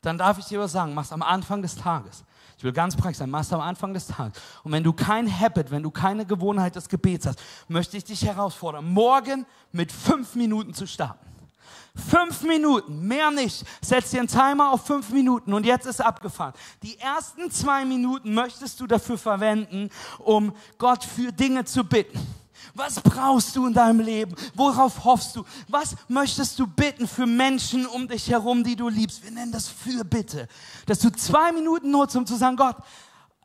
Dann 0.00 0.16
darf 0.16 0.38
ich 0.38 0.46
dir 0.46 0.58
was 0.58 0.72
sagen, 0.72 0.94
mach's 0.94 1.12
am 1.12 1.22
Anfang 1.22 1.60
des 1.60 1.76
Tages. 1.76 2.24
Ich 2.56 2.64
will 2.64 2.72
ganz 2.72 2.96
praktisch 2.96 3.18
sein, 3.18 3.30
mach's 3.30 3.52
am 3.52 3.60
Anfang 3.60 3.92
des 3.92 4.06
Tages. 4.06 4.40
Und 4.64 4.72
wenn 4.72 4.82
du 4.82 4.92
kein 4.92 5.28
Habit, 5.28 5.70
wenn 5.70 5.82
du 5.82 5.90
keine 5.90 6.24
Gewohnheit 6.24 6.74
des 6.74 6.88
Gebets 6.88 7.26
hast, 7.26 7.42
möchte 7.68 7.96
ich 7.98 8.04
dich 8.04 8.24
herausfordern, 8.24 8.84
morgen 8.84 9.44
mit 9.72 9.92
fünf 9.92 10.34
Minuten 10.34 10.72
zu 10.72 10.86
starten. 10.86 11.31
Fünf 11.94 12.42
Minuten, 12.42 13.06
mehr 13.06 13.30
nicht. 13.30 13.64
Setz 13.82 14.10
dir 14.10 14.20
einen 14.20 14.28
Timer 14.28 14.70
auf 14.72 14.86
fünf 14.86 15.10
Minuten 15.10 15.52
und 15.52 15.66
jetzt 15.66 15.86
ist 15.86 16.00
abgefahren. 16.00 16.54
Die 16.82 16.98
ersten 16.98 17.50
zwei 17.50 17.84
Minuten 17.84 18.32
möchtest 18.32 18.80
du 18.80 18.86
dafür 18.86 19.18
verwenden, 19.18 19.90
um 20.18 20.54
Gott 20.78 21.04
für 21.04 21.32
Dinge 21.32 21.64
zu 21.64 21.84
bitten. 21.84 22.18
Was 22.74 23.00
brauchst 23.00 23.54
du 23.56 23.66
in 23.66 23.74
deinem 23.74 24.00
Leben? 24.00 24.34
Worauf 24.54 25.04
hoffst 25.04 25.36
du? 25.36 25.44
Was 25.68 25.94
möchtest 26.08 26.58
du 26.58 26.66
bitten 26.66 27.06
für 27.06 27.26
Menschen 27.26 27.86
um 27.86 28.08
dich 28.08 28.30
herum, 28.30 28.64
die 28.64 28.76
du 28.76 28.88
liebst? 28.88 29.22
Wir 29.22 29.30
nennen 29.30 29.52
das 29.52 29.68
Fürbitte. 29.68 30.48
Dass 30.86 30.98
du 31.00 31.10
zwei 31.10 31.52
Minuten 31.52 31.90
nutzt, 31.90 32.16
um 32.16 32.26
zu 32.26 32.36
sagen, 32.36 32.56
Gott, 32.56 32.76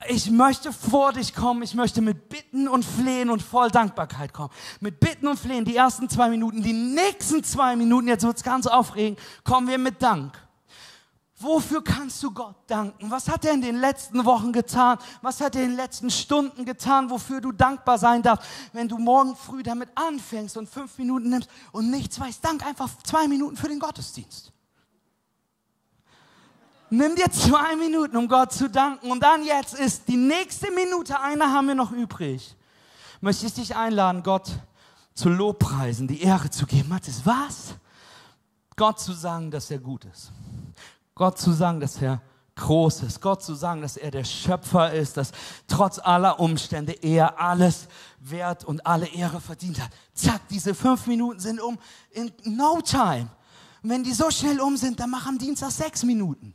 ich 0.05 0.29
möchte 0.29 0.71
vor 0.71 1.11
dich 1.13 1.33
kommen, 1.33 1.63
ich 1.63 1.73
möchte 1.73 2.01
mit 2.01 2.29
Bitten 2.29 2.67
und 2.67 2.85
Flehen 2.85 3.29
und 3.29 3.41
voll 3.41 3.71
Dankbarkeit 3.71 4.31
kommen. 4.31 4.51
Mit 4.79 4.99
Bitten 4.99 5.27
und 5.27 5.39
Flehen, 5.39 5.65
die 5.65 5.75
ersten 5.75 6.07
zwei 6.07 6.29
Minuten, 6.29 6.61
die 6.61 6.73
nächsten 6.73 7.43
zwei 7.43 7.75
Minuten, 7.75 8.07
jetzt 8.07 8.23
wird's 8.23 8.43
ganz 8.43 8.67
aufregend, 8.67 9.19
kommen 9.43 9.67
wir 9.67 9.77
mit 9.77 10.01
Dank. 10.01 10.37
Wofür 11.39 11.83
kannst 11.83 12.21
du 12.23 12.31
Gott 12.31 12.55
danken? 12.65 13.11
Was 13.11 13.29
hat 13.29 13.45
er 13.45 13.53
in 13.53 13.61
den 13.61 13.79
letzten 13.79 14.25
Wochen 14.25 14.51
getan? 14.51 14.97
Was 15.21 15.39
hat 15.39 15.55
er 15.55 15.63
in 15.63 15.69
den 15.69 15.77
letzten 15.77 16.09
Stunden 16.09 16.65
getan, 16.65 17.11
wofür 17.11 17.41
du 17.41 17.51
dankbar 17.51 17.99
sein 17.99 18.23
darfst? 18.23 18.47
Wenn 18.73 18.87
du 18.87 18.97
morgen 18.97 19.35
früh 19.35 19.61
damit 19.61 19.89
anfängst 19.93 20.57
und 20.57 20.67
fünf 20.67 20.97
Minuten 20.97 21.29
nimmst 21.29 21.49
und 21.71 21.91
nichts 21.91 22.19
weißt, 22.19 22.43
dank 22.43 22.65
einfach 22.65 22.89
zwei 23.03 23.27
Minuten 23.27 23.55
für 23.55 23.67
den 23.67 23.79
Gottesdienst. 23.79 24.51
Nimm 26.89 27.15
dir 27.15 27.29
zwei 27.31 27.75
Minuten, 27.75 28.15
um 28.15 28.27
Gott 28.27 28.53
zu 28.53 28.69
danken. 28.69 29.11
Und 29.11 29.21
dann 29.21 29.43
jetzt 29.43 29.73
ist 29.73 30.07
die 30.07 30.15
nächste 30.15 30.71
Minute, 30.71 31.19
eine 31.19 31.51
haben 31.51 31.67
wir 31.67 31.75
noch 31.75 31.91
übrig. 31.91 32.55
Möchte 33.19 33.45
ich 33.45 33.53
dich 33.53 33.75
einladen, 33.75 34.23
Gott 34.23 34.49
zu 35.13 35.29
lobpreisen, 35.29 36.07
die 36.07 36.21
Ehre 36.21 36.49
zu 36.49 36.65
geben. 36.65 36.89
Matthias, 36.89 37.25
was? 37.25 37.75
Gott 38.75 38.99
zu 38.99 39.11
sagen, 39.13 39.51
dass 39.51 39.69
er 39.69 39.79
gut 39.79 40.05
ist. 40.05 40.31
Gott 41.15 41.37
zu 41.39 41.51
sagen, 41.51 41.79
dass 41.79 42.01
er 42.01 42.21
groß 42.55 43.03
ist. 43.03 43.21
Gott 43.21 43.43
zu 43.43 43.53
sagen, 43.55 43.81
dass 43.81 43.97
er 43.97 44.11
der 44.11 44.23
Schöpfer 44.23 44.93
ist, 44.93 45.17
dass 45.17 45.31
trotz 45.67 45.99
aller 45.99 46.39
Umstände 46.39 46.93
er 46.93 47.39
alles 47.39 47.87
wert 48.19 48.63
und 48.63 48.85
alle 48.85 49.07
Ehre 49.07 49.41
verdient 49.41 49.81
hat. 49.81 49.91
Zack, 50.13 50.47
diese 50.49 50.73
fünf 50.73 51.05
Minuten 51.07 51.39
sind 51.39 51.59
um 51.59 51.77
in 52.11 52.31
no 52.43 52.79
time. 52.81 53.27
Und 53.83 53.89
wenn 53.89 54.03
die 54.03 54.13
so 54.13 54.31
schnell 54.31 54.61
um 54.61 54.77
sind, 54.77 54.99
dann 54.99 55.09
mach 55.09 55.25
am 55.25 55.37
Dienstag 55.37 55.71
sechs 55.71 56.03
Minuten 56.03 56.53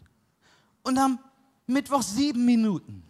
und 0.83 0.99
am 0.99 1.19
Mittwoch 1.67 2.03
sieben 2.03 2.45
Minuten. 2.45 3.03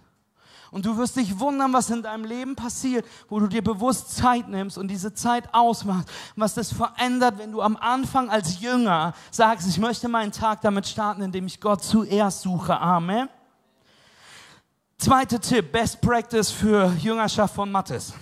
Und 0.70 0.86
du 0.86 0.96
wirst 0.96 1.16
dich 1.16 1.38
wundern, 1.38 1.74
was 1.74 1.90
in 1.90 2.02
deinem 2.02 2.24
Leben 2.24 2.56
passiert, 2.56 3.04
wo 3.28 3.38
du 3.38 3.46
dir 3.46 3.62
bewusst 3.62 4.16
Zeit 4.16 4.48
nimmst 4.48 4.78
und 4.78 4.88
diese 4.88 5.12
Zeit 5.12 5.52
ausmachst, 5.52 6.08
was 6.34 6.54
das 6.54 6.72
verändert, 6.72 7.36
wenn 7.36 7.52
du 7.52 7.60
am 7.60 7.76
Anfang 7.76 8.30
als 8.30 8.58
Jünger 8.58 9.12
sagst, 9.30 9.68
ich 9.68 9.78
möchte 9.78 10.08
meinen 10.08 10.32
Tag 10.32 10.62
damit 10.62 10.86
starten, 10.88 11.20
indem 11.20 11.46
ich 11.46 11.60
Gott 11.60 11.84
zuerst 11.84 12.40
suche. 12.40 12.80
Amen. 12.80 13.28
Zweiter 14.96 15.38
Tipp, 15.38 15.72
Best 15.72 16.00
Practice 16.00 16.50
für 16.50 16.90
Jüngerschaft 16.94 17.54
von 17.54 17.70
Mattes. 17.70 18.14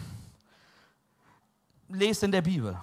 Lest 1.89 2.25
in 2.25 2.33
der 2.33 2.43
Bibel. 2.43 2.77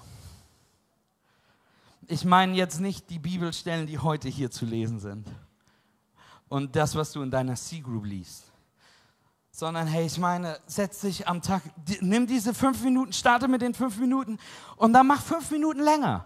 Ich 2.08 2.23
meine 2.23 2.56
jetzt 2.56 2.80
nicht 2.80 3.10
die 3.10 3.19
Bibelstellen, 3.19 3.86
die 3.86 3.99
heute 3.99 4.30
hier 4.30 4.49
zu 4.49 4.65
lesen 4.65 5.01
sind 5.01 5.27
und 6.49 6.75
das, 6.75 6.95
was 6.95 7.12
du 7.12 7.21
in 7.21 7.31
deiner 7.31 7.55
C-Group 7.55 8.05
liest. 8.05 8.51
Sondern, 9.51 9.88
hey, 9.88 10.05
ich 10.05 10.17
meine, 10.17 10.60
setz 10.67 11.01
dich 11.01 11.27
am 11.27 11.41
Tag, 11.41 11.63
nimm 12.01 12.27
diese 12.27 12.53
fünf 12.53 12.83
Minuten, 12.83 13.12
starte 13.13 13.47
mit 13.47 13.62
den 13.62 13.73
fünf 13.73 13.97
Minuten 13.97 14.38
und 14.75 14.93
dann 14.93 15.07
mach 15.07 15.21
fünf 15.21 15.49
Minuten 15.51 15.79
länger 15.79 16.25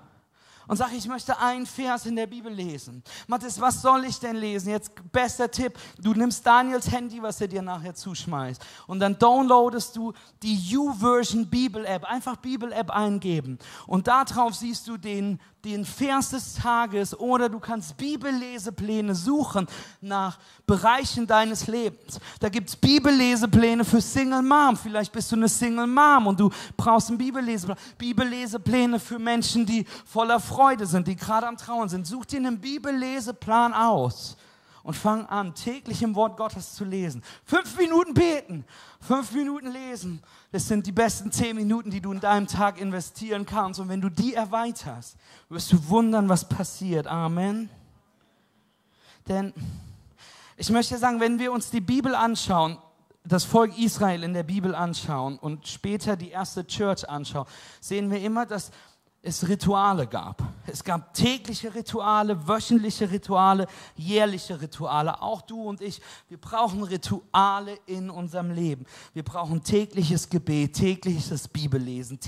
und 0.71 0.77
sage, 0.77 0.95
ich 0.95 1.05
möchte 1.05 1.37
einen 1.37 1.65
Vers 1.65 2.05
in 2.05 2.15
der 2.15 2.27
Bibel 2.27 2.49
lesen. 2.49 3.03
Matthias, 3.27 3.59
was 3.59 3.81
soll 3.81 4.05
ich 4.05 4.17
denn 4.19 4.37
lesen? 4.37 4.69
Jetzt 4.69 4.93
bester 5.11 5.51
Tipp, 5.51 5.77
du 6.01 6.13
nimmst 6.13 6.47
Daniels 6.47 6.89
Handy, 6.89 7.21
was 7.21 7.41
er 7.41 7.49
dir 7.49 7.61
nachher 7.61 7.93
zuschmeißt 7.93 8.61
und 8.87 9.01
dann 9.01 9.19
downloadest 9.19 9.97
du 9.97 10.13
die 10.41 10.77
U-Version 10.77 11.49
Bibel-App, 11.49 12.05
einfach 12.05 12.37
Bibel-App 12.37 12.89
eingeben 12.89 13.59
und 13.85 14.07
darauf 14.07 14.55
siehst 14.55 14.87
du 14.87 14.95
den, 14.95 15.41
den 15.65 15.83
Vers 15.83 16.29
des 16.29 16.53
Tages 16.53 17.19
oder 17.19 17.49
du 17.49 17.59
kannst 17.59 17.97
Bibellesepläne 17.97 19.13
suchen 19.13 19.67
nach 19.99 20.39
Bereichen 20.65 21.27
deines 21.27 21.67
Lebens. 21.67 22.19
Da 22.39 22.47
gibt's 22.47 22.77
Bibellesepläne 22.77 23.83
für 23.83 24.01
Single 24.01 24.41
Mom. 24.41 24.77
Vielleicht 24.77 25.11
bist 25.11 25.31
du 25.31 25.35
eine 25.35 25.49
Single 25.49 25.85
Mom 25.85 26.27
und 26.27 26.39
du 26.39 26.49
brauchst 26.77 27.09
einen 27.09 27.17
Bibelleseplan. 27.17 27.77
Bibellesepläne 27.97 28.99
für 28.99 29.19
Menschen, 29.19 29.65
die 29.65 29.85
voller 30.05 30.39
Freude 30.39 30.60
sind, 30.81 31.07
die 31.07 31.15
gerade 31.15 31.47
am 31.47 31.57
Trauen 31.57 31.89
sind. 31.89 32.07
Such 32.07 32.25
dir 32.25 32.37
einen 32.37 32.59
Bibelleseplan 32.59 33.73
aus 33.73 34.37
und 34.83 34.95
fang 34.95 35.25
an, 35.27 35.53
täglich 35.53 36.01
im 36.01 36.15
Wort 36.15 36.37
Gottes 36.37 36.73
zu 36.73 36.83
lesen. 36.83 37.23
Fünf 37.45 37.77
Minuten 37.77 38.13
beten, 38.13 38.65
fünf 38.99 39.31
Minuten 39.31 39.71
lesen. 39.71 40.21
Das 40.51 40.67
sind 40.67 40.87
die 40.87 40.91
besten 40.91 41.31
zehn 41.31 41.55
Minuten, 41.55 41.91
die 41.91 42.01
du 42.01 42.11
in 42.11 42.19
deinem 42.19 42.47
Tag 42.47 42.79
investieren 42.79 43.45
kannst. 43.45 43.79
Und 43.79 43.89
wenn 43.89 44.01
du 44.01 44.09
die 44.09 44.33
erweiterst, 44.33 45.17
wirst 45.49 45.71
du 45.71 45.89
wundern, 45.89 46.29
was 46.29 46.47
passiert. 46.47 47.07
Amen. 47.07 47.69
Denn 49.27 49.53
ich 50.57 50.69
möchte 50.69 50.97
sagen, 50.97 51.19
wenn 51.19 51.39
wir 51.39 51.51
uns 51.51 51.69
die 51.69 51.81
Bibel 51.81 52.15
anschauen, 52.15 52.77
das 53.23 53.43
Volk 53.43 53.77
Israel 53.77 54.23
in 54.23 54.33
der 54.33 54.43
Bibel 54.43 54.73
anschauen 54.73 55.37
und 55.37 55.67
später 55.67 56.15
die 56.15 56.29
erste 56.29 56.65
Church 56.65 57.07
anschauen, 57.07 57.45
sehen 57.79 58.09
wir 58.09 58.19
immer, 58.19 58.47
dass 58.47 58.71
es 59.23 59.47
Rituale 59.47 60.07
gab. 60.07 60.41
Es 60.65 60.83
gab 60.83 61.13
tägliche 61.13 61.73
Rituale, 61.73 62.47
wöchentliche 62.47 63.09
Rituale, 63.11 63.67
jährliche 63.95 64.59
Rituale. 64.59 65.21
Auch 65.21 65.41
du 65.41 65.61
und 65.61 65.81
ich, 65.81 66.01
wir 66.27 66.39
brauchen 66.39 66.83
Rituale 66.83 67.77
in 67.85 68.09
unserem 68.09 68.51
Leben. 68.51 68.85
Wir 69.13 69.23
brauchen 69.23 69.63
tägliches 69.63 70.29
Gebet, 70.29 70.73
tägliches 70.73 71.47
Bibellesen, 71.47 72.19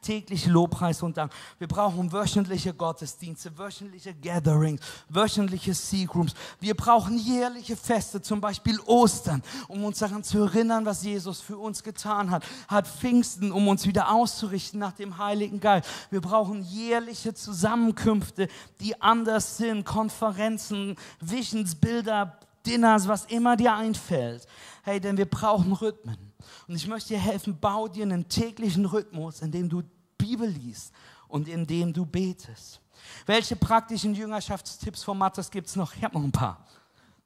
täglich 0.00 0.46
Lobpreis 0.46 1.02
und 1.02 1.16
Dank. 1.16 1.32
Wir 1.58 1.66
brauchen 1.66 2.12
wöchentliche 2.12 2.72
Gottesdienste, 2.74 3.56
wöchentliche 3.58 4.14
Gatherings, 4.14 4.80
wöchentliche 5.08 5.74
Seagrooms. 5.74 6.34
Wir 6.60 6.76
brauchen 6.76 7.18
jährliche 7.18 7.76
Feste, 7.76 8.20
zum 8.22 8.40
Beispiel 8.40 8.78
Ostern, 8.86 9.42
um 9.66 9.84
uns 9.84 9.98
daran 9.98 10.22
zu 10.22 10.38
erinnern, 10.42 10.84
was 10.84 11.02
Jesus 11.02 11.40
für 11.40 11.58
uns 11.58 11.82
getan 11.82 12.30
hat. 12.30 12.44
Hat 12.68 12.86
Pfingsten, 12.86 13.50
um 13.50 13.66
uns 13.66 13.86
wieder 13.86 14.12
auszurichten 14.12 14.78
nach 14.78 14.92
dem 14.92 15.18
Heiligen 15.18 15.58
Geist. 15.58 15.88
Wir 16.10 16.27
brauchen 16.28 16.62
jährliche 16.62 17.32
Zusammenkünfte, 17.32 18.48
die 18.80 19.00
anders 19.00 19.56
sind, 19.56 19.84
Konferenzen, 19.84 20.96
Visions, 21.20 21.74
Bilder, 21.74 22.38
Dinners, 22.66 23.08
was 23.08 23.24
immer 23.26 23.56
dir 23.56 23.74
einfällt. 23.74 24.46
Hey, 24.82 25.00
denn 25.00 25.16
wir 25.16 25.24
brauchen 25.26 25.72
Rhythmen. 25.72 26.18
Und 26.66 26.76
ich 26.76 26.86
möchte 26.86 27.14
dir 27.14 27.18
helfen, 27.18 27.58
bau 27.58 27.88
dir 27.88 28.04
einen 28.04 28.28
täglichen 28.28 28.84
Rhythmus, 28.84 29.40
in 29.40 29.50
dem 29.50 29.68
du 29.68 29.82
Bibel 30.18 30.48
liest 30.48 30.92
und 31.28 31.48
in 31.48 31.66
dem 31.66 31.92
du 31.92 32.04
betest. 32.04 32.80
Welche 33.24 33.56
praktischen 33.56 34.14
Jüngerschaftstipps 34.14 35.02
von 35.02 35.16
Matthias 35.16 35.50
gibt 35.50 35.68
es 35.68 35.76
noch? 35.76 35.94
Ich 35.94 36.04
habe 36.04 36.14
noch 36.14 36.24
ein 36.24 36.32
paar. 36.32 36.66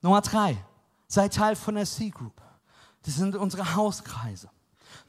Nummer 0.01 0.21
drei, 0.21 0.57
sei 1.09 1.29
Teil 1.29 1.57
von 1.57 1.75
der 1.75 1.87
C-Group. 1.87 2.41
Das 3.03 3.17
sind 3.17 3.35
unsere 3.35 3.75
Hauskreise. 3.75 4.49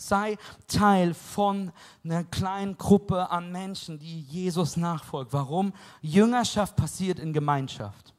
Sei 0.08 0.38
Teil 0.68 1.14
von 1.14 1.72
einer 2.04 2.24
kleinen 2.24 2.78
Gruppe 2.78 3.30
an 3.32 3.52
Menschen, 3.52 4.00
die 4.00 4.22
Jesus 4.22 4.78
nachfolgt. 4.78 5.34
Warum? 5.34 5.74
Jüngerschaft 6.02 6.76
passiert 6.76 7.20
in 7.20 7.34
Gemeinschaft. 7.34 8.13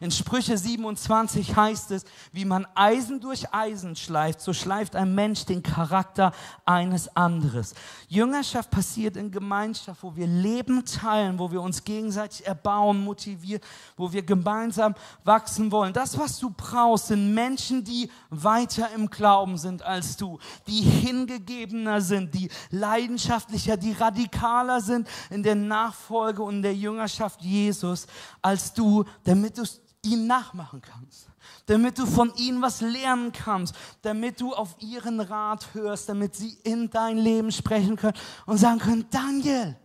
In 0.00 0.10
Sprüche 0.10 0.56
27 0.56 1.56
heißt 1.56 1.90
es, 1.90 2.04
wie 2.32 2.44
man 2.44 2.66
Eisen 2.74 3.20
durch 3.20 3.52
Eisen 3.52 3.96
schleift, 3.96 4.40
so 4.40 4.52
schleift 4.52 4.96
ein 4.96 5.14
Mensch 5.14 5.44
den 5.44 5.62
Charakter 5.62 6.32
eines 6.64 7.14
anderes. 7.16 7.74
Jüngerschaft 8.08 8.70
passiert 8.70 9.16
in 9.16 9.30
Gemeinschaft, 9.30 10.02
wo 10.02 10.14
wir 10.16 10.26
Leben 10.26 10.84
teilen, 10.84 11.38
wo 11.38 11.50
wir 11.50 11.62
uns 11.62 11.84
gegenseitig 11.84 12.46
erbauen, 12.46 13.02
motivieren, 13.04 13.62
wo 13.96 14.12
wir 14.12 14.22
gemeinsam 14.22 14.94
wachsen 15.24 15.70
wollen. 15.70 15.92
Das, 15.92 16.18
was 16.18 16.38
du 16.38 16.50
brauchst, 16.50 17.08
sind 17.08 17.34
Menschen, 17.34 17.84
die 17.84 18.10
weiter 18.30 18.90
im 18.94 19.08
Glauben 19.10 19.58
sind 19.58 19.82
als 19.82 20.16
du, 20.16 20.38
die 20.66 20.80
hingegebener 20.80 22.00
sind, 22.00 22.34
die 22.34 22.50
leidenschaftlicher, 22.70 23.76
die 23.76 23.92
radikaler 23.92 24.80
sind 24.80 25.08
in 25.30 25.42
der 25.42 25.54
Nachfolge 25.54 26.42
und 26.42 26.62
der 26.62 26.74
Jüngerschaft 26.74 27.40
Jesus 27.42 28.06
als 28.42 28.72
du, 28.72 29.04
damit 29.24 29.58
du 29.58 29.64
ihnen 30.02 30.26
nachmachen 30.26 30.80
kannst, 30.80 31.28
damit 31.66 31.98
du 31.98 32.06
von 32.06 32.34
ihnen 32.36 32.62
was 32.62 32.80
lernen 32.80 33.32
kannst, 33.32 33.74
damit 34.02 34.40
du 34.40 34.54
auf 34.54 34.76
ihren 34.80 35.20
Rat 35.20 35.74
hörst, 35.74 36.08
damit 36.08 36.34
sie 36.34 36.56
in 36.64 36.88
dein 36.88 37.18
Leben 37.18 37.52
sprechen 37.52 37.96
können 37.96 38.16
und 38.46 38.58
sagen 38.58 38.78
können, 38.78 39.06
Daniel, 39.10 39.76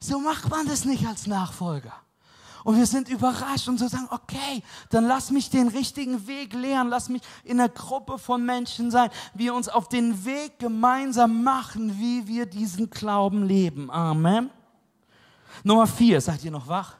so 0.00 0.18
macht 0.18 0.50
man 0.50 0.66
das 0.66 0.84
nicht 0.84 1.06
als 1.06 1.26
Nachfolger. 1.26 1.92
Und 2.64 2.78
wir 2.78 2.86
sind 2.86 3.10
überrascht 3.10 3.68
und 3.68 3.78
so 3.78 3.86
sagen, 3.88 4.08
okay, 4.10 4.62
dann 4.88 5.06
lass 5.06 5.30
mich 5.30 5.50
den 5.50 5.68
richtigen 5.68 6.26
Weg 6.26 6.54
lernen, 6.54 6.88
lass 6.88 7.10
mich 7.10 7.20
in 7.44 7.60
einer 7.60 7.68
Gruppe 7.68 8.18
von 8.18 8.44
Menschen 8.44 8.90
sein, 8.90 9.10
wir 9.34 9.54
uns 9.54 9.68
auf 9.68 9.88
den 9.88 10.24
Weg 10.24 10.58
gemeinsam 10.58 11.44
machen, 11.44 11.98
wie 11.98 12.26
wir 12.26 12.46
diesen 12.46 12.88
Glauben 12.88 13.44
leben. 13.44 13.90
Amen. 13.90 14.50
Nummer 15.62 15.86
vier, 15.86 16.20
seid 16.22 16.42
ihr 16.42 16.50
noch 16.50 16.66
wach? 16.66 16.94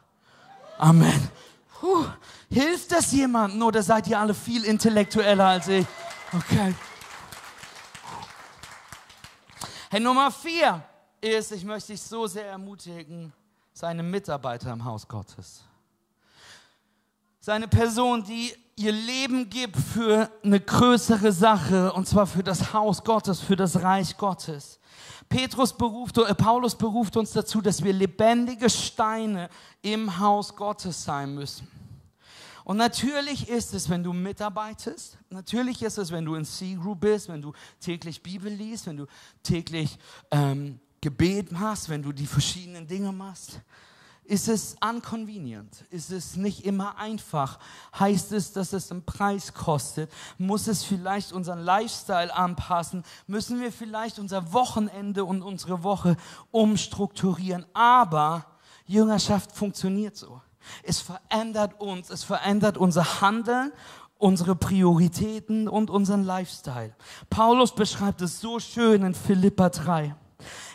Amen. 0.79 1.31
Puh. 1.81 2.07
Hilft 2.51 2.93
das 2.93 3.13
jemandem 3.13 3.63
oder 3.63 3.83
seid 3.83 4.07
ihr 4.07 4.19
alle 4.19 4.35
viel 4.35 4.65
intellektueller 4.65 5.47
als 5.47 5.69
ich? 5.69 5.87
Okay. 6.33 6.75
Hey, 9.91 10.01
Nummer 10.01 10.31
vier 10.31 10.83
ist, 11.21 11.53
ich 11.53 11.65
möchte 11.65 11.93
dich 11.93 12.03
so 12.03 12.27
sehr 12.27 12.47
ermutigen, 12.47 13.33
seine 13.73 14.03
Mitarbeiter 14.03 14.73
im 14.73 14.85
Haus 14.85 15.07
Gottes. 15.07 15.63
Seine 17.41 17.69
Person, 17.69 18.25
die 18.25 18.55
ihr 18.77 18.93
Leben 18.93 19.49
gibt 19.51 19.77
für 19.77 20.31
eine 20.43 20.61
größere 20.61 21.31
Sache, 21.31 21.93
und 21.93 22.09
zwar 22.09 22.27
für 22.27 22.43
das 22.43 22.73
Haus 22.73 23.05
Gottes, 23.05 23.41
für 23.41 23.57
das 23.57 23.83
Reich 23.83 24.17
Gottes. 24.17 24.81
Petrus 25.29 25.77
beruft, 25.77 26.19
äh, 26.19 26.35
Paulus 26.35 26.77
beruft 26.77 27.17
uns 27.17 27.33
dazu, 27.33 27.61
dass 27.61 27.83
wir 27.83 27.93
lebendige 27.93 28.71
Steine 28.71 29.49
im 29.83 30.19
Haus 30.19 30.55
Gottes 30.55 31.05
sein 31.05 31.35
müssen. 31.35 31.69
Und 32.65 32.79
natürlich 32.79 33.49
ist 33.49 33.75
es, 33.75 33.91
wenn 33.91 34.03
du 34.03 34.13
mitarbeitest, 34.13 35.19
natürlich 35.29 35.83
ist 35.83 35.99
es, 35.99 36.11
wenn 36.11 36.25
du 36.25 36.35
in 36.35 36.47
C-Group 36.47 37.01
bist, 37.01 37.29
wenn 37.29 37.43
du 37.43 37.53
täglich 37.79 38.23
Bibel 38.23 38.51
liest, 38.51 38.87
wenn 38.87 38.97
du 38.97 39.07
täglich 39.43 39.99
ähm, 40.31 40.81
Gebet 41.03 41.53
machst, 41.53 41.91
wenn 41.91 42.03
du 42.03 42.13
die 42.13 42.27
verschiedenen 42.27 42.87
Dinge 42.87 43.13
machst, 43.13 43.61
ist 44.27 44.49
es 44.49 44.77
unconvenient, 44.81 45.85
ist 45.91 46.11
es 46.11 46.37
nicht 46.37 46.65
immer 46.65 46.99
einfach, 46.99 47.59
heißt 47.99 48.33
es, 48.33 48.53
dass 48.53 48.73
es 48.73 48.91
einen 48.91 49.05
Preis 49.05 49.53
kostet, 49.53 50.11
muss 50.39 50.67
es 50.67 50.83
vielleicht 50.83 51.33
unseren 51.33 51.61
Lifestyle 51.61 52.35
anpassen, 52.35 53.05
müssen 53.27 53.61
wir 53.61 53.73
vielleicht 53.73 54.19
unser 54.19 54.53
Wochenende 54.53 55.25
und 55.25 55.43
unsere 55.43 55.83
Woche 55.83 56.17
umstrukturieren, 56.51 57.67
aber 57.75 58.47
Jüngerschaft 58.87 59.53
funktioniert 59.53 60.17
so. 60.17 60.41
Es 60.83 61.01
verändert 61.01 61.81
uns, 61.81 62.09
es 62.11 62.25
verändert 62.25 62.79
unser 62.79 63.21
Handeln, 63.21 63.73
unsere 64.17 64.57
Prioritäten 64.57 65.69
und 65.69 65.91
unseren 65.91 66.25
Lifestyle. 66.25 66.95
Paulus 67.29 67.75
beschreibt 67.75 68.23
es 68.23 68.41
so 68.41 68.59
schön 68.59 69.03
in 69.03 69.15
Philippa 69.15 69.69
3. 69.69 70.15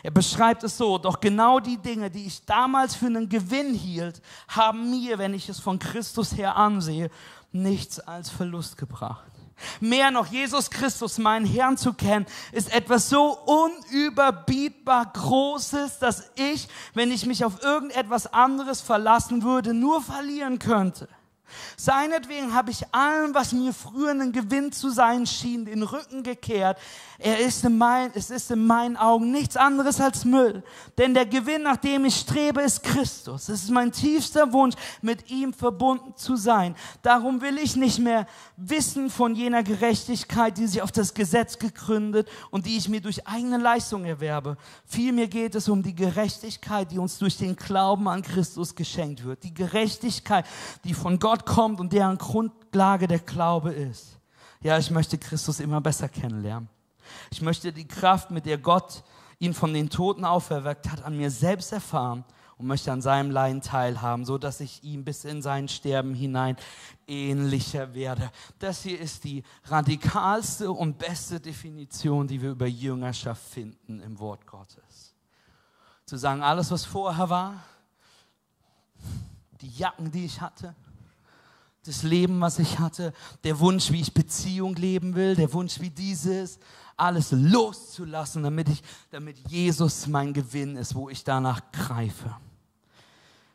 Er 0.02 0.10
beschreibt 0.10 0.64
es 0.64 0.76
so, 0.76 0.98
doch 0.98 1.20
genau 1.20 1.60
die 1.60 1.76
Dinge, 1.76 2.10
die 2.10 2.26
ich 2.26 2.44
damals 2.44 2.94
für 2.94 3.06
einen 3.06 3.28
Gewinn 3.28 3.74
hielt, 3.74 4.22
haben 4.48 4.90
mir, 4.90 5.18
wenn 5.18 5.34
ich 5.34 5.48
es 5.48 5.60
von 5.60 5.78
Christus 5.78 6.36
her 6.36 6.56
ansehe, 6.56 7.10
nichts 7.52 8.00
als 8.00 8.30
Verlust 8.30 8.76
gebracht. 8.76 9.30
Mehr 9.80 10.10
noch, 10.10 10.26
Jesus 10.26 10.70
Christus, 10.70 11.18
meinen 11.18 11.44
Herrn 11.44 11.76
zu 11.76 11.92
kennen, 11.92 12.24
ist 12.52 12.72
etwas 12.72 13.08
so 13.10 13.36
unüberbietbar 13.44 15.12
Großes, 15.12 15.98
dass 15.98 16.30
ich, 16.34 16.68
wenn 16.94 17.12
ich 17.12 17.26
mich 17.26 17.44
auf 17.44 17.62
irgendetwas 17.62 18.32
anderes 18.32 18.80
verlassen 18.80 19.42
würde, 19.42 19.74
nur 19.74 20.00
verlieren 20.00 20.58
könnte. 20.58 21.08
Seinetwegen 21.76 22.54
habe 22.54 22.70
ich 22.70 22.82
allem, 22.92 23.34
was 23.34 23.52
mir 23.52 23.72
früher 23.72 24.10
ein 24.10 24.32
Gewinn 24.32 24.72
zu 24.72 24.90
sein 24.90 25.26
schien, 25.26 25.64
den 25.64 25.82
Rücken 25.82 26.22
gekehrt. 26.22 26.78
Er 27.18 27.38
ist 27.38 27.64
in 27.64 27.76
mein, 27.76 28.10
es 28.14 28.30
ist 28.30 28.50
in 28.50 28.66
meinen 28.66 28.96
Augen 28.96 29.30
nichts 29.30 29.56
anderes 29.56 30.00
als 30.00 30.24
Müll. 30.24 30.62
Denn 30.96 31.12
der 31.12 31.26
Gewinn, 31.26 31.62
nach 31.62 31.76
dem 31.76 32.06
ich 32.06 32.16
strebe, 32.16 32.62
ist 32.62 32.82
Christus. 32.82 33.50
Es 33.50 33.64
ist 33.64 33.70
mein 33.70 33.92
tiefster 33.92 34.52
Wunsch, 34.54 34.74
mit 35.02 35.30
ihm 35.30 35.52
verbunden 35.52 36.16
zu 36.16 36.36
sein. 36.36 36.74
Darum 37.02 37.42
will 37.42 37.58
ich 37.58 37.76
nicht 37.76 37.98
mehr 37.98 38.26
wissen 38.56 39.10
von 39.10 39.34
jener 39.34 39.62
Gerechtigkeit, 39.62 40.56
die 40.56 40.66
sich 40.66 40.80
auf 40.80 40.92
das 40.92 41.12
Gesetz 41.12 41.58
gegründet 41.58 42.26
und 42.50 42.64
die 42.64 42.78
ich 42.78 42.88
mir 42.88 43.02
durch 43.02 43.26
eigene 43.26 43.58
Leistung 43.58 44.06
erwerbe. 44.06 44.56
Vielmehr 44.86 45.28
geht 45.28 45.54
es 45.54 45.68
um 45.68 45.82
die 45.82 45.94
Gerechtigkeit, 45.94 46.90
die 46.90 46.98
uns 46.98 47.18
durch 47.18 47.36
den 47.36 47.54
Glauben 47.54 48.08
an 48.08 48.22
Christus 48.22 48.74
geschenkt 48.74 49.24
wird. 49.24 49.42
Die 49.44 49.52
Gerechtigkeit, 49.52 50.46
die 50.84 50.94
von 50.94 51.18
Gott 51.18 51.39
kommt 51.44 51.80
und 51.80 51.92
deren 51.92 52.18
Grundlage 52.18 53.06
der 53.06 53.18
Glaube 53.18 53.72
ist. 53.72 54.18
Ja, 54.62 54.78
ich 54.78 54.90
möchte 54.90 55.18
Christus 55.18 55.60
immer 55.60 55.80
besser 55.80 56.08
kennenlernen. 56.08 56.68
Ich 57.30 57.42
möchte 57.42 57.72
die 57.72 57.88
Kraft, 57.88 58.30
mit 58.30 58.46
der 58.46 58.58
Gott 58.58 59.02
ihn 59.38 59.54
von 59.54 59.72
den 59.72 59.90
Toten 59.90 60.24
auferweckt 60.24 60.90
hat, 60.90 61.02
an 61.02 61.16
mir 61.16 61.30
selbst 61.30 61.72
erfahren 61.72 62.24
und 62.58 62.66
möchte 62.66 62.92
an 62.92 63.00
seinem 63.00 63.30
Leiden 63.30 63.62
teilhaben, 63.62 64.26
so 64.26 64.36
dass 64.36 64.60
ich 64.60 64.84
ihm 64.84 65.02
bis 65.02 65.24
in 65.24 65.40
sein 65.40 65.66
Sterben 65.66 66.14
hinein 66.14 66.56
ähnlicher 67.06 67.94
werde. 67.94 68.30
Das 68.58 68.82
hier 68.82 69.00
ist 69.00 69.24
die 69.24 69.42
radikalste 69.64 70.70
und 70.70 70.98
beste 70.98 71.40
Definition, 71.40 72.28
die 72.28 72.42
wir 72.42 72.50
über 72.50 72.66
Jüngerschaft 72.66 73.42
finden 73.42 74.00
im 74.00 74.18
Wort 74.18 74.46
Gottes. 74.46 75.14
Zu 76.04 76.18
sagen, 76.18 76.42
alles, 76.42 76.70
was 76.70 76.84
vorher 76.84 77.30
war, 77.30 77.54
die 79.62 79.70
Jacken, 79.70 80.10
die 80.10 80.26
ich 80.26 80.42
hatte, 80.42 80.74
das 81.84 82.02
Leben, 82.02 82.40
was 82.40 82.58
ich 82.58 82.78
hatte, 82.78 83.12
der 83.44 83.58
Wunsch, 83.60 83.90
wie 83.90 84.00
ich 84.00 84.12
Beziehung 84.12 84.74
leben 84.74 85.14
will, 85.14 85.34
der 85.34 85.52
Wunsch, 85.52 85.80
wie 85.80 85.90
dieses, 85.90 86.58
alles 86.96 87.32
loszulassen, 87.32 88.42
damit 88.42 88.68
ich, 88.68 88.82
damit 89.10 89.38
Jesus 89.48 90.06
mein 90.06 90.32
Gewinn 90.32 90.76
ist, 90.76 90.94
wo 90.94 91.08
ich 91.08 91.24
danach 91.24 91.60
greife. 91.72 92.36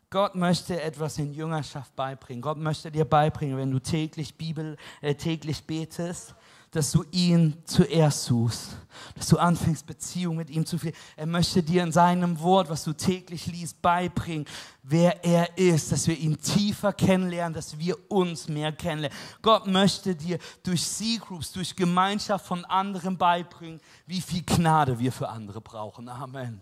Gott 0.10 0.36
möchte 0.36 0.82
etwas 0.82 1.18
in 1.18 1.34
Jüngerschaft 1.34 1.96
beibringen. 1.96 2.42
Gott 2.42 2.58
möchte 2.58 2.90
dir 2.92 3.06
beibringen, 3.06 3.58
wenn 3.58 3.72
du 3.72 3.80
täglich 3.80 4.36
Bibel, 4.36 4.78
äh, 5.02 5.14
täglich 5.14 5.64
betest, 5.66 6.36
dass 6.76 6.92
du 6.92 7.06
ihn 7.12 7.56
zuerst 7.64 8.26
suchst, 8.26 8.78
dass 9.16 9.30
du 9.30 9.38
anfängst, 9.38 9.86
Beziehung 9.86 10.36
mit 10.36 10.50
ihm 10.50 10.66
zu 10.66 10.78
führen. 10.78 10.96
Er 11.16 11.26
möchte 11.26 11.64
dir 11.64 11.84
in 11.84 11.92
seinem 11.92 12.40
Wort, 12.42 12.70
was 12.70 12.84
du 12.84 12.92
täglich 12.92 13.46
liest, 13.48 13.82
beibringen, 13.82 14.46
wer 14.84 15.24
er 15.24 15.58
ist, 15.58 15.92
dass 15.94 16.06
wir 16.08 16.18
ihn 16.18 16.38
tiefer 16.38 16.92
kennenlernen, 16.92 17.54
dass 17.54 17.80
wir 17.80 17.96
uns 18.12 18.50
mehr 18.50 18.74
kennenlernen. 18.74 19.18
Gott 19.42 19.68
möchte 19.68 20.16
dir 20.16 20.38
durch 20.64 20.84
C-Groups, 20.84 21.54
durch 21.54 21.76
Gemeinschaft 21.76 22.46
von 22.46 22.66
anderen 22.66 23.18
beibringen, 23.18 23.80
wie 24.06 24.20
viel 24.20 24.44
Gnade 24.44 25.00
wir 25.00 25.14
für 25.14 25.30
andere 25.30 25.62
brauchen. 25.62 26.10
Amen. 26.10 26.62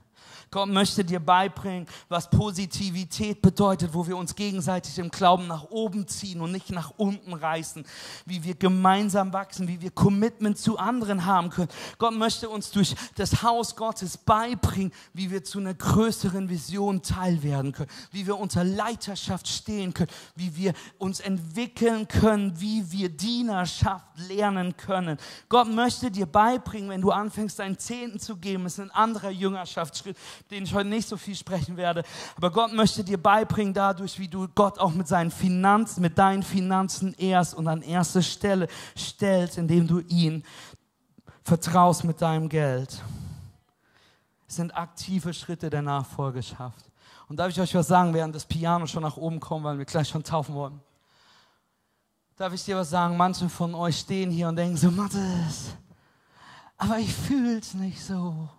Gott 0.53 0.69
möchte 0.69 1.03
dir 1.03 1.19
beibringen, 1.19 1.87
was 2.09 2.29
Positivität 2.29 3.41
bedeutet, 3.41 3.91
wo 3.91 4.05
wir 4.05 4.15
uns 4.15 4.35
gegenseitig 4.35 4.99
im 4.99 5.09
Glauben 5.09 5.47
nach 5.47 5.63
oben 5.71 6.07
ziehen 6.07 6.41
und 6.41 6.51
nicht 6.51 6.69
nach 6.69 6.93
unten 6.97 7.33
reißen, 7.33 7.83
wie 8.27 8.43
wir 8.43 8.53
gemeinsam 8.53 9.33
wachsen, 9.33 9.67
wie 9.67 9.81
wir 9.81 9.89
Commitment 9.89 10.59
zu 10.59 10.77
anderen 10.77 11.25
haben 11.25 11.49
können. 11.49 11.69
Gott 11.97 12.13
möchte 12.13 12.49
uns 12.49 12.69
durch 12.69 12.93
das 13.15 13.41
Haus 13.41 13.75
Gottes 13.75 14.15
beibringen, 14.15 14.93
wie 15.11 15.31
wir 15.31 15.43
zu 15.43 15.57
einer 15.57 15.73
größeren 15.73 16.47
Vision 16.47 17.01
teil 17.01 17.41
werden 17.41 17.71
können, 17.71 17.89
wie 18.11 18.27
wir 18.27 18.37
unter 18.37 18.63
Leiterschaft 18.63 19.47
stehen 19.47 19.91
können, 19.95 20.11
wie 20.35 20.55
wir 20.55 20.75
uns 20.99 21.19
entwickeln 21.19 22.07
können, 22.07 22.61
wie 22.61 22.91
wir 22.91 23.09
Dienerschaft 23.09 24.05
lernen 24.29 24.77
können. 24.77 25.17
Gott 25.49 25.67
möchte 25.67 26.11
dir 26.11 26.27
beibringen, 26.27 26.91
wenn 26.91 27.01
du 27.01 27.09
anfängst, 27.09 27.57
deinen 27.57 27.79
Zehnten 27.79 28.19
zu 28.19 28.37
geben, 28.37 28.67
ist 28.67 28.79
ein 28.79 28.91
anderer 28.91 29.31
Jüngerschaftsschritt, 29.31 30.15
den 30.51 30.63
ich 30.63 30.73
heute 30.73 30.89
nicht 30.89 31.07
so 31.07 31.17
viel 31.17 31.35
sprechen 31.35 31.77
werde. 31.77 32.03
Aber 32.35 32.51
Gott 32.51 32.73
möchte 32.73 33.03
dir 33.03 33.21
beibringen 33.21 33.73
dadurch, 33.73 34.19
wie 34.19 34.27
du 34.27 34.47
Gott 34.47 34.79
auch 34.79 34.93
mit 34.93 35.07
seinen 35.07 35.31
Finanzen, 35.31 36.01
mit 36.01 36.17
deinen 36.17 36.43
Finanzen 36.43 37.13
erst 37.17 37.55
und 37.55 37.67
an 37.67 37.81
erste 37.81 38.21
Stelle 38.21 38.67
stellst, 38.97 39.57
indem 39.57 39.87
du 39.87 39.99
ihn 39.99 40.43
vertraust 41.43 42.03
mit 42.03 42.21
deinem 42.21 42.49
Geld. 42.49 43.01
Es 44.47 44.55
sind 44.55 44.75
aktive 44.75 45.33
Schritte 45.33 45.69
der 45.69 45.81
Nachfolgeschaft. 45.81 46.91
Und 47.27 47.37
darf 47.37 47.49
ich 47.49 47.59
euch 47.59 47.73
was 47.73 47.87
sagen, 47.87 48.13
während 48.13 48.35
das 48.35 48.45
Piano 48.45 48.85
schon 48.85 49.01
nach 49.01 49.17
oben 49.17 49.39
kommt, 49.39 49.63
weil 49.63 49.77
wir 49.77 49.85
gleich 49.85 50.09
schon 50.09 50.23
taufen 50.23 50.53
wollen? 50.53 50.79
Darf 52.35 52.53
ich 52.53 52.63
dir 52.63 52.75
was 52.75 52.89
sagen? 52.89 53.15
Manche 53.17 53.47
von 53.49 53.73
euch 53.73 53.99
stehen 53.99 54.29
hier 54.29 54.47
und 54.47 54.55
denken 54.55 54.77
so, 54.77 54.91
Mathis, 54.91 55.75
aber 56.77 56.99
ich 56.99 57.13
fühle 57.13 57.59
es 57.59 57.73
nicht 57.73 58.03
so. 58.03 58.49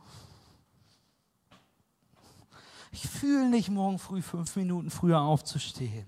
Ich 2.94 3.08
fühle 3.08 3.48
nicht, 3.48 3.70
morgen 3.70 3.98
früh 3.98 4.22
fünf 4.22 4.54
Minuten 4.54 4.88
früher 4.88 5.20
aufzustehen. 5.20 6.06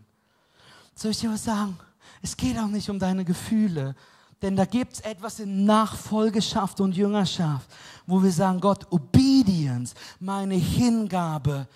Soll 0.95 1.11
ich 1.11 1.19
dir 1.19 1.33
was 1.33 1.43
sagen? 1.43 1.77
Es 2.23 2.37
geht 2.37 2.57
auch 2.59 2.69
nicht 2.69 2.89
um 2.89 3.01
deine 3.01 3.25
Gefühle, 3.25 3.97
denn 4.41 4.55
da 4.55 4.65
gibt 4.67 4.93
es 4.93 5.01
etwas 5.01 5.41
in 5.41 5.65
Nachfolgeschaft 5.65 6.81
und 6.81 6.97
Jüngerschaft, 6.97 7.69
wo 8.07 8.23
wir 8.23 8.31
sagen, 8.31 8.61
Gott, 8.61 8.87
Obedience, 8.93 9.95
meine 10.21 10.55
Hingabe, 10.55 11.67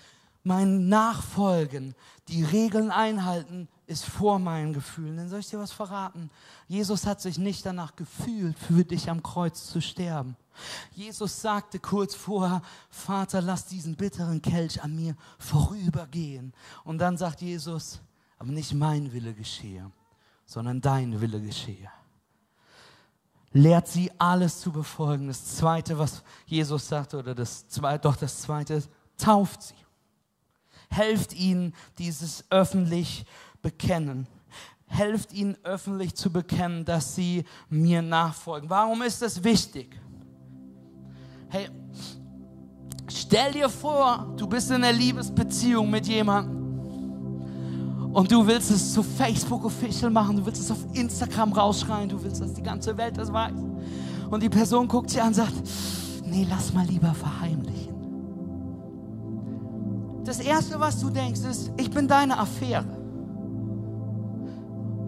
mein 0.45 0.87
Nachfolgen, 0.87 1.93
die 2.29 2.45
Regeln 2.45 2.89
einhalten, 2.89 3.67
ist 3.87 4.05
vor 4.05 4.39
meinen 4.39 4.71
Gefühlen. 4.71 5.17
Denn 5.17 5.27
soll 5.27 5.41
ich 5.41 5.49
dir 5.49 5.59
was 5.59 5.73
verraten? 5.73 6.29
Jesus 6.69 7.05
hat 7.05 7.19
sich 7.19 7.37
nicht 7.37 7.65
danach 7.65 7.97
gefühlt, 7.97 8.57
für 8.57 8.85
dich 8.85 9.09
am 9.09 9.21
Kreuz 9.21 9.67
zu 9.67 9.81
sterben. 9.81 10.37
Jesus 10.91 11.41
sagte 11.41 11.79
kurz 11.79 12.15
vorher, 12.15 12.61
Vater, 12.89 13.41
lass 13.41 13.65
diesen 13.65 13.95
bitteren 13.95 14.41
Kelch 14.41 14.81
an 14.83 14.95
mir 14.95 15.15
vorübergehen. 15.39 16.53
Und 16.83 16.97
dann 16.99 17.17
sagt 17.17 17.41
Jesus, 17.41 18.01
aber 18.37 18.51
nicht 18.51 18.73
mein 18.73 19.11
Wille 19.13 19.33
geschehe, 19.33 19.91
sondern 20.45 20.81
dein 20.81 21.21
Wille 21.21 21.41
geschehe. 21.41 21.89
Lehrt 23.53 23.87
sie 23.87 24.11
alles 24.17 24.61
zu 24.61 24.71
befolgen. 24.71 25.27
Das 25.27 25.57
zweite, 25.57 25.97
was 25.99 26.23
Jesus 26.45 26.87
sagte, 26.87 27.19
oder 27.19 27.35
das 27.35 27.67
zweite, 27.67 28.01
doch 28.01 28.15
das 28.15 28.41
zweite 28.41 28.81
tauft 29.17 29.61
sie. 29.61 29.75
Helft 30.89 31.33
ihnen 31.33 31.73
dieses 31.97 32.45
öffentlich 32.49 33.25
bekennen. 33.61 34.27
Helft 34.87 35.33
ihnen 35.33 35.57
öffentlich 35.63 36.15
zu 36.15 36.31
bekennen, 36.31 36.83
dass 36.83 37.15
sie 37.15 37.45
mir 37.69 38.01
nachfolgen. 38.01 38.69
Warum 38.69 39.01
ist 39.03 39.21
das 39.21 39.43
wichtig? 39.43 40.00
Hey, 41.53 41.67
stell 43.09 43.51
dir 43.51 43.67
vor, 43.67 44.33
du 44.37 44.47
bist 44.47 44.69
in 44.69 44.77
einer 44.77 44.93
Liebesbeziehung 44.93 45.89
mit 45.89 46.07
jemandem 46.07 46.61
und 48.13 48.31
du 48.31 48.47
willst 48.47 48.71
es 48.71 48.93
zu 48.93 49.03
Facebook 49.03 49.65
official 49.65 50.11
machen, 50.11 50.37
du 50.37 50.45
willst 50.45 50.61
es 50.61 50.71
auf 50.71 50.77
Instagram 50.93 51.51
rausschreien, 51.51 52.07
du 52.07 52.23
willst, 52.23 52.39
dass 52.41 52.53
die 52.53 52.63
ganze 52.63 52.95
Welt 52.95 53.17
das 53.17 53.33
weiß. 53.33 53.51
Und 54.29 54.41
die 54.41 54.47
Person 54.47 54.87
guckt 54.87 55.09
sich 55.09 55.21
an 55.21 55.27
und 55.27 55.33
sagt, 55.33 55.51
nee, 56.23 56.47
lass 56.49 56.71
mal 56.71 56.85
lieber 56.85 57.13
verheimlichen. 57.13 57.95
Das 60.23 60.39
Erste, 60.39 60.79
was 60.79 61.01
du 61.01 61.09
denkst, 61.09 61.41
ist, 61.41 61.69
ich 61.75 61.91
bin 61.91 62.07
deine 62.07 62.39
Affäre. 62.39 63.00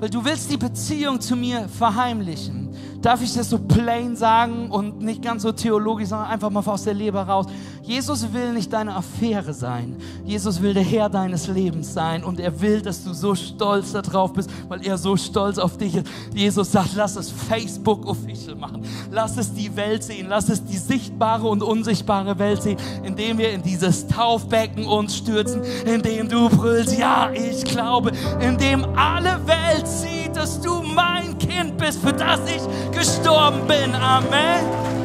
Weil 0.03 0.09
du 0.09 0.25
willst 0.25 0.51
die 0.51 0.57
Beziehung 0.57 1.21
zu 1.21 1.37
mir 1.37 1.69
verheimlichen. 1.69 2.67
Darf 3.01 3.21
ich 3.21 3.33
das 3.35 3.49
so 3.49 3.57
plain 3.57 4.17
sagen 4.17 4.69
und 4.69 5.01
nicht 5.01 5.21
ganz 5.21 5.43
so 5.43 5.53
theologisch, 5.53 6.09
sondern 6.09 6.27
einfach 6.27 6.49
mal 6.49 6.59
aus 6.59 6.83
der 6.83 6.93
Leber 6.93 7.21
raus. 7.21 7.45
Jesus 7.83 8.31
will 8.31 8.53
nicht 8.53 8.71
deine 8.71 8.95
Affäre 8.95 9.53
sein. 9.53 9.97
Jesus 10.23 10.61
will 10.61 10.73
der 10.73 10.83
Herr 10.83 11.09
deines 11.09 11.47
Lebens 11.47 11.93
sein 11.93 12.23
und 12.23 12.39
er 12.39 12.61
will, 12.61 12.81
dass 12.81 13.03
du 13.03 13.13
so 13.13 13.35
stolz 13.35 13.91
darauf 13.91 14.31
bist, 14.31 14.49
weil 14.69 14.85
er 14.87 14.97
so 14.97 15.17
stolz 15.17 15.57
auf 15.57 15.77
dich 15.77 15.95
ist. 15.95 16.07
Jesus 16.33 16.71
sagt, 16.71 16.95
lass 16.95 17.17
es 17.17 17.29
Facebook 17.29 18.05
official 18.05 18.55
machen. 18.55 18.85
Lass 19.11 19.35
es 19.35 19.53
die 19.53 19.75
Welt 19.75 20.01
sehen. 20.01 20.27
Lass 20.29 20.47
es 20.47 20.63
die 20.63 20.77
sichtbare 20.77 21.45
und 21.45 21.61
unsichtbare 21.61 22.39
Welt 22.39 22.63
sehen, 22.63 22.77
indem 23.03 23.37
wir 23.37 23.51
in 23.51 23.61
dieses 23.61 24.07
Taufbecken 24.07 24.85
uns 24.85 25.17
stürzen, 25.17 25.61
indem 25.85 26.29
du 26.29 26.47
brüllst, 26.47 26.97
ja, 26.97 27.31
ich 27.33 27.65
glaube, 27.65 28.13
indem 28.39 28.85
alle 28.95 29.45
Welt 29.45 29.87
sieht, 29.87 30.33
dass 30.37 30.61
du 30.61 30.81
mein 30.81 31.37
Kind 31.37 31.77
bist, 31.77 31.99
für 31.99 32.13
das 32.13 32.39
ich 32.45 32.97
gestorben 32.97 33.67
bin. 33.67 33.93
Amen. 33.93 35.02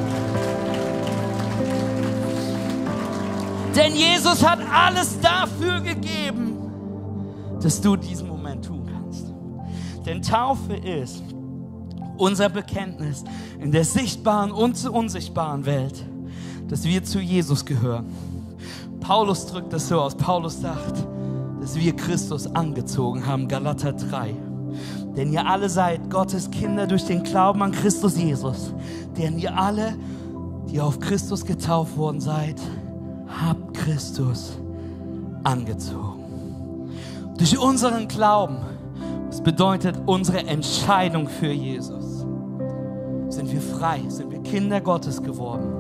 Denn 3.78 3.94
Jesus 3.94 4.44
hat 4.44 4.58
alles 4.72 5.20
dafür 5.20 5.80
gegeben, 5.80 6.58
dass 7.62 7.80
du 7.80 7.94
diesen 7.94 8.26
Moment 8.26 8.64
tun 8.64 8.84
kannst. 8.92 9.32
Denn 10.04 10.20
Taufe 10.20 10.74
ist 10.74 11.22
unser 12.16 12.48
Bekenntnis 12.48 13.22
in 13.60 13.70
der 13.70 13.84
sichtbaren 13.84 14.50
und 14.50 14.84
unsichtbaren 14.84 15.64
Welt, 15.64 16.04
dass 16.66 16.82
wir 16.82 17.04
zu 17.04 17.20
Jesus 17.20 17.64
gehören. 17.64 18.06
Paulus 18.98 19.46
drückt 19.46 19.72
das 19.72 19.86
so 19.86 20.00
aus. 20.00 20.16
Paulus 20.16 20.60
sagt, 20.60 21.06
dass 21.60 21.76
wir 21.76 21.94
Christus 21.94 22.48
angezogen 22.48 23.24
haben. 23.24 23.46
Galater 23.46 23.92
3. 23.92 24.34
Denn 25.16 25.32
ihr 25.32 25.46
alle 25.46 25.68
seid 25.68 26.10
Gottes 26.10 26.50
Kinder 26.50 26.88
durch 26.88 27.04
den 27.04 27.22
Glauben 27.22 27.62
an 27.62 27.70
Christus 27.70 28.18
Jesus. 28.18 28.74
Denn 29.16 29.38
ihr 29.38 29.56
alle, 29.56 29.96
die 30.68 30.80
auf 30.80 30.98
Christus 30.98 31.44
getauft 31.44 31.96
worden 31.96 32.20
seid, 32.20 32.60
habt 33.40 33.74
Christus 33.74 34.58
angezogen. 35.44 36.90
Durch 37.36 37.58
unseren 37.58 38.08
Glauben, 38.08 38.58
das 39.28 39.42
bedeutet 39.42 39.96
unsere 40.06 40.38
Entscheidung 40.46 41.28
für 41.28 41.52
Jesus, 41.52 42.26
sind 43.28 43.52
wir 43.52 43.60
frei, 43.60 44.00
sind 44.08 44.30
wir 44.32 44.40
Kinder 44.42 44.80
Gottes 44.80 45.22
geworden. 45.22 45.72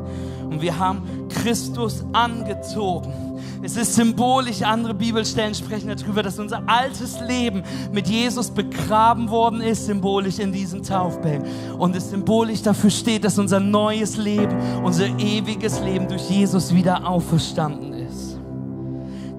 Und 0.48 0.62
wir 0.62 0.78
haben 0.78 1.28
Christus 1.28 2.04
angezogen. 2.12 3.12
Es 3.60 3.76
ist 3.76 3.94
symbolisch, 3.94 4.62
andere 4.62 4.94
Bibelstellen 4.94 5.54
sprechen 5.54 5.88
darüber, 5.88 6.22
dass 6.22 6.38
unser 6.38 6.62
altes 6.66 7.20
Leben 7.20 7.64
mit 7.92 8.06
Jesus 8.06 8.50
begraben 8.50 9.28
worden 9.30 9.60
ist, 9.60 9.86
symbolisch 9.86 10.38
in 10.38 10.52
diesem 10.52 10.82
Taufbecken. 10.82 11.44
Und 11.76 11.96
es 11.96 12.10
symbolisch 12.10 12.62
dafür 12.62 12.90
steht, 12.90 13.24
dass 13.24 13.38
unser 13.38 13.58
neues 13.58 14.16
Leben, 14.16 14.56
unser 14.84 15.06
ewiges 15.18 15.80
Leben 15.80 16.06
durch 16.06 16.30
Jesus 16.30 16.72
wieder 16.72 17.06
auferstanden 17.06 17.94
ist. 17.94 18.38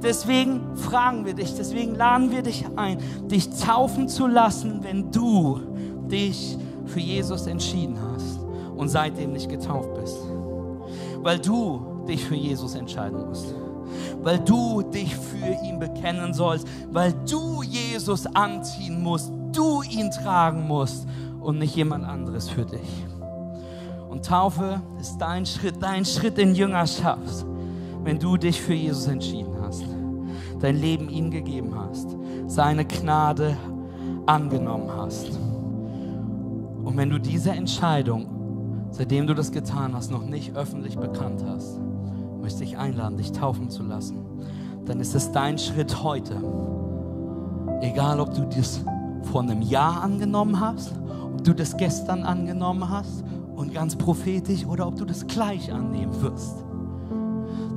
Deswegen 0.04 0.76
fragen 0.76 1.26
wir 1.26 1.34
dich, 1.34 1.56
deswegen 1.56 1.96
laden 1.96 2.32
wir 2.32 2.42
dich 2.42 2.66
ein, 2.76 3.00
dich 3.30 3.50
taufen 3.50 4.10
zu 4.10 4.28
lassen, 4.28 4.80
wenn 4.84 5.12
du 5.12 5.60
dich 6.10 6.58
für 6.86 7.00
Jesus 7.00 7.48
entschieden 7.48 7.98
hast 8.14 8.40
und 8.76 8.90
seitdem 8.90 9.34
nicht 9.34 9.50
getauft 9.50 9.94
bist. 10.00 10.18
Weil 11.22 11.40
du 11.40 12.04
dich 12.08 12.24
für 12.24 12.36
Jesus 12.36 12.76
entscheiden 12.76 13.28
musst 13.28 13.54
weil 14.22 14.40
du 14.40 14.82
dich 14.82 15.16
für 15.16 15.58
ihn 15.66 15.80
bekennen 15.80 16.34
sollst, 16.34 16.68
weil 16.92 17.14
du 17.30 17.64
Jesus 17.64 18.26
anziehen 18.28 19.02
musst, 19.02 19.32
du 19.52 19.82
ihn 19.84 20.12
tragen 20.12 20.68
musst 20.68 21.08
und 21.40 21.60
nicht 21.60 21.76
jemand 21.76 22.06
anderes 22.06 22.50
für 22.50 22.66
dich. 22.66 23.06
Und 24.10 24.26
Taufe 24.26 24.82
ist 25.00 25.18
dein 25.20 25.46
Schritt, 25.46 25.76
dein 25.82 26.04
Schritt 26.04 26.38
in 26.38 26.56
Jüngerschaft, 26.56 27.46
wenn 28.04 28.18
du 28.18 28.38
dich 28.38 28.60
für 28.60 28.74
Jesus 28.74 29.08
entschieden 29.08 29.56
hast, 29.62 29.84
dein 30.60 30.78
Leben 30.78 31.10
ihm 31.10 31.30
gegeben 31.30 31.74
hast, 31.76 32.08
seine 32.48 32.86
Gnade 32.86 33.56
angenommen 34.26 34.90
hast. 34.96 35.30
Und 36.84 36.98
wenn 36.98 37.10
du 37.10 37.20
diese 37.20 37.52
Entscheidung, 37.52 38.88
seitdem 38.92 39.28
du 39.28 39.36
das 39.36 39.52
getan 39.52 39.94
hast, 39.94 40.12
noch 40.12 40.26
nicht 40.26 40.56
öffentlich 40.56 40.98
bekannt 40.98 41.44
hast, 41.48 41.80
möchte 42.50 42.64
ich 42.64 42.80
einladen, 42.80 43.16
dich 43.16 43.32
taufen 43.32 43.70
zu 43.70 43.84
lassen. 43.84 44.26
Dann 44.86 45.00
ist 45.00 45.14
es 45.14 45.32
dein 45.32 45.60
Schritt 45.60 46.02
heute. 46.02 46.36
Egal, 47.82 48.20
ob 48.20 48.34
du 48.34 48.42
das 48.46 48.82
vor 49.32 49.42
einem 49.42 49.62
Jahr 49.62 50.02
angenommen 50.02 50.60
hast, 50.60 50.96
ob 51.32 51.44
du 51.44 51.54
das 51.54 51.78
gestern 51.78 52.24
angenommen 52.24 52.90
hast 52.90 53.24
und 53.56 53.72
ganz 53.72 53.96
prophetisch 53.96 54.66
oder 54.66 54.88
ob 54.88 54.96
du 54.96 55.06
das 55.06 55.28
gleich 55.28 55.72
annehmen 55.72 56.20
wirst. 56.24 56.56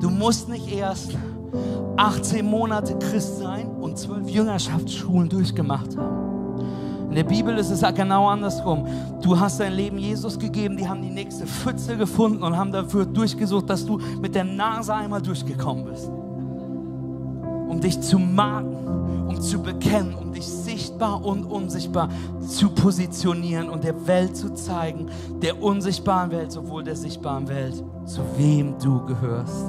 Du 0.01 0.09
musst 0.09 0.49
nicht 0.49 0.75
erst 0.75 1.19
18 1.99 2.47
Monate 2.47 2.99
Christ 2.99 3.41
sein 3.41 3.69
und 3.69 3.99
zwölf 3.99 4.27
Jüngerschaftsschulen 4.27 5.29
durchgemacht 5.29 5.99
haben. 5.99 6.32
In 7.13 7.17
der 7.17 7.25
Bibel 7.25 7.59
ist 7.59 7.69
es 7.69 7.83
genau 7.95 8.27
andersrum. 8.27 8.87
Du 9.21 9.39
hast 9.39 9.61
dein 9.61 9.75
Leben 9.75 9.99
Jesus 9.99 10.39
gegeben, 10.39 10.79
die 10.79 10.89
haben 10.89 11.03
die 11.03 11.11
nächste 11.11 11.47
Pfütze 11.47 11.95
gefunden 11.95 12.43
und 12.43 12.57
haben 12.57 12.73
dafür 12.73 13.05
durchgesucht, 13.05 13.69
dass 13.69 13.85
du 13.85 14.01
mit 14.23 14.35
der 14.35 14.45
Nase 14.45 14.95
einmal 14.95 15.21
durchgekommen 15.21 15.85
bist. 15.85 16.09
Um 16.09 17.79
dich 17.83 18.01
zu 18.01 18.19
marken, 18.19 19.29
um 19.29 19.39
zu 19.39 19.61
bekennen, 19.61 20.15
um 20.15 20.33
dich 20.33 20.47
sichtbar 20.47 21.23
und 21.23 21.45
unsichtbar 21.45 22.09
zu 22.49 22.71
positionieren 22.71 23.69
und 23.69 23.85
der 23.85 24.07
Welt 24.07 24.35
zu 24.35 24.55
zeigen, 24.55 25.11
der 25.43 25.63
unsichtbaren 25.63 26.31
Welt, 26.31 26.51
sowohl 26.51 26.83
der 26.83 26.97
sichtbaren 26.97 27.47
Welt, 27.47 27.85
zu 28.07 28.23
wem 28.39 28.79
du 28.83 29.05
gehörst. 29.05 29.67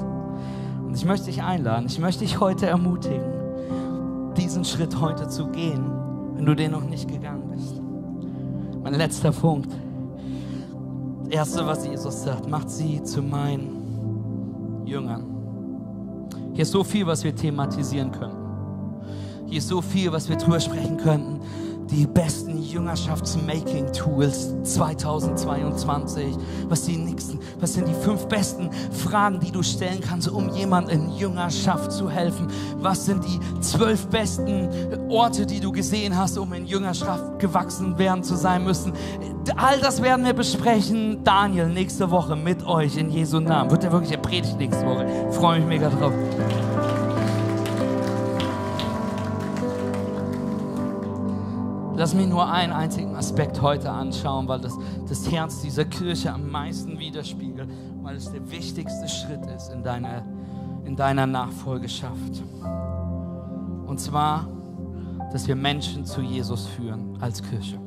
Und 0.82 0.94
ich 0.94 1.04
möchte 1.04 1.26
dich 1.26 1.42
einladen, 1.42 1.84
ich 1.88 1.98
möchte 1.98 2.24
dich 2.24 2.40
heute 2.40 2.64
ermutigen, 2.64 3.34
diesen 4.34 4.64
Schritt 4.64 4.98
heute 4.98 5.28
zu 5.28 5.48
gehen 5.48 5.93
wenn 6.44 6.56
du 6.56 6.62
den 6.62 6.72
noch 6.72 6.84
nicht 6.84 7.08
gegangen 7.08 7.50
bist. 7.52 7.80
Mein 8.82 8.92
letzter 8.92 9.32
Punkt. 9.32 9.72
Das 11.22 11.32
Erste, 11.32 11.66
was 11.66 11.86
Jesus 11.86 12.22
sagt, 12.22 12.50
macht 12.50 12.68
sie 12.68 13.02
zu 13.02 13.22
meinen 13.22 14.84
Jüngern. 14.84 15.24
Hier 16.52 16.64
ist 16.64 16.72
so 16.72 16.84
viel, 16.84 17.06
was 17.06 17.24
wir 17.24 17.34
thematisieren 17.34 18.12
können. 18.12 18.36
Hier 19.46 19.56
ist 19.56 19.68
so 19.68 19.80
viel, 19.80 20.12
was 20.12 20.28
wir 20.28 20.36
drüber 20.36 20.60
sprechen 20.60 20.98
könnten 20.98 21.40
die 21.90 22.06
besten 22.06 22.62
Jüngerschafts-Making-Tools 22.62 24.54
2022? 24.62 26.36
Was, 26.68 26.84
die 26.84 26.96
nächsten, 26.96 27.38
was 27.60 27.74
sind 27.74 27.88
die 27.88 27.94
fünf 27.94 28.26
besten 28.26 28.70
Fragen, 28.92 29.40
die 29.40 29.50
du 29.50 29.62
stellen 29.62 30.00
kannst, 30.00 30.28
um 30.28 30.50
jemandem 30.50 31.00
in 31.00 31.16
Jüngerschaft 31.16 31.92
zu 31.92 32.10
helfen? 32.10 32.48
Was 32.78 33.06
sind 33.06 33.24
die 33.24 33.40
zwölf 33.60 34.06
besten 34.08 34.68
Orte, 35.08 35.46
die 35.46 35.60
du 35.60 35.72
gesehen 35.72 36.16
hast, 36.16 36.38
um 36.38 36.52
in 36.52 36.66
Jüngerschaft 36.66 37.38
gewachsen 37.38 37.98
werden 37.98 38.22
zu 38.22 38.36
sein 38.36 38.64
müssen? 38.64 38.92
All 39.56 39.78
das 39.78 40.02
werden 40.02 40.24
wir 40.24 40.32
besprechen, 40.32 41.22
Daniel, 41.22 41.68
nächste 41.68 42.10
Woche 42.10 42.34
mit 42.36 42.66
euch 42.66 42.96
in 42.96 43.10
Jesu 43.10 43.40
Namen. 43.40 43.70
Wird 43.70 43.84
er 43.84 43.92
wirklich 43.92 44.12
er 44.12 44.18
predigt 44.18 44.56
nächste 44.58 44.86
Woche? 44.86 45.06
Freue 45.32 45.60
mich 45.60 45.68
mega 45.68 45.90
drauf. 45.90 46.12
Lass 51.96 52.12
mich 52.12 52.26
nur 52.26 52.50
einen 52.50 52.72
einzigen 52.72 53.14
Aspekt 53.14 53.62
heute 53.62 53.90
anschauen, 53.90 54.48
weil 54.48 54.60
das 54.60 54.76
das 55.08 55.30
Herz 55.30 55.60
dieser 55.60 55.84
Kirche 55.84 56.32
am 56.32 56.50
meisten 56.50 56.98
widerspiegelt, 56.98 57.68
weil 58.02 58.16
es 58.16 58.32
der 58.32 58.50
wichtigste 58.50 59.08
Schritt 59.08 59.46
ist 59.56 59.72
in 59.72 59.84
deiner, 59.84 60.24
in 60.84 60.96
deiner 60.96 61.26
Nachfolgeschaft. 61.26 62.42
Und 63.86 64.00
zwar, 64.00 64.48
dass 65.32 65.46
wir 65.46 65.54
Menschen 65.54 66.04
zu 66.04 66.20
Jesus 66.20 66.66
führen 66.66 67.16
als 67.20 67.42
Kirche. 67.42 67.78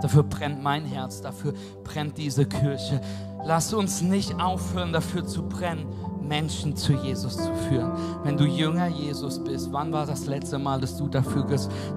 Dafür 0.00 0.22
brennt 0.22 0.62
mein 0.62 0.84
Herz, 0.86 1.20
dafür 1.20 1.52
brennt 1.84 2.16
diese 2.16 2.46
Kirche. 2.46 3.00
Lass 3.44 3.74
uns 3.74 4.00
nicht 4.00 4.40
aufhören, 4.40 4.92
dafür 4.92 5.26
zu 5.26 5.42
brennen, 5.42 5.86
Menschen 6.28 6.76
zu 6.76 6.92
Jesus 6.92 7.36
zu 7.36 7.54
führen. 7.68 7.92
Wenn 8.24 8.36
du 8.36 8.44
Jünger 8.44 8.88
Jesus 8.88 9.38
bist, 9.38 9.72
wann 9.72 9.92
war 9.92 10.06
das 10.06 10.26
letzte 10.26 10.58
Mal, 10.58 10.80
dass 10.80 10.96
du 10.96 11.08
dafür, 11.08 11.46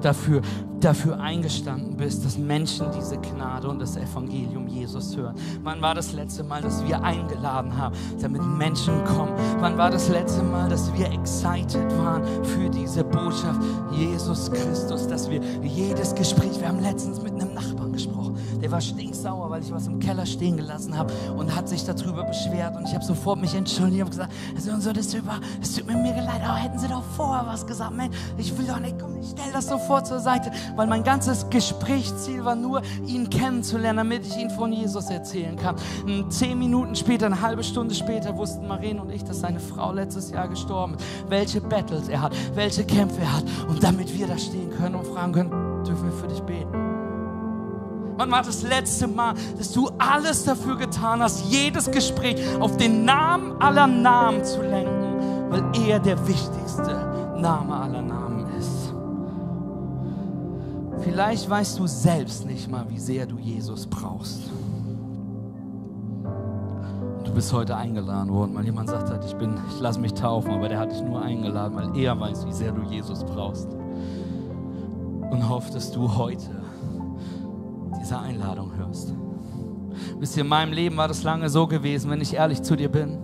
dafür, 0.02 0.42
dafür 0.80 1.20
eingestanden 1.20 1.96
bist, 1.98 2.26
dass 2.26 2.38
Menschen 2.38 2.88
diese 2.98 3.18
Gnade 3.18 3.68
und 3.68 3.80
das 3.80 3.96
Evangelium 3.98 4.68
Jesus 4.68 5.16
hören? 5.16 5.36
Wann 5.64 5.82
war 5.82 5.96
das 5.96 6.14
letzte 6.14 6.44
Mal, 6.44 6.62
dass 6.62 6.86
wir 6.86 7.02
eingeladen 7.02 7.78
haben, 7.78 7.96
damit 8.20 8.44
Menschen 8.44 9.04
kommen? 9.06 9.34
Wann 9.60 9.78
war 9.78 9.90
das 9.90 10.10
letzte 10.10 10.44
Mal, 10.44 10.70
dass 10.70 10.92
wir 10.94 11.12
excited 11.12 11.86
waren 11.98 12.24
für 12.44 12.70
diese 12.70 13.04
Botschaft 13.04 13.62
Jesus 13.92 14.52
Christus, 14.52 15.08
dass 15.08 15.30
wir 15.30 15.42
jedes 15.64 16.14
Gespräch, 16.16 16.60
wir 16.60 16.68
haben 16.68 16.82
letztens 16.82 17.22
mit 17.22 17.34
einem 17.34 17.54
Nachbarn 17.54 17.94
gesprochen, 17.94 18.38
der 18.62 18.72
war 18.72 18.82
stinksauer, 19.26 19.50
weil 19.50 19.62
ich 19.62 19.72
was 19.72 19.88
im 19.88 20.00
Keller 20.00 20.26
stehen 20.26 20.58
gelassen 20.58 20.98
habe 20.98 21.12
und 21.36 21.56
hat 21.56 21.68
sich 21.68 21.84
darüber 21.84 22.24
beschwert 22.24 22.76
und 22.76 22.88
ich 22.88 22.94
habe 22.94 23.04
sofort 23.04 23.40
mich 23.42 23.56
entschuldigt 23.56 24.04
und 24.04 24.12
gesagt, 24.12 24.32
so, 24.58 24.94
das, 24.94 25.14
über, 25.14 25.40
es 25.62 25.76
tut 25.76 25.88
mir 25.88 25.98
mega 25.98 26.22
leid, 26.22 26.42
aber 26.44 26.58
hätten 26.58 26.78
Sie 26.78 26.88
doch 26.88 27.04
vorher 27.16 27.46
was 27.48 27.66
gesagt, 27.66 27.96
Mensch, 27.96 28.16
ich 28.38 28.56
will 28.58 28.68
doch 28.68 28.80
nicht, 28.80 28.98
komm, 29.00 29.18
ich 29.20 29.30
stell 29.30 29.52
das 29.52 29.68
sofort 29.68 30.08
zur 30.08 30.20
Seite, 30.20 30.52
weil 30.76 30.88
mein 30.88 31.04
ganzes 31.04 31.50
Gesprächsziel 31.50 32.46
war 32.46 32.56
nur, 32.56 32.82
ihn 33.06 33.30
kennenzulernen, 33.30 33.98
damit 33.98 34.26
ich 34.26 34.38
ihn 34.38 34.50
von 34.50 34.72
Jesus 34.72 35.10
erzählen 35.10 35.56
kann. 35.56 35.76
Zehn 36.30 36.60
Minuten 36.60 36.96
später, 36.96 37.26
eine 37.26 37.42
halbe 37.42 37.64
Stunde 37.64 37.96
später 37.96 38.38
wussten 38.38 38.68
Maren 38.68 39.00
und 39.00 39.12
ich, 39.12 39.24
dass 39.24 39.40
seine 39.40 39.60
Frau 39.60 39.92
letztes 39.92 40.32
Jahr 40.32 40.48
gestorben 40.48 40.96
ist, 40.96 41.04
welche 41.30 41.62
Battles 41.62 42.08
er 42.10 42.22
hat, 42.22 42.34
welche 42.54 42.84
Kämpfe 42.84 43.22
er 43.22 43.38
hat 43.38 43.44
und 43.68 43.84
damit 43.84 44.14
wir 44.18 44.28
da 44.28 44.38
stehen 44.38 44.70
können 44.78 44.96
und 44.96 45.08
fragen 45.08 45.34
können, 45.34 45.84
dürfen 45.84 46.06
wir 46.06 46.12
für 46.12 46.28
dich 46.28 46.42
beten? 46.42 46.85
Wann 48.18 48.32
war 48.32 48.44
das 48.44 48.64
letzte 48.64 49.08
Mal, 49.08 49.34
dass 49.58 49.72
du 49.72 49.90
alles 49.98 50.46
dafür 50.46 50.78
getan 50.78 51.22
hast, 51.22 51.46
jedes 51.46 51.92
Gespräch 51.92 52.38
auf 52.60 52.78
den 52.78 53.04
Namen 53.04 53.62
aller 53.62 53.88
Namen 53.88 54.44
zu 54.46 54.62
lenken, 54.62 55.50
weil 55.50 55.64
er 55.88 56.00
der 56.00 56.26
wichtigste 56.28 57.36
Name 57.38 57.76
aller 57.76 58.02
Namen 58.02 58.46
ist? 58.58 58.94
Vielleicht 61.04 61.50
weißt 61.50 61.78
du 61.78 61.88
selbst 61.88 62.46
nicht 62.46 62.70
mal, 62.70 62.86
wie 62.90 63.00
sehr 63.00 63.26
du 63.26 63.38
Jesus 63.38 63.86
brauchst. 63.86 64.50
du 67.36 67.40
bist 67.40 67.52
heute 67.52 67.76
eingeladen 67.76 68.32
worden, 68.32 68.56
weil 68.56 68.64
jemand 68.64 68.90
sagt 68.90 69.10
hat, 69.10 69.26
ich 69.26 69.36
bin, 69.36 69.56
ich 69.68 69.82
lasse 69.82 70.00
mich 70.00 70.14
taufen, 70.14 70.52
aber 70.52 70.70
der 70.70 70.80
hat 70.80 70.94
dich 70.94 71.02
nur 71.02 71.22
eingeladen, 71.22 71.76
weil 71.76 71.98
er 71.98 72.18
weiß, 72.18 72.46
wie 72.46 72.54
sehr 72.54 72.72
du 72.72 72.82
Jesus 72.84 73.26
brauchst. 73.26 73.68
Und 75.32 75.50
hofft, 75.50 75.76
dass 75.76 75.92
du 75.92 76.16
heute 76.16 76.65
diese 78.06 78.20
Einladung 78.20 78.72
hörst. 78.78 79.16
Wisst 80.20 80.38
ihr, 80.38 80.44
in 80.44 80.50
meinem 80.50 80.74
Leben 80.74 80.96
war 80.96 81.08
das 81.08 81.24
lange 81.24 81.50
so 81.50 81.66
gewesen, 81.66 82.12
wenn 82.12 82.22
ich 82.22 82.36
ehrlich 82.36 82.62
zu 82.62 82.76
dir 82.76 82.90
bin. 82.90 83.18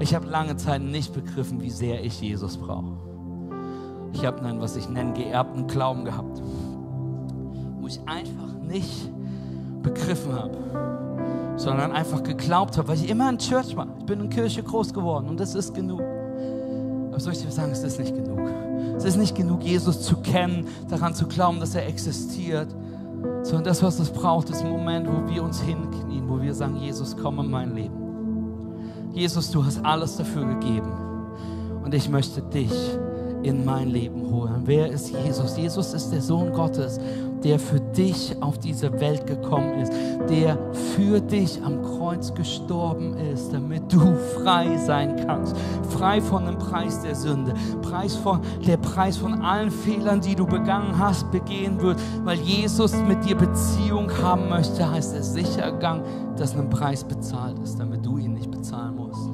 Ich 0.00 0.14
habe 0.14 0.26
lange 0.26 0.56
Zeit 0.56 0.80
nicht 0.80 1.12
begriffen, 1.12 1.60
wie 1.60 1.68
sehr 1.68 2.02
ich 2.02 2.22
Jesus 2.22 2.56
brauche. 2.56 2.96
Ich 4.14 4.24
habe 4.24 4.40
einen, 4.42 4.62
was 4.62 4.76
ich 4.76 4.88
nenne, 4.88 5.12
geerbten 5.12 5.66
Glauben 5.66 6.06
gehabt, 6.06 6.40
wo 7.80 7.86
ich 7.86 8.00
einfach 8.06 8.54
nicht 8.66 9.10
begriffen 9.82 10.32
habe, 10.32 10.56
sondern 11.56 11.92
einfach 11.92 12.22
geglaubt 12.22 12.78
habe, 12.78 12.88
weil 12.88 12.96
ich 12.96 13.10
immer 13.10 13.28
in 13.28 13.36
Church 13.36 13.76
war. 13.76 13.88
Ich 13.98 14.06
bin 14.06 14.20
in 14.20 14.30
Kirche 14.30 14.62
groß 14.62 14.94
geworden 14.94 15.28
und 15.28 15.38
das 15.38 15.54
ist 15.54 15.74
genug. 15.74 16.00
Aber 16.00 17.20
soll 17.20 17.34
ich 17.34 17.42
dir 17.42 17.50
sagen, 17.50 17.72
es 17.72 17.82
ist 17.82 18.00
nicht 18.00 18.14
genug. 18.14 18.40
Es 18.96 19.04
ist 19.04 19.16
nicht 19.16 19.36
genug, 19.36 19.62
Jesus 19.62 20.00
zu 20.00 20.16
kennen, 20.16 20.66
daran 20.88 21.14
zu 21.14 21.26
glauben, 21.26 21.60
dass 21.60 21.74
er 21.74 21.86
existiert 21.86 22.74
sondern 23.42 23.64
das, 23.64 23.82
was 23.82 23.98
es 23.98 24.10
braucht, 24.10 24.50
ist 24.50 24.62
ein 24.62 24.70
Moment, 24.70 25.06
wo 25.06 25.28
wir 25.28 25.42
uns 25.42 25.60
hinknien, 25.60 26.28
wo 26.28 26.40
wir 26.40 26.54
sagen, 26.54 26.76
Jesus, 26.76 27.16
komm 27.16 27.38
in 27.40 27.50
mein 27.50 27.74
Leben. 27.74 28.04
Jesus, 29.12 29.50
du 29.50 29.64
hast 29.64 29.84
alles 29.84 30.16
dafür 30.16 30.44
gegeben 30.46 30.92
und 31.84 31.94
ich 31.94 32.08
möchte 32.08 32.42
dich 32.42 32.72
in 33.42 33.64
mein 33.64 33.88
Leben 33.88 34.30
holen. 34.30 34.62
Wer 34.64 34.90
ist 34.90 35.10
Jesus? 35.10 35.56
Jesus 35.56 35.92
ist 35.92 36.10
der 36.10 36.22
Sohn 36.22 36.52
Gottes 36.52 36.98
der 37.44 37.58
für 37.58 37.78
dich 37.78 38.34
auf 38.40 38.58
diese 38.58 39.00
Welt 39.00 39.26
gekommen 39.26 39.78
ist, 39.80 39.92
der 40.30 40.58
für 40.96 41.20
dich 41.20 41.62
am 41.62 41.82
Kreuz 41.82 42.32
gestorben 42.34 43.16
ist, 43.18 43.52
damit 43.52 43.92
du 43.92 44.16
frei 44.42 44.78
sein 44.78 45.16
kannst. 45.26 45.54
Frei 45.90 46.22
von 46.22 46.46
dem 46.46 46.58
Preis 46.58 47.02
der 47.02 47.14
Sünde, 47.14 47.52
Preis 47.82 48.16
von, 48.16 48.40
der 48.66 48.78
Preis 48.78 49.18
von 49.18 49.42
allen 49.42 49.70
Fehlern, 49.70 50.22
die 50.22 50.34
du 50.34 50.46
begangen 50.46 50.98
hast, 50.98 51.30
begehen 51.30 51.80
wird, 51.82 52.00
weil 52.24 52.38
Jesus 52.38 52.94
mit 53.06 53.24
dir 53.26 53.36
Beziehung 53.36 54.10
haben 54.22 54.48
möchte, 54.48 54.90
heißt 54.90 55.14
der 55.14 55.22
Sichergang, 55.22 56.02
dass 56.36 56.56
ein 56.56 56.70
Preis 56.70 57.04
bezahlt 57.04 57.58
ist, 57.58 57.78
damit 57.78 58.04
du 58.06 58.16
ihn 58.16 58.32
nicht 58.32 58.50
bezahlen 58.50 58.96
musst. 58.96 59.28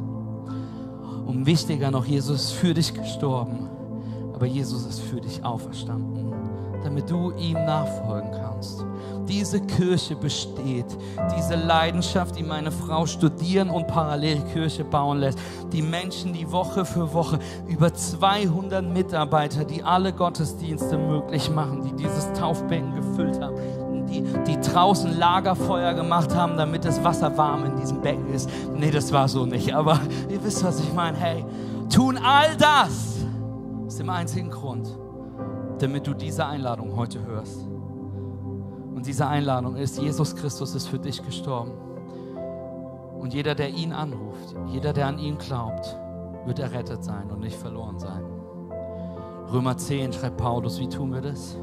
Und 1.27 1.47
wichtiger 1.47 1.93
noch, 1.93 2.05
Jesus 2.05 2.47
ist 2.47 2.53
für 2.53 2.75
dich 2.75 2.93
gestorben, 2.93 3.69
aber 4.35 4.47
Jesus 4.47 4.85
ist 4.85 5.01
für 5.01 5.21
dich 5.21 5.45
auferstanden 5.45 6.30
damit 6.85 7.11
du 7.11 7.33
ihm 7.33 7.55
nachfolgen 7.55 8.31
kannst. 8.33 8.85
Diese 9.29 9.61
Kirche 9.61 10.17
besteht, 10.17 10.87
diese 11.37 11.55
Leidenschaft, 11.55 12.37
die 12.37 12.43
meine 12.43 12.73
Frau 12.73 13.07
studieren 13.07 13.71
und 13.71 13.87
parallel 13.87 14.41
Kirche 14.53 14.83
bauen 14.83 15.19
lässt. 15.19 15.39
Die 15.73 15.83
Menschen, 15.83 16.33
die 16.33 16.51
Woche 16.51 16.85
für 16.85 17.13
Woche 17.13 17.39
über 17.69 17.95
200 17.95 18.85
Mitarbeiter, 18.85 19.65
die 19.65 19.85
alle 19.85 20.13
Gottesdienste 20.13 20.99
möglich 20.99 21.49
machen, 21.49 21.83
die 21.85 21.93
dieses 22.03 22.33
Taufbecken 22.33 22.97
gefüllt 22.97 23.41
haben, 23.41 24.07
die, 24.09 24.23
die 24.47 24.61
draußen 24.61 25.17
Lagerfeuer 25.17 25.95
gemacht 25.95 26.35
haben, 26.35 26.57
damit 26.57 26.85
das 26.85 27.03
Wasser 27.05 27.37
warm 27.37 27.65
in 27.65 27.77
diesem 27.77 28.01
Becken 28.01 28.33
ist. 28.35 28.51
Nee, 28.75 28.91
das 28.91 29.13
war 29.13 29.29
so 29.29 29.47
nicht, 29.47 29.73
aber 29.73 30.01
ihr 30.29 30.43
wisst, 30.43 30.65
was 30.65 30.81
ich 30.81 30.93
meine. 30.93 31.17
Hey, 31.17 31.45
tun 31.89 32.19
all 32.19 32.57
das 32.57 33.17
aus 33.87 33.97
dem 33.97 34.11
einzigen 34.11 34.51
Grund, 34.51 34.89
damit 35.83 36.07
du 36.07 36.15
diese 36.15 36.47
Einladung 36.47 36.97
heute 36.97 37.25
hörst. 37.25 37.67
Und 38.95 39.07
diese 39.07 39.27
Einladung 39.27 39.77
ist, 39.77 39.99
Jesus 40.01 40.37
Christus 40.37 40.75
ist 40.75 40.87
für 40.87 40.99
dich 40.99 41.25
gestorben. 41.25 41.73
Und 43.19 43.35
jeder, 43.35 43.55
der 43.55 43.71
ihn 43.71 43.93
anruft, 43.93 44.55
jeder, 44.69 44.93
der 44.93 45.07
an 45.07 45.19
ihn 45.19 45.39
glaubt, 45.39 45.97
wird 46.47 46.59
errettet 46.59 47.05
sein 47.05 47.31
und 47.31 47.41
nicht 47.41 47.57
verloren 47.57 47.99
sein. 47.99 48.23
Römer 49.53 49.77
10 49.77 50.13
schreibt 50.13 50.37
Paulus, 50.37 50.79
wie 50.79 50.89
tun 50.89 51.13
wir 51.13 51.21
das? 51.21 51.57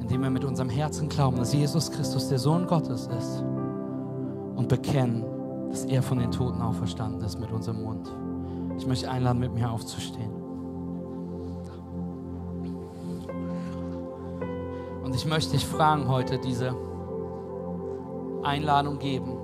Indem 0.00 0.22
wir 0.22 0.30
mit 0.30 0.44
unserem 0.44 0.68
Herzen 0.68 1.08
glauben, 1.08 1.36
dass 1.36 1.52
Jesus 1.52 1.90
Christus 1.90 2.28
der 2.28 2.38
Sohn 2.38 2.66
Gottes 2.66 3.08
ist 3.18 3.42
und 4.56 4.68
bekennen, 4.68 5.24
dass 5.70 5.84
er 5.84 6.02
von 6.02 6.18
den 6.18 6.30
Toten 6.30 6.62
auferstanden 6.62 7.22
ist 7.22 7.38
mit 7.40 7.50
unserem 7.50 7.82
Mund. 7.82 8.08
Ich 8.78 8.86
möchte 8.86 9.10
einladen, 9.10 9.40
mit 9.40 9.52
mir 9.52 9.70
aufzustehen. 9.70 10.35
Ich 15.14 15.26
möchte 15.26 15.52
dich 15.52 15.64
fragen 15.64 16.08
heute, 16.08 16.38
diese 16.38 16.74
Einladung 18.42 18.98
geben, 18.98 19.36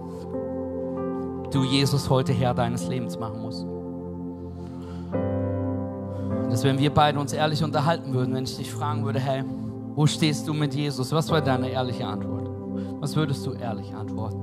du 1.52 1.64
Jesus 1.64 2.08
heute 2.08 2.32
Herr 2.32 2.54
deines 2.54 2.88
Lebens 2.88 3.18
machen 3.18 3.42
musst. 3.42 3.66
Dass 6.50 6.64
wenn 6.64 6.78
wir 6.78 6.92
beide 6.92 7.18
uns 7.18 7.32
ehrlich 7.32 7.62
unterhalten 7.62 8.12
würden, 8.12 8.34
wenn 8.34 8.44
ich 8.44 8.56
dich 8.56 8.72
fragen 8.72 9.04
würde, 9.04 9.20
hey, 9.20 9.44
wo 9.94 10.06
stehst 10.06 10.48
du 10.48 10.54
mit 10.54 10.74
Jesus? 10.74 11.12
Was 11.12 11.30
wäre 11.30 11.42
deine 11.42 11.70
ehrliche 11.70 12.06
Antwort? 12.06 12.48
Was 13.00 13.14
würdest 13.16 13.46
du 13.46 13.52
ehrlich 13.52 13.94
antworten? 13.94 14.42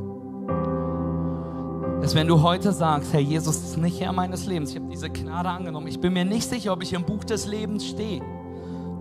Dass 2.02 2.16
wenn 2.16 2.28
du 2.28 2.42
heute 2.42 2.72
sagst, 2.72 3.14
Herr 3.14 3.20
Jesus 3.20 3.58
ist 3.58 3.78
nicht 3.78 4.00
Herr 4.00 4.14
meines 4.14 4.46
Lebens, 4.46 4.72
ich 4.72 4.78
habe 4.78 4.90
diese 4.90 5.10
Gnade 5.10 5.50
angenommen, 5.50 5.88
ich 5.88 6.00
bin 6.00 6.14
mir 6.14 6.26
nicht 6.26 6.48
sicher, 6.48 6.72
ob 6.74 6.82
ich 6.82 6.94
im 6.94 7.04
Buch 7.04 7.24
des 7.24 7.46
Lebens 7.46 7.86
stehe, 7.86 8.22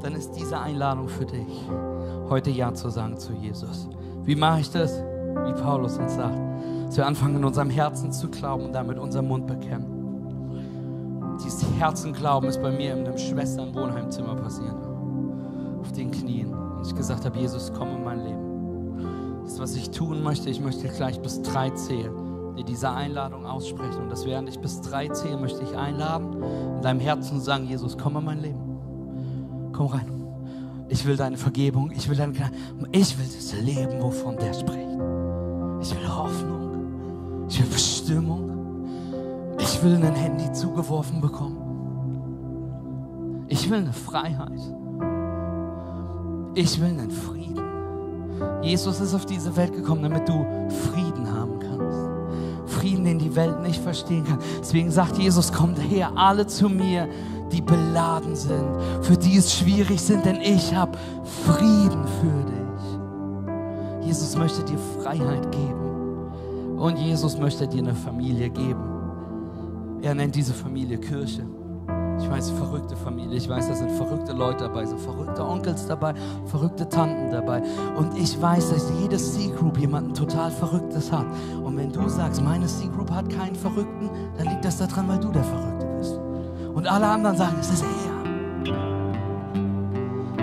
dann 0.02 0.14
ist 0.14 0.32
diese 0.32 0.58
Einladung 0.58 1.08
für 1.08 1.26
dich 1.26 1.68
heute 2.28 2.50
Ja 2.50 2.72
zu 2.74 2.90
sagen 2.90 3.16
zu 3.16 3.32
Jesus. 3.32 3.88
Wie 4.24 4.36
mache 4.36 4.60
ich 4.60 4.70
das? 4.70 5.02
Wie 5.44 5.52
Paulus 5.62 5.98
uns 5.98 6.14
sagt. 6.14 6.38
Dass 6.86 6.96
wir 6.96 7.06
anfangen, 7.06 7.36
in 7.36 7.44
unserem 7.44 7.70
Herzen 7.70 8.12
zu 8.12 8.28
glauben 8.28 8.66
und 8.66 8.72
damit 8.72 8.98
unserem 8.98 9.28
Mund 9.28 9.46
bekennen. 9.46 11.36
Dieses 11.44 11.64
Herzenglauben 11.78 12.48
ist 12.48 12.60
bei 12.60 12.70
mir 12.70 12.94
in 12.94 13.06
einem 13.06 13.18
Schwestern-Wohnheimzimmer 13.18 14.34
passiert. 14.36 14.76
Auf 15.80 15.92
den 15.92 16.10
Knien. 16.10 16.52
Und 16.52 16.86
ich 16.86 16.94
gesagt 16.94 17.24
habe, 17.24 17.38
Jesus, 17.38 17.72
komm 17.76 17.88
in 17.88 18.04
mein 18.04 18.24
Leben. 18.24 19.42
Das, 19.44 19.58
was 19.58 19.76
ich 19.76 19.90
tun 19.90 20.22
möchte, 20.22 20.50
ich 20.50 20.60
möchte 20.60 20.88
gleich 20.88 21.20
bis 21.20 21.42
drei 21.42 21.70
zählen 21.70 22.28
dir 22.58 22.64
diese 22.64 22.90
Einladung 22.90 23.46
aussprechen. 23.46 24.02
Und 24.02 24.10
das 24.10 24.26
während 24.26 24.48
ich 24.48 24.58
bis 24.58 24.80
drei 24.80 25.08
zähle, 25.08 25.38
möchte 25.38 25.62
ich 25.62 25.76
einladen, 25.76 26.42
in 26.76 26.82
deinem 26.82 27.00
Herzen 27.00 27.40
sagen, 27.40 27.66
Jesus, 27.66 27.96
komm 27.96 28.16
in 28.16 28.24
mein 28.24 28.40
Leben. 28.40 29.70
Komm 29.72 29.86
rein. 29.86 30.17
Ich 30.88 31.04
will 31.06 31.16
deine 31.16 31.36
Vergebung. 31.36 31.90
Ich 31.90 32.08
will 32.08 32.16
deine 32.16 32.32
Ich 32.92 33.18
will 33.18 33.26
das 33.26 33.54
Leben, 33.60 34.00
wovon 34.00 34.36
der 34.36 34.54
spricht. 34.54 34.88
Ich 35.80 35.94
will 35.94 36.08
Hoffnung. 36.08 37.46
Ich 37.48 37.60
will 37.60 37.68
Bestimmung. 37.68 38.48
Ich 39.58 39.82
will 39.82 39.96
ein 39.96 40.14
Handy 40.14 40.50
zugeworfen 40.52 41.20
bekommen. 41.20 41.68
Ich 43.48 43.68
will 43.70 43.78
eine 43.78 43.92
Freiheit. 43.92 44.60
Ich 46.54 46.80
will 46.80 46.88
einen 46.88 47.10
Frieden. 47.10 47.62
Jesus 48.62 49.00
ist 49.00 49.14
auf 49.14 49.26
diese 49.26 49.56
Welt 49.56 49.72
gekommen, 49.72 50.02
damit 50.02 50.28
du 50.28 50.44
Frieden 50.68 51.30
haben 51.30 51.58
kannst. 51.60 52.74
Frieden, 52.74 53.04
den 53.04 53.18
die 53.18 53.34
Welt 53.34 53.60
nicht 53.62 53.82
verstehen 53.82 54.24
kann. 54.24 54.38
Deswegen 54.60 54.90
sagt 54.90 55.18
Jesus, 55.18 55.52
kommt 55.52 55.78
her, 55.78 56.12
alle 56.14 56.46
zu 56.46 56.68
mir, 56.68 57.08
die 57.52 57.60
beladen 57.60 58.36
sind, 58.36 58.64
für 59.02 59.16
die 59.16 59.36
es 59.36 59.54
schwierig 59.54 60.00
sind, 60.00 60.24
denn 60.24 60.40
ich 60.40 60.74
habe 60.74 60.98
Frieden 61.44 62.04
für 62.20 62.44
dich. 62.44 62.58
Jesus 64.06 64.36
möchte 64.36 64.62
dir 64.64 64.78
Freiheit 65.00 65.50
geben 65.52 66.78
und 66.78 66.96
Jesus 66.96 67.38
möchte 67.38 67.66
dir 67.66 67.80
eine 67.82 67.94
Familie 67.94 68.50
geben. 68.50 68.98
Er 70.02 70.14
nennt 70.14 70.34
diese 70.34 70.54
Familie 70.54 70.98
Kirche. 70.98 71.44
Ich 72.20 72.28
weiß, 72.28 72.50
verrückte 72.50 72.96
Familie. 72.96 73.36
Ich 73.36 73.48
weiß, 73.48 73.68
da 73.68 73.74
sind 73.74 73.90
verrückte 73.92 74.32
Leute 74.32 74.64
dabei, 74.64 74.84
sind 74.84 75.00
verrückte 75.00 75.44
Onkels 75.44 75.86
dabei, 75.86 76.14
verrückte 76.46 76.88
Tanten 76.88 77.30
dabei. 77.30 77.62
Und 77.96 78.16
ich 78.18 78.40
weiß, 78.40 78.70
dass 78.70 78.92
jede 79.00 79.16
C-Group 79.16 79.78
jemanden 79.78 80.14
total 80.14 80.50
Verrücktes 80.50 81.12
hat. 81.12 81.26
Und 81.62 81.76
wenn 81.76 81.92
du 81.92 82.08
sagst, 82.08 82.42
meine 82.42 82.66
C-Group 82.66 83.10
hat 83.10 83.30
keinen 83.30 83.54
Verrückten, 83.54 84.10
dann 84.36 84.48
liegt 84.48 84.64
das 84.64 84.78
daran, 84.78 85.08
weil 85.08 85.20
du 85.20 85.30
der 85.30 85.44
Verrückte 85.44 85.68
bist. 85.72 85.77
Und 86.78 86.86
alle 86.86 87.08
anderen 87.08 87.36
sagen, 87.36 87.56
es 87.58 87.70
ist 87.70 87.82
er. 87.82 88.68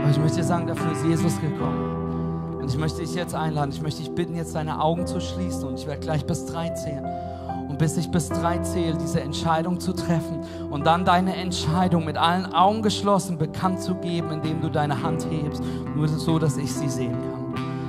Aber 0.02 0.10
ich 0.12 0.20
möchte 0.20 0.36
dir 0.36 0.44
sagen, 0.44 0.68
dafür 0.68 0.92
ist 0.92 1.06
Jesus 1.06 1.40
gekommen. 1.40 2.58
Und 2.60 2.70
ich 2.70 2.78
möchte 2.78 3.00
dich 3.00 3.16
jetzt 3.16 3.34
einladen, 3.34 3.72
ich 3.72 3.82
möchte 3.82 4.02
dich 4.02 4.14
bitten, 4.14 4.36
jetzt 4.36 4.54
deine 4.54 4.82
Augen 4.82 5.08
zu 5.08 5.22
schließen. 5.22 5.64
Und 5.64 5.80
ich 5.80 5.88
werde 5.88 6.02
gleich 6.02 6.26
bis 6.26 6.46
drei 6.46 6.72
zählen 6.72 7.06
und 7.70 7.80
bis 7.80 7.96
ich 7.96 8.12
bis 8.12 8.28
drei 8.28 8.58
zähle, 8.58 8.98
diese 8.98 9.22
Entscheidung 9.22 9.80
zu 9.80 9.94
treffen 9.94 10.42
und 10.70 10.86
dann 10.86 11.06
deine 11.06 11.38
Entscheidung 11.38 12.04
mit 12.04 12.18
allen 12.18 12.52
Augen 12.54 12.82
geschlossen 12.82 13.38
bekannt 13.38 13.80
zu 13.80 13.96
geben, 13.96 14.32
indem 14.32 14.60
du 14.60 14.70
deine 14.70 15.02
Hand 15.02 15.26
hebst, 15.30 15.64
nur 15.96 16.10
so, 16.10 16.38
dass 16.38 16.58
ich 16.58 16.74
sie 16.74 16.90
sehen 16.90 17.14
kann 17.14 17.35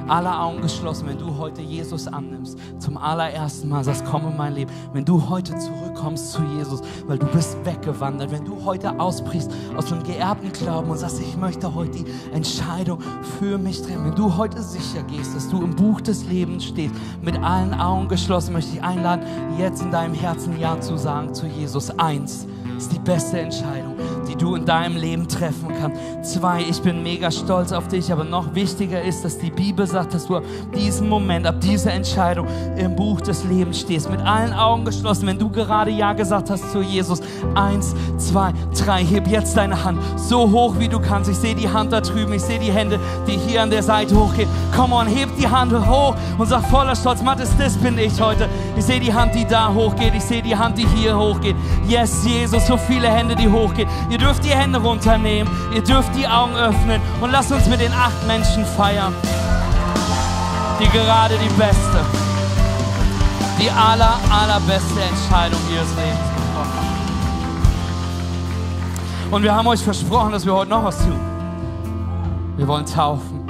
alle 0.09 0.39
Augen 0.39 0.61
geschlossen, 0.61 1.09
wenn 1.09 1.19
du 1.19 1.37
heute 1.37 1.63
Jesus 1.63 2.07
annimmst, 2.07 2.59
zum 2.79 2.97
allerersten 2.97 3.69
Mal 3.69 3.85
sagst, 3.85 4.05
komm 4.05 4.29
in 4.29 4.37
mein 4.37 4.55
Leben, 4.55 4.71
wenn 4.93 5.05
du 5.05 5.29
heute 5.29 5.57
zurückkommst 5.59 6.33
zu 6.33 6.43
Jesus, 6.57 6.81
weil 7.07 7.19
du 7.19 7.27
bist 7.27 7.57
weggewandert, 7.65 8.31
wenn 8.31 8.45
du 8.45 8.65
heute 8.65 8.99
ausbrichst 8.99 9.51
aus 9.77 9.87
dem 9.87 10.03
geerbten 10.03 10.53
Glauben 10.53 10.91
und 10.91 10.99
sagst, 10.99 11.21
ich 11.21 11.37
möchte 11.37 11.75
heute 11.75 11.99
die 11.99 12.07
Entscheidung 12.33 13.01
für 13.39 13.59
mich 13.59 13.83
treffen, 13.83 14.05
wenn 14.05 14.15
du 14.15 14.37
heute 14.37 14.63
sicher 14.63 15.03
gehst, 15.05 15.35
dass 15.35 15.49
du 15.49 15.63
im 15.63 15.75
Buch 15.75 16.01
des 16.01 16.25
Lebens 16.27 16.65
stehst, 16.65 16.95
mit 17.23 17.37
allen 17.43 17.75
Augen 17.75 18.09
geschlossen, 18.09 18.53
möchte 18.53 18.77
ich 18.77 18.83
einladen, 18.83 19.25
jetzt 19.59 19.83
in 19.83 19.91
deinem 19.91 20.15
Herzen 20.15 20.59
Ja 20.59 20.81
zu 20.81 20.97
sagen 20.97 21.35
zu 21.35 21.47
Jesus. 21.47 21.91
Eins 21.99 22.47
ist 22.77 22.93
die 22.93 22.99
beste 22.99 23.41
Entscheidung 23.41 23.97
die 24.37 24.45
du 24.45 24.55
in 24.55 24.65
deinem 24.65 24.97
Leben 24.97 25.29
treffen 25.29 25.69
kannst. 25.81 26.35
Zwei, 26.35 26.63
ich 26.69 26.81
bin 26.83 27.03
mega 27.03 27.31
stolz 27.31 27.73
auf 27.73 27.89
dich, 27.89 28.13
aber 28.13 28.25
noch 28.25 28.55
wichtiger 28.55 29.03
ist, 29.03 29.25
dass 29.25 29.39
die 29.39 29.51
Bibel 29.51 29.87
sagt, 29.87 30.15
dass 30.15 30.27
du 30.27 30.37
ab 30.37 30.45
diesem 30.75 31.09
Moment, 31.09 31.47
ab 31.47 31.61
dieser 31.61 31.93
Entscheidung 31.93 32.47
im 32.77 32.95
Buch 32.95 33.21
des 33.21 33.45
Lebens 33.45 33.81
stehst. 33.81 34.11
Mit 34.11 34.21
allen 34.21 34.53
Augen 34.53 34.85
geschlossen, 34.85 35.27
wenn 35.27 35.39
du 35.39 35.49
gerade 35.49 35.91
Ja 35.91 36.13
gesagt 36.13 36.51
hast 36.51 36.71
zu 36.73 36.83
Jesus. 36.83 37.21
Eins, 37.55 37.95
zwei, 38.19 38.53
drei, 38.77 39.05
heb 39.05 39.27
jetzt 39.27 39.57
deine 39.57 39.83
Hand 39.83 40.01
so 40.17 40.51
hoch 40.51 40.75
wie 40.79 40.89
du 40.89 41.01
kannst. 41.01 41.31
Ich 41.31 41.37
sehe 41.37 41.55
die 41.55 41.69
Hand 41.69 41.93
da 41.93 42.01
drüben, 42.01 42.33
ich 42.35 42.43
sehe 42.43 42.59
die 42.59 42.73
Hände, 42.73 42.99
die 43.27 43.37
hier 43.37 43.63
an 43.63 43.71
der 43.71 43.83
Seite 43.83 44.17
hochgehen. 44.17 44.49
Komm 44.75 44.93
on, 44.93 45.07
heb 45.07 45.31
die 45.39 45.49
Hand 45.49 45.73
hoch 45.73 46.15
und 46.37 46.47
sag 46.47 46.63
voller 46.69 46.97
Stolz, 46.97 47.23
Matthias, 47.23 47.57
das 47.59 47.77
bin 47.77 47.99
ich 47.99 48.21
heute. 48.21 48.49
Ich 48.77 48.85
sehe 48.85 49.01
die 49.01 49.13
Hand, 49.13 49.35
die 49.35 49.47
da 49.47 49.73
hochgeht, 49.73 50.15
ich 50.15 50.25
sehe 50.25 50.43
die 50.43 50.57
Hand, 50.57 50.77
die 50.77 50.87
hier 50.87 51.17
hochgeht. 51.17 51.57
Yes, 51.89 52.27
Jesus, 52.27 52.67
so 52.67 52.77
viele 52.77 53.09
Hände, 53.09 53.35
die 53.35 53.49
hochgehen. 53.49 53.89
Ihr 54.11 54.19
dürft 54.27 54.45
die 54.45 54.51
Hände 54.51 54.81
runternehmen, 54.81 55.53
ihr 55.73 55.83
dürft 55.83 56.13
die 56.17 56.27
Augen 56.27 56.57
öffnen 56.57 57.01
und 57.21 57.31
lasst 57.31 57.53
uns 57.53 57.69
mit 57.69 57.81
den 57.81 57.93
acht 57.93 58.27
Menschen 58.27 58.65
feiern, 58.65 59.15
die 60.81 60.89
gerade 60.89 61.37
die 61.39 61.49
beste, 61.51 62.01
die 63.61 63.71
aller, 63.71 64.19
allerbeste 64.29 65.01
Entscheidung 65.01 65.61
ihres 65.73 65.89
Lebens 65.95 66.19
getroffen 66.35 66.73
haben. 66.75 66.89
Und 69.31 69.43
wir 69.45 69.55
haben 69.55 69.69
euch 69.69 69.81
versprochen, 69.81 70.33
dass 70.33 70.45
wir 70.45 70.55
heute 70.55 70.71
noch 70.71 70.83
was 70.83 70.99
tun. 70.99 71.21
Wir 72.57 72.67
wollen 72.67 72.85
taufen. 72.87 73.47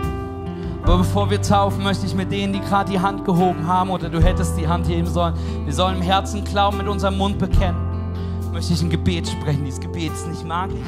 Aber 0.83 0.99
bevor 0.99 1.31
wir 1.31 1.41
taufen, 1.41 1.83
möchte 1.85 2.05
ich 2.05 2.15
mit 2.15 2.31
denen, 2.31 2.53
die 2.53 2.61
gerade 2.61 2.91
die 2.91 3.01
Hand 3.01 3.25
gehoben 3.25 3.67
haben, 3.67 3.89
oder 3.89 4.11
du 4.11 4.23
hättest 4.23 4.59
die 4.59 4.69
Hand 4.69 4.87
heben 4.89 5.07
sollen, 5.07 5.35
wir 5.65 5.73
sollen 5.73 5.97
im 5.97 6.03
Herzen 6.03 6.45
Glauben 6.45 6.77
mit 6.77 6.87
unserem 6.87 7.17
Mund 7.17 7.39
bekennen 7.39 7.86
möchte 8.57 8.73
ich 8.73 8.81
ein 8.81 8.89
Gebet 8.89 9.29
sprechen. 9.29 9.67
Dieses 9.67 9.81
Gebet 9.81 10.15
ist 10.15 10.27
nicht 10.29 10.43
magisch, 10.47 10.79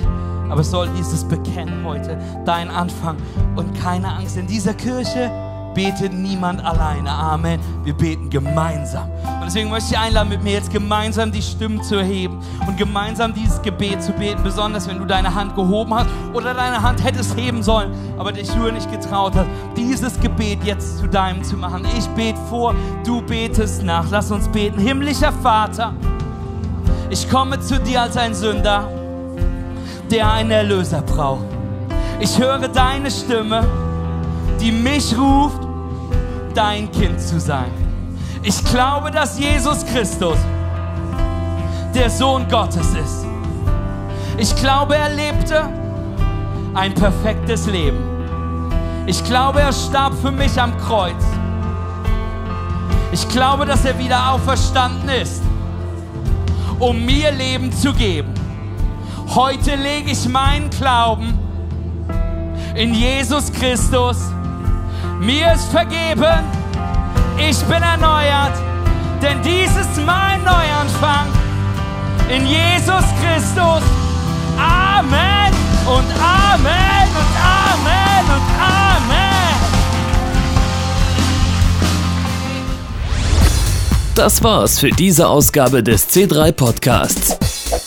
aber 0.49 0.62
es 0.62 0.71
soll 0.71 0.89
dieses 0.97 1.23
Bekennen 1.23 1.85
heute 1.85 2.19
dein 2.47 2.71
Anfang. 2.71 3.19
Und 3.57 3.75
keine 3.79 4.11
Angst, 4.11 4.39
in 4.39 4.47
dieser 4.47 4.73
Kirche 4.73 5.31
betet 5.75 6.14
niemand 6.14 6.64
alleine. 6.64 7.11
Amen. 7.11 7.61
Wir 7.85 7.93
beten 7.93 8.31
gemeinsam. 8.31 9.11
Und 9.11 9.45
deswegen 9.45 9.69
möchte 9.69 9.93
ich 9.93 9.99
einladen, 9.99 10.31
mit 10.31 10.43
mir 10.43 10.55
jetzt 10.55 10.73
gemeinsam 10.73 11.31
die 11.31 11.43
Stimmen 11.43 11.83
zu 11.83 11.97
erheben 11.97 12.39
und 12.66 12.79
gemeinsam 12.79 13.35
dieses 13.35 13.61
Gebet 13.61 14.03
zu 14.03 14.12
beten. 14.12 14.43
Besonders 14.43 14.89
wenn 14.89 14.99
du 14.99 15.05
deine 15.05 15.35
Hand 15.35 15.55
gehoben 15.55 15.93
hast 15.93 16.09
oder 16.33 16.55
deine 16.55 16.81
Hand 16.81 17.05
hättest 17.05 17.37
heben 17.37 17.62
sollen, 17.62 17.93
aber 18.16 18.33
dich 18.33 18.53
nur 18.57 18.73
nicht 18.73 18.91
getraut 18.91 19.35
hast, 19.35 19.47
dieses 19.77 20.19
Gebet 20.21 20.64
jetzt 20.64 21.01
zu 21.01 21.07
deinem 21.07 21.45
zu 21.45 21.59
machen. 21.59 21.85
Ich 21.99 22.07
bete 22.09 22.39
vor, 22.49 22.75
du 23.05 23.21
betest 23.21 23.83
nach. 23.83 24.07
Lass 24.11 24.31
uns 24.31 24.49
beten. 24.49 24.79
Himmlischer 24.79 25.33
Vater. 25.33 25.93
Ich 27.11 27.29
komme 27.31 27.59
zu 27.59 27.81
dir 27.81 28.03
als 28.03 28.19
ein 28.19 28.35
Sünder, 28.35 28.87
der 30.11 30.31
einen 30.31 30.51
Erlöser 30.51 31.01
braucht. 31.01 31.47
Ich 32.21 32.39
höre 32.39 32.69
deine 32.69 33.11
Stimme, 33.11 33.65
die 34.61 34.71
mich 34.71 35.17
ruft, 35.17 35.67
dein 36.55 36.91
Kind 36.93 37.19
zu 37.19 37.41
sein. 37.41 37.71
Ich 38.43 38.63
glaube, 38.63 39.11
dass 39.11 39.39
Jesus 39.39 39.87
Christus 39.87 40.37
der 41.95 42.11
Sohn 42.11 42.47
Gottes 42.47 42.89
ist. 42.95 43.27
Ich 44.37 44.55
glaube, 44.57 44.97
er 44.97 45.09
lebte 45.09 45.65
ein 46.75 46.95
perfektes 46.95 47.67
Leben. 47.67 47.99
Ich 49.07 49.25
glaube, 49.25 49.63
er 49.63 49.73
starb 49.73 50.13
für 50.21 50.31
mich 50.31 50.61
am 50.61 50.77
Kreuz. 50.77 51.25
Ich 53.13 53.27
glaube, 53.31 53.65
dass 53.65 53.87
er 53.87 53.99
wieder 53.99 54.33
auferstanden 54.33 55.09
ist 55.09 55.47
um 56.79 57.05
mir 57.05 57.31
Leben 57.33 57.72
zu 57.72 57.93
geben. 57.93 58.33
Heute 59.35 59.74
lege 59.74 60.12
ich 60.12 60.29
meinen 60.29 60.70
Glauben 60.70 61.39
in 62.74 62.95
Jesus 62.95 63.53
Christus. 63.53 64.16
Mir 65.20 65.53
ist 65.53 65.70
vergeben, 65.70 66.45
ich 67.37 67.59
bin 67.64 67.83
erneuert, 67.83 68.57
denn 69.20 69.43
dies 69.43 69.70
ist 69.76 69.97
mein 70.07 70.43
Neuanfang. 70.45 71.26
In 72.29 72.47
Jesus 72.47 73.05
Christus. 73.22 73.83
Amen 74.59 75.53
und 75.87 76.09
Amen 76.20 77.09
und 77.16 77.35
Amen 77.41 78.24
und 78.26 78.61
Amen. 78.61 78.88
Das 84.19 84.43
war's 84.43 84.81
für 84.81 84.91
diese 84.91 85.29
Ausgabe 85.29 85.85
des 85.85 86.09
C3 86.09 86.51
Podcasts. 86.51 87.39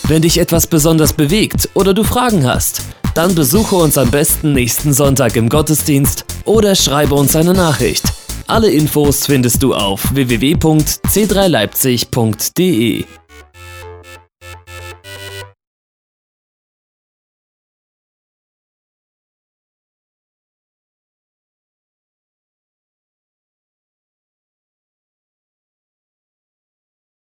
Wenn 0.07 0.21
dich 0.21 0.37
etwas 0.37 0.65
besonders 0.65 1.11
bewegt 1.11 1.67
oder 1.73 1.93
du 1.93 2.05
Fragen 2.05 2.47
hast, 2.47 2.83
dann 3.15 3.35
besuche 3.35 3.75
uns 3.75 3.97
am 3.97 4.09
besten 4.11 4.53
nächsten 4.53 4.93
Sonntag 4.93 5.35
im 5.35 5.49
Gottesdienst 5.49 6.23
oder 6.45 6.75
schreibe 6.75 7.15
uns 7.15 7.35
eine 7.35 7.53
Nachricht. 7.53 8.05
Alle 8.47 8.71
Infos 8.71 9.25
findest 9.25 9.61
du 9.61 9.75
auf 9.75 10.15
www.c3leipzig.de. 10.15 13.03